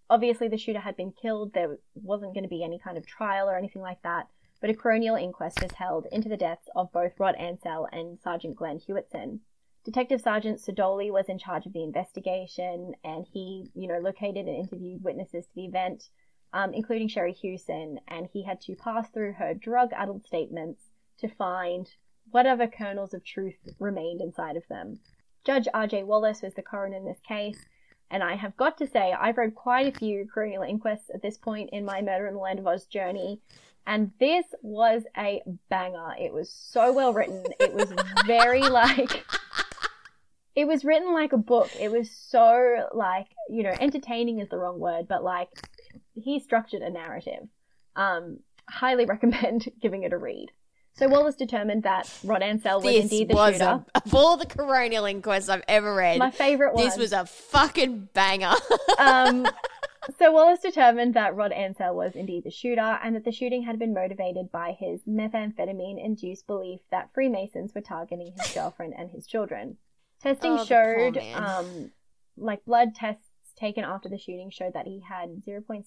obviously 0.10 0.48
the 0.48 0.58
shooter 0.58 0.80
had 0.80 0.98
been 0.98 1.12
killed, 1.12 1.54
there 1.54 1.78
wasn't 1.96 2.34
going 2.34 2.44
to 2.44 2.50
be 2.50 2.64
any 2.64 2.80
kind 2.80 2.98
of 2.98 3.06
trial 3.06 3.50
or 3.50 3.58
anything 3.58 3.82
like 3.82 4.02
that, 4.04 4.28
but 4.60 4.70
a 4.70 4.74
coronial 4.74 5.22
inquest 5.22 5.62
was 5.62 5.72
held 5.74 6.08
into 6.12 6.30
the 6.30 6.38
deaths 6.38 6.68
of 6.76 6.92
both 6.92 7.20
Rod 7.20 7.36
Ansell 7.36 7.88
and 7.92 8.20
Sergeant 8.20 8.56
Glenn 8.56 8.80
Huitson. 8.80 9.40
Detective 9.84 10.20
Sergeant 10.20 10.60
Sodoli 10.60 11.12
was 11.12 11.30
in 11.30 11.38
charge 11.38 11.66
of 11.66 11.74
the 11.74 11.84
investigation, 11.84 12.94
and 13.04 13.26
he, 13.32 13.70
you 13.74 13.88
know, 13.88 14.00
located 14.00 14.48
and 14.48 14.58
interviewed 14.58 15.04
witnesses 15.04 15.46
to 15.46 15.56
the 15.56 15.66
event, 15.66 16.10
um, 16.54 16.74
including 16.74 17.08
Sherry 17.08 17.34
Hewson, 17.34 18.00
and 18.08 18.28
he 18.32 18.44
had 18.44 18.62
to 18.62 18.76
pass 18.76 19.10
through 19.10 19.34
her 19.34 19.54
drug-addled 19.54 20.26
statements 20.26 20.82
to 21.20 21.28
find 21.28 21.90
whatever 22.32 22.68
kernels 22.68 23.14
of 23.14 23.24
truth 23.24 23.58
remained 23.80 24.22
inside 24.22 24.56
of 24.58 24.68
them. 24.68 25.00
Judge 25.44 25.68
R.J. 25.74 26.04
Wallace 26.04 26.42
was 26.42 26.54
the 26.54 26.62
coroner 26.62 26.98
in 26.98 27.06
this 27.06 27.22
case, 27.28 27.66
and 28.10 28.24
I 28.24 28.36
have 28.36 28.56
got 28.58 28.78
to 28.78 28.88
say, 28.88 29.14
I've 29.14 29.38
read 29.38 29.56
quite 29.56 29.88
a 29.88 29.98
few 29.98 30.28
coronial 30.34 30.68
inquests 30.68 31.10
at 31.14 31.22
this 31.22 31.38
point 31.38 31.70
in 31.72 31.86
my 31.86 32.02
Murder 32.02 32.28
in 32.28 32.34
the 32.34 32.40
Land 32.40 32.60
of 32.60 32.68
Oz 32.68 32.86
journey, 32.86 33.40
and 33.86 34.12
this 34.20 34.46
was 34.62 35.04
a 35.18 35.42
banger. 35.70 36.14
It 36.20 36.34
was 36.34 36.50
so 36.50 36.92
well 36.92 37.14
written. 37.14 37.44
It 37.60 37.74
was 37.74 37.94
very 38.26 38.62
like 38.62 39.26
it 40.58 40.68
was 40.68 40.84
written 40.84 41.14
like 41.14 41.34
a 41.34 41.38
book. 41.38 41.70
It 41.80 41.92
was 41.92 42.10
so 42.10 42.88
like, 42.94 43.28
you 43.48 43.62
know, 43.64 43.74
entertaining 43.80 44.40
is 44.40 44.50
the 44.50 44.58
wrong 44.58 44.80
word, 44.80 45.08
but 45.08 45.24
like 45.24 45.50
he 46.18 46.40
structured 46.40 46.82
a 46.82 46.90
narrative. 46.90 47.48
Um, 47.96 48.40
highly 48.70 49.06
recommend 49.16 49.70
giving 49.82 50.04
it 50.04 50.14
a 50.14 50.18
read. 50.18 50.52
So 50.96 51.08
Wallace 51.08 51.36
determined 51.36 51.84
that 51.84 52.12
Rod 52.24 52.42
Ansell 52.42 52.82
was 52.82 52.92
this 52.92 53.04
indeed 53.04 53.30
the 53.30 53.36
was 53.36 53.54
shooter. 53.58 53.86
a, 53.94 54.02
of 54.04 54.16
all 54.16 54.36
the 54.36 54.48
coronial 54.48 55.10
inquests 55.10 55.48
I've 55.48 55.64
ever 55.68 55.94
read. 55.94 56.18
My 56.18 56.32
favorite 56.32 56.74
one. 56.74 56.84
this 56.84 56.98
was 56.98 57.14
a 57.14 57.28
fucking 57.28 58.10
banger. 58.16 58.54
um, 58.98 59.46
so 60.18 60.32
Wallace 60.32 60.62
determined 60.62 61.14
that 61.14 61.36
Rod 61.36 61.52
Ansell 61.52 61.96
was 61.96 62.16
indeed 62.16 62.46
the 62.46 62.50
shooter 62.50 62.98
and 63.04 63.16
that 63.16 63.26
the 63.26 63.32
shooting 63.32 63.62
had 63.62 63.78
been 63.78 63.94
motivated 63.94 64.52
by 64.52 64.76
his 64.80 65.02
methamphetamine-induced 65.08 66.48
belief 66.48 66.80
that 66.90 67.10
Freemasons 67.14 67.76
were 67.76 67.82
targeting 67.82 68.34
his 68.36 68.52
girlfriend 68.56 68.94
and 68.98 69.12
his 69.12 69.28
children. 69.28 69.78
Testing 70.20 70.54
Oh, 70.54 70.66
showed, 70.66 71.20
um, 71.36 71.92
like 72.38 72.66
blood 72.66 72.96
tests 72.96 73.27
taken 73.58 73.84
after 73.84 74.08
the 74.10 74.18
shooting 74.18 74.50
showed 74.50 74.74
that 74.74 74.86
he 74.88 75.02
had 75.08 75.42
0.6 75.46 75.84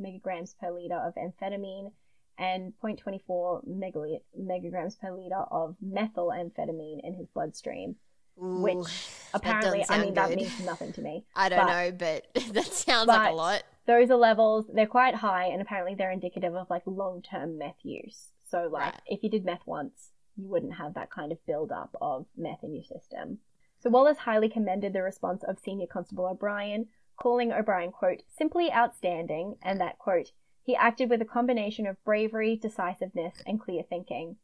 megagrams 0.00 0.56
per 0.58 0.70
liter 0.70 0.94
of 0.96 1.14
amphetamine 1.16 1.92
and 2.38 2.72
0.24 2.82 3.66
megali- 3.68 4.20
megagrams 4.40 4.98
per 5.00 5.12
liter 5.12 5.42
of 5.50 5.74
methylamphetamine 5.84 7.00
in 7.02 7.14
his 7.14 7.26
bloodstream, 7.34 7.96
which 8.36 8.88
apparently, 9.34 9.84
I 9.88 9.98
mean, 9.98 10.14
sound 10.14 10.16
that 10.16 10.36
means 10.36 10.60
nothing 10.60 10.92
to 10.94 11.00
me. 11.02 11.24
I 11.36 11.48
don't 11.48 11.66
but- 11.66 11.68
know, 11.68 11.90
but 12.34 12.44
that 12.54 12.66
sounds 12.66 13.08
like 13.08 13.32
a 13.32 13.34
lot. 13.34 13.62
those 13.86 14.10
are 14.10 14.16
levels 14.16 14.66
they're 14.72 14.86
quite 14.86 15.14
high 15.16 15.46
and 15.46 15.60
apparently 15.60 15.94
they're 15.94 16.12
indicative 16.12 16.54
of 16.54 16.68
like 16.70 16.82
long-term 16.86 17.58
meth 17.58 17.82
use 17.82 18.28
so 18.48 18.68
like 18.70 18.92
Right. 18.92 19.00
if 19.06 19.22
you 19.22 19.30
did 19.30 19.44
meth 19.44 19.62
once 19.66 20.10
you 20.36 20.46
wouldn't 20.48 20.74
have 20.74 20.94
that 20.94 21.10
kind 21.10 21.32
of 21.32 21.44
build-up 21.46 21.96
of 22.00 22.26
meth 22.36 22.62
in 22.62 22.74
your 22.74 22.84
system 22.84 23.38
so 23.80 23.88
wallace 23.90 24.18
highly 24.18 24.48
commended 24.48 24.92
the 24.92 25.02
response 25.02 25.42
of 25.42 25.58
senior 25.58 25.86
constable 25.86 26.26
o'brien 26.26 26.86
calling 27.18 27.52
o'brien 27.52 27.92
quote 27.92 28.22
simply 28.28 28.72
outstanding 28.72 29.56
and 29.62 29.80
that 29.80 29.98
quote 29.98 30.32
he 30.62 30.76
acted 30.76 31.10
with 31.10 31.20
a 31.20 31.26
combination 31.26 31.86
of 31.86 32.02
bravery 32.04 32.56
decisiveness 32.56 33.42
and 33.46 33.60
clear 33.60 33.82
thinking 33.82 34.36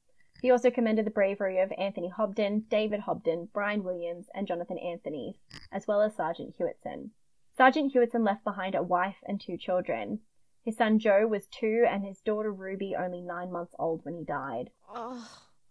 he 0.45 0.51
also 0.51 0.71
commended 0.71 1.07
the 1.07 1.11
bravery 1.11 1.59
of 1.59 1.73
Anthony 1.79 2.09
Hobden, 2.09 2.67
David 2.69 3.01
Hobden, 3.01 3.49
Brian 3.55 3.83
Williams, 3.83 4.29
and 4.35 4.47
Jonathan 4.47 4.77
Anthony, 4.77 5.39
as 5.73 5.87
well 5.87 6.03
as 6.03 6.17
Sergeant 6.17 6.57
Huitson. 6.59 7.13
Sergeant 7.57 7.95
Huitson 7.95 8.27
left 8.27 8.45
behind 8.45 8.75
a 8.75 8.83
wife 8.83 9.23
and 9.23 9.41
two 9.41 9.57
children. 9.57 10.21
His 10.63 10.77
son 10.77 10.99
Joe 10.99 11.27
was 11.27 11.47
two 11.47 11.87
and 11.89 12.05
his 12.05 12.21
daughter 12.21 12.53
Ruby 12.53 12.95
only 12.97 13.21
nine 13.21 13.53
months 13.53 13.75
old 13.79 14.05
when 14.05 14.17
he 14.17 14.25
died. 14.25 14.71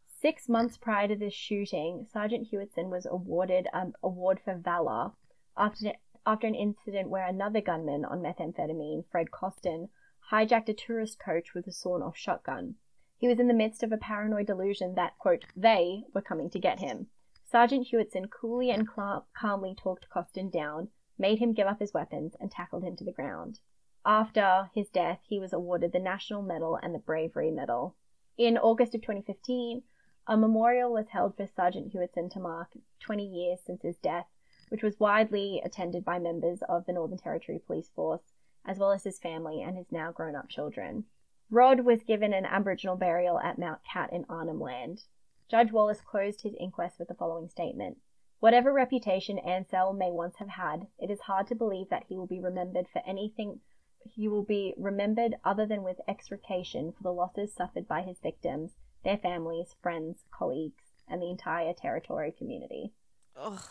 Six 0.06 0.48
months 0.48 0.78
prior 0.78 1.08
to 1.10 1.16
this 1.16 1.34
shooting, 1.34 2.08
Sergeant 2.12 2.50
Huitson 2.50 2.90
was 2.90 3.06
awarded 3.06 3.68
an 3.74 3.94
award 4.02 4.40
for 4.40 4.56
valor 4.56 5.12
after, 5.58 5.94
after 6.26 6.48
an 6.48 6.56
incident 6.56 7.10
where 7.10 7.26
another 7.26 7.62
gunman 7.62 8.06
on 8.06 8.22
methamphetamine, 8.22 9.06
Fred 9.12 9.32
Costin, 9.32 9.90
hijacked 10.32 10.70
a 10.70 10.74
tourist 10.74 11.20
coach 11.20 11.54
with 11.54 11.68
a 11.68 11.72
sawn-off 11.72 12.16
shotgun. 12.16 12.76
He 13.18 13.28
was 13.28 13.40
in 13.40 13.48
the 13.48 13.54
midst 13.54 13.84
of 13.84 13.92
a 13.92 13.98
paranoid 13.98 14.48
delusion 14.48 14.96
that, 14.96 15.18
quote, 15.18 15.46
they 15.56 16.04
were 16.14 16.22
coming 16.22 16.50
to 16.50 16.60
get 16.60 16.80
him. 16.80 17.08
Sergeant 17.46 17.88
Huitson 17.88 18.30
coolly 18.30 18.70
and 18.72 18.88
cla- 18.88 19.26
calmly 19.34 19.76
talked 19.76 20.10
Costin 20.10 20.50
down, 20.50 20.90
made 21.18 21.40
him 21.40 21.54
give 21.54 21.68
up 21.68 21.80
his 21.80 21.94
weapons, 21.94 22.36
and 22.40 22.50
tackled 22.50 22.84
him 22.84 22.96
to 22.96 23.04
the 23.04 23.12
ground. 23.12 23.60
After 24.06 24.70
his 24.74 24.90
death, 24.90 25.22
he 25.24 25.40
was 25.40 25.54
awarded 25.54 25.92
the 25.92 26.00
National 26.00 26.42
Medal 26.42 26.78
and 26.82 26.94
the 26.94 27.00
Bravery 27.00 27.52
Medal. 27.52 27.96
In 28.38 28.58
August 28.58 28.96
of 28.96 29.02
2015, 29.02 29.84
a 30.26 30.38
memorial 30.38 30.92
was 30.92 31.10
held 31.10 31.38
for 31.38 31.48
Sergeant 31.48 31.94
Huitson 31.94 32.32
to 32.32 32.40
mark 32.40 32.72
20 33.00 33.26
years 33.26 33.60
since 33.66 33.82
his 33.84 33.98
death, 33.98 34.28
which 34.74 34.82
was 34.82 35.00
widely 35.00 35.62
attended 35.64 36.04
by 36.04 36.18
members 36.18 36.64
of 36.64 36.84
the 36.88 36.94
Northern 36.94 37.20
Territory 37.20 37.60
Police 37.60 37.90
Force, 37.90 38.34
as 38.66 38.80
well 38.80 38.92
as 38.92 39.04
his 39.04 39.20
family 39.20 39.62
and 39.62 39.78
his 39.78 39.92
now 39.92 40.12
grown 40.12 40.36
up 40.36 40.50
children. 40.50 41.06
Rod 41.52 41.82
was 41.82 42.02
given 42.02 42.34
an 42.34 42.48
Aboriginal 42.48 42.96
burial 42.96 43.40
at 43.40 43.60
Mount 43.60 43.82
Cat 43.84 44.12
in 44.12 44.26
Arnhem 44.28 44.60
Land. 44.60 45.04
Judge 45.48 45.72
Wallace 45.72 46.02
closed 46.02 46.42
his 46.42 46.56
inquest 46.60 46.98
with 46.98 47.08
the 47.08 47.14
following 47.14 47.50
statement. 47.50 48.00
Whatever 48.40 48.74
reputation 48.74 49.38
Ansell 49.38 49.94
may 49.94 50.10
once 50.10 50.38
have 50.38 50.50
had, 50.50 50.88
it 50.98 51.12
is 51.12 51.20
hard 51.20 51.46
to 51.50 51.56
believe 51.56 51.90
that 51.90 52.06
he 52.10 52.18
will 52.18 52.26
be 52.26 52.40
remembered 52.40 52.88
for 52.92 53.04
anything 53.06 53.60
he 54.00 54.28
will 54.28 54.42
be 54.42 54.74
remembered 54.76 55.36
other 55.46 55.68
than 55.68 55.84
with 55.84 56.02
extrication 56.08 56.94
for 56.94 57.04
the 57.04 57.14
losses 57.14 57.54
suffered 57.54 57.88
by 57.88 58.02
his 58.02 58.18
victims, 58.20 58.72
their 59.04 59.18
families, 59.18 59.76
friends, 59.84 60.24
colleagues, 60.32 60.96
and 61.08 61.22
the 61.22 61.30
entire 61.30 61.74
territory 61.74 62.32
community. 62.32 62.92
oh, 63.38 63.64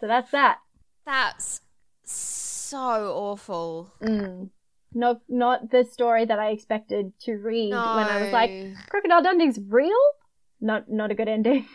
So 0.00 0.06
that's 0.06 0.30
that. 0.30 0.58
that's 1.04 1.60
so 2.04 3.12
awful. 3.14 3.92
Mm. 4.02 4.50
Not 4.94 5.20
not 5.28 5.70
the 5.70 5.84
story 5.84 6.24
that 6.24 6.38
I 6.38 6.50
expected 6.50 7.12
to 7.22 7.32
read 7.34 7.70
when 7.70 7.78
I 7.78 8.22
was 8.22 8.32
like, 8.32 8.50
Crocodile 8.88 9.22
Dundee's 9.22 9.58
real? 9.68 9.98
Not 10.60 10.88
not 10.88 11.10
a 11.10 11.14
good 11.14 11.28
ending. 11.28 11.66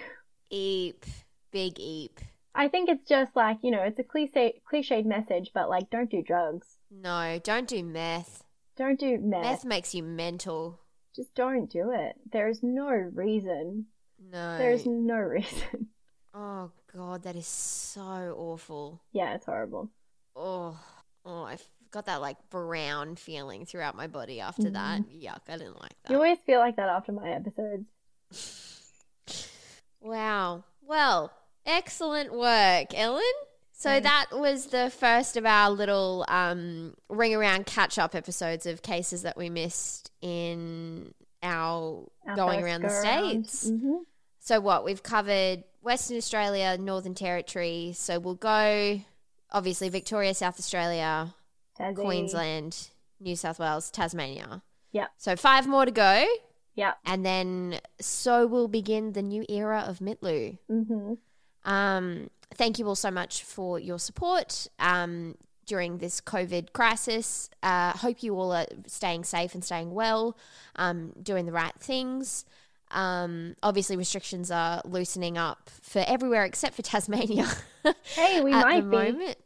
Eep, 0.50 1.06
big 1.52 1.80
eep. 1.80 2.20
I 2.56 2.68
think 2.68 2.88
it's 2.88 3.08
just 3.08 3.36
like, 3.36 3.58
you 3.64 3.72
know, 3.72 3.82
it's 3.82 3.98
a 3.98 4.04
cliche 4.04 4.62
cliched 4.72 5.06
message, 5.06 5.50
but 5.54 5.70
like 5.70 5.90
don't 5.90 6.10
do 6.10 6.22
drugs. 6.22 6.78
No, 6.92 7.40
don't 7.44 7.68
do 7.68 7.84
meth. 7.84 8.44
Don't 8.78 9.00
do 9.00 9.18
meth. 9.20 9.44
Meth 9.44 9.66
makes 9.66 9.96
you 9.96 10.04
mental. 10.04 10.80
Just 11.16 11.34
don't 11.36 11.70
do 11.70 11.92
it. 11.92 12.16
There's 12.32 12.62
no 12.62 12.88
reason. 12.90 13.86
No. 14.32 14.58
There's 14.58 14.86
no 14.86 15.16
reason. 15.38 15.88
Oh 16.36 16.72
god, 16.96 17.24
that 17.24 17.36
is 17.36 17.48
so 17.48 18.02
awful. 18.38 19.02
yeah, 19.12 19.34
it's 19.36 19.46
horrible. 19.46 19.90
Oh, 20.36 20.80
oh, 21.26 21.44
I've 21.44 21.64
got 21.92 22.06
that 22.08 22.22
like 22.22 22.38
brown 22.50 23.16
feeling 23.16 23.66
throughout 23.66 23.96
my 23.96 24.08
body 24.08 24.40
after 24.40 24.70
that. 24.72 25.02
Yuck, 25.10 25.42
I 25.48 25.58
didn't 25.58 25.80
like 25.80 25.94
that. 26.04 26.10
You 26.12 26.16
always 26.18 26.40
feel 26.40 26.60
like 26.60 26.76
that 26.78 26.90
after 26.90 27.12
my 27.12 27.30
episodes. 27.30 27.86
Wow. 30.02 30.66
Well, 30.82 31.32
excellent 31.66 32.34
work, 32.34 32.88
Ellen. 32.94 33.24
So 33.72 34.00
that 34.00 34.28
was 34.34 34.66
the 34.68 34.90
first 34.90 35.36
of 35.38 35.46
our 35.46 35.70
little 35.70 36.26
um, 36.28 36.94
ring 37.10 37.34
around 37.34 37.66
catch 37.66 37.98
up 37.98 38.14
episodes 38.16 38.66
of 38.66 38.82
cases 38.82 39.22
that 39.24 39.38
we 39.38 39.50
missed 39.50 40.12
in 40.22 41.14
our, 41.42 42.06
Our 42.28 42.36
going 42.36 42.64
around 42.64 42.82
the 42.82 42.88
around. 42.90 43.46
states. 43.48 43.70
Mhm. 43.72 44.00
So 44.40 44.60
what 44.60 44.84
we've 44.86 45.04
covered 45.04 45.64
Western 45.84 46.18
Australia, 46.18 46.78
Northern 46.80 47.14
Territory. 47.14 47.92
So 47.96 48.20
we'll 48.20 48.36
go 48.36 49.02
obviously 49.52 49.90
Victoria, 49.90 50.34
South 50.34 50.58
Australia, 50.58 51.34
Tassie. 51.80 51.96
Queensland, 51.96 52.90
New 53.20 53.36
South 53.36 53.60
Wales, 53.60 53.92
Tasmania. 53.92 54.62
Yep. 54.94 55.12
So 55.18 55.36
five 55.36 55.68
more 55.68 55.86
to 55.86 55.92
go, 55.92 56.26
Yep. 56.76 56.98
and 57.06 57.26
then 57.26 57.80
so 58.00 58.48
will 58.48 58.68
begin 58.68 59.14
the 59.14 59.22
new 59.22 59.46
era 59.50 59.84
of 59.88 60.00
Mitlu. 60.00 60.58
hmm 60.68 61.14
Um, 61.66 62.30
thank 62.54 62.80
you 62.80 62.88
all 62.88 62.96
so 62.96 63.12
much 63.12 63.44
for 63.44 63.80
your 63.80 64.00
support 64.00 64.68
um, 64.80 65.36
during 65.66 65.98
this 66.00 66.20
COVID 66.22 66.74
crisis. 66.74 67.50
Uh, 67.62 67.92
hope 67.94 68.22
you 68.24 68.36
all 68.36 68.52
are 68.52 68.68
staying 68.88 69.24
safe 69.24 69.54
and 69.54 69.64
staying 69.64 69.94
well, 69.94 70.38
um, 70.76 71.14
doing 71.22 71.46
the 71.46 71.52
right 71.52 71.76
things. 71.80 72.46
Um, 72.94 73.56
obviously, 73.62 73.98
restrictions 73.98 74.52
are 74.52 74.82
loosening 74.86 75.38
up 75.38 75.70
for 75.82 76.04
everywhere 76.08 76.46
except 76.46 76.76
for 76.76 76.82
Tasmania. 76.94 77.48
Hey, 78.16 78.42
we 78.42 78.54
at 78.54 78.64
might 78.64 78.82
the 78.82 78.90
be. 78.90 78.96
moment. 78.98 79.38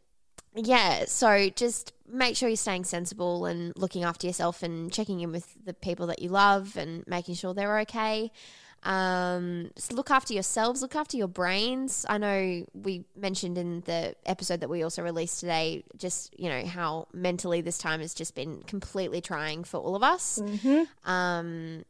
yeah, 0.54 1.04
so 1.06 1.48
just 1.50 1.92
make 2.10 2.36
sure 2.36 2.48
you're 2.48 2.56
staying 2.56 2.84
sensible 2.84 3.46
and 3.46 3.72
looking 3.76 4.04
after 4.04 4.26
yourself 4.26 4.62
and 4.62 4.92
checking 4.92 5.20
in 5.20 5.32
with 5.32 5.46
the 5.64 5.74
people 5.74 6.06
that 6.06 6.20
you 6.22 6.28
love 6.28 6.76
and 6.76 7.06
making 7.06 7.34
sure 7.34 7.52
they're 7.54 7.80
okay. 7.80 8.30
Um, 8.84 9.70
just 9.74 9.92
look 9.92 10.10
after 10.10 10.32
yourselves, 10.34 10.82
look 10.82 10.94
after 10.94 11.16
your 11.16 11.26
brains. 11.26 12.06
I 12.08 12.18
know 12.18 12.64
we 12.74 13.04
mentioned 13.16 13.58
in 13.58 13.80
the 13.80 14.14
episode 14.24 14.60
that 14.60 14.70
we 14.70 14.84
also 14.84 15.02
released 15.02 15.40
today, 15.40 15.82
just 15.96 16.38
you 16.38 16.48
know 16.48 16.64
how 16.64 17.08
mentally 17.12 17.60
this 17.60 17.76
time 17.76 18.00
has 18.00 18.14
just 18.14 18.34
been 18.36 18.62
completely 18.62 19.20
trying 19.20 19.64
for 19.64 19.78
all 19.78 19.96
of 19.96 20.02
us. 20.04 20.38
Mm-hmm. 20.38 21.10
Um, 21.10 21.84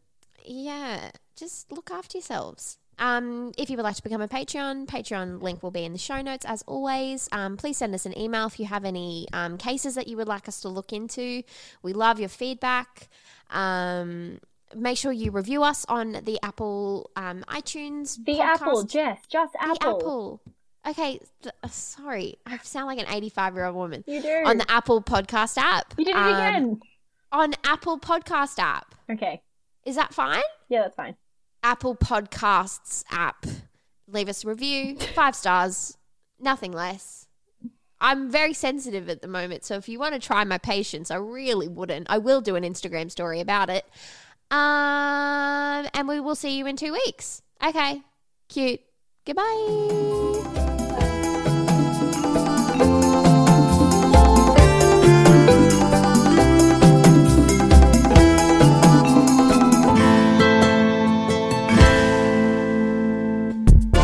yeah, 0.45 1.11
just 1.37 1.71
look 1.73 1.91
after 1.91 2.19
yourselves. 2.19 2.79
Um, 3.01 3.53
if 3.57 3.71
you 3.71 3.77
would 3.77 3.85
like 3.85 3.95
to 3.95 4.03
become 4.03 4.21
a 4.21 4.27
Patreon, 4.27 4.87
Patreon 4.87 5.41
link 5.41 5.63
will 5.63 5.71
be 5.71 5.85
in 5.85 5.93
the 5.93 5.99
show 5.99 6.21
notes 6.21 6.45
as 6.45 6.63
always. 6.67 7.29
Um, 7.31 7.57
please 7.57 7.77
send 7.77 7.95
us 7.95 8.07
an 8.07 8.19
email 8.19 8.47
if 8.49 8.59
you 8.59 8.67
have 8.67 8.85
any 8.85 9.29
um, 9.33 9.57
cases 9.57 9.95
that 9.95 10.09
you 10.09 10.17
would 10.17 10.27
like 10.27 10.49
us 10.49 10.61
to 10.63 10.69
look 10.69 10.93
into. 10.93 11.45
We 11.83 11.93
love 11.93 12.19
your 12.19 12.29
feedback. 12.29 13.09
Um, 13.51 14.41
make 14.75 14.99
sure 14.99 15.13
you 15.13 15.31
review 15.31 15.63
us 15.63 15.87
on 15.89 16.13
the 16.25 16.41
Apple 16.43 17.11
um, 17.15 17.45
iTunes. 17.49 18.17
The 18.25 18.33
podcast. 18.35 18.55
Apple, 18.55 18.83
Jess, 18.85 19.19
just 19.29 19.55
Apple. 19.61 19.75
The 19.75 19.87
Apple. 19.87 20.41
Okay, 20.89 21.21
th- 21.43 21.55
uh, 21.63 21.69
sorry. 21.69 22.37
I 22.47 22.59
sound 22.59 22.87
like 22.89 22.99
an 22.99 23.07
85 23.09 23.55
year 23.55 23.65
old 23.67 23.77
woman. 23.77 24.03
You 24.09 24.23
do. 24.23 24.43
On 24.45 24.59
the 24.59 24.69
Apple 24.71 25.03
Podcast 25.03 25.57
app. 25.57 25.95
you 25.99 26.05
did 26.05 26.17
it 26.17 26.19
Um, 26.19 26.35
again. 26.35 26.81
On 27.31 27.55
Apple 27.63 28.01
Podcast 28.01 28.59
app. 28.59 28.95
Okay. 29.11 29.41
Is 29.89 29.97
that 29.97 30.13
fine? 30.13 30.43
Yeah, 30.69 30.83
that's 30.83 30.97
fine. 30.97 31.17
Apple 31.63 31.97
Podcasts 31.97 33.05
app. 33.11 33.47
Leave 34.07 34.29
us 34.29 34.45
a 34.45 34.49
review, 34.49 34.97
five 35.15 35.35
stars, 35.35 35.97
nothing 36.39 36.73
less. 36.73 37.27
I'm 37.99 38.31
very 38.31 38.53
sensitive 38.53 39.09
at 39.09 39.23
the 39.23 39.29
moment, 39.29 39.65
so 39.65 39.77
if 39.77 39.89
you 39.89 39.99
want 39.99 40.13
to 40.13 40.21
try 40.21 40.45
my 40.45 40.59
patience, 40.59 41.11
I 41.11 41.17
really 41.17 41.69
wouldn't. 41.69 42.07
I 42.11 42.19
will 42.19 42.43
do 42.43 42.55
an 42.55 42.65
Instagram 42.65 43.11
story 43.11 43.41
about 43.41 43.71
it. 43.71 43.87
Um, 44.51 45.89
and 45.95 46.07
we 46.07 46.21
will 46.21 46.35
see 46.35 46.59
you 46.59 46.67
in 46.67 46.77
two 46.77 46.93
weeks. 46.93 47.41
Okay, 47.65 48.03
cute. 48.49 48.81
Goodbye. 49.25 50.67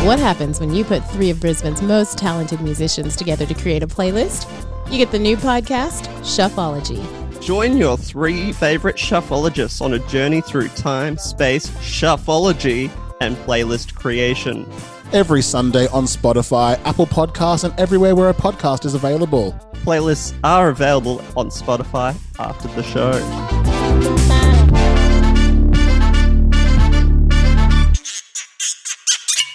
What 0.05 0.19
happens 0.19 0.59
when 0.59 0.71
you 0.71 0.83
put 0.85 1.03
three 1.09 1.31
of 1.31 1.39
Brisbane's 1.39 1.81
most 1.81 2.15
talented 2.15 2.61
musicians 2.61 3.15
together 3.15 3.43
to 3.47 3.53
create 3.55 3.81
a 3.81 3.87
playlist? 3.87 4.47
You 4.91 4.99
get 4.99 5.09
the 5.09 5.17
new 5.17 5.35
podcast, 5.35 6.05
Shuffology. 6.19 7.01
Join 7.41 7.75
your 7.75 7.97
three 7.97 8.51
favorite 8.51 8.97
shuffleologists 8.97 9.81
on 9.81 9.93
a 9.95 9.99
journey 10.07 10.41
through 10.41 10.67
time, 10.69 11.17
space, 11.17 11.71
shuffleology, 11.77 12.91
and 13.19 13.35
playlist 13.37 13.95
creation. 13.95 14.71
every 15.11 15.41
Sunday 15.41 15.87
on 15.87 16.03
Spotify, 16.05 16.79
Apple 16.85 17.07
Podcasts, 17.07 17.63
and 17.63 17.73
everywhere 17.79 18.13
where 18.15 18.29
a 18.29 18.33
podcast 18.33 18.85
is 18.85 18.93
available. 18.93 19.53
Playlists 19.85 20.37
are 20.43 20.69
available 20.69 21.19
on 21.35 21.49
Spotify 21.49 22.15
after 22.37 22.67
the 22.69 22.83
show. 22.83 23.11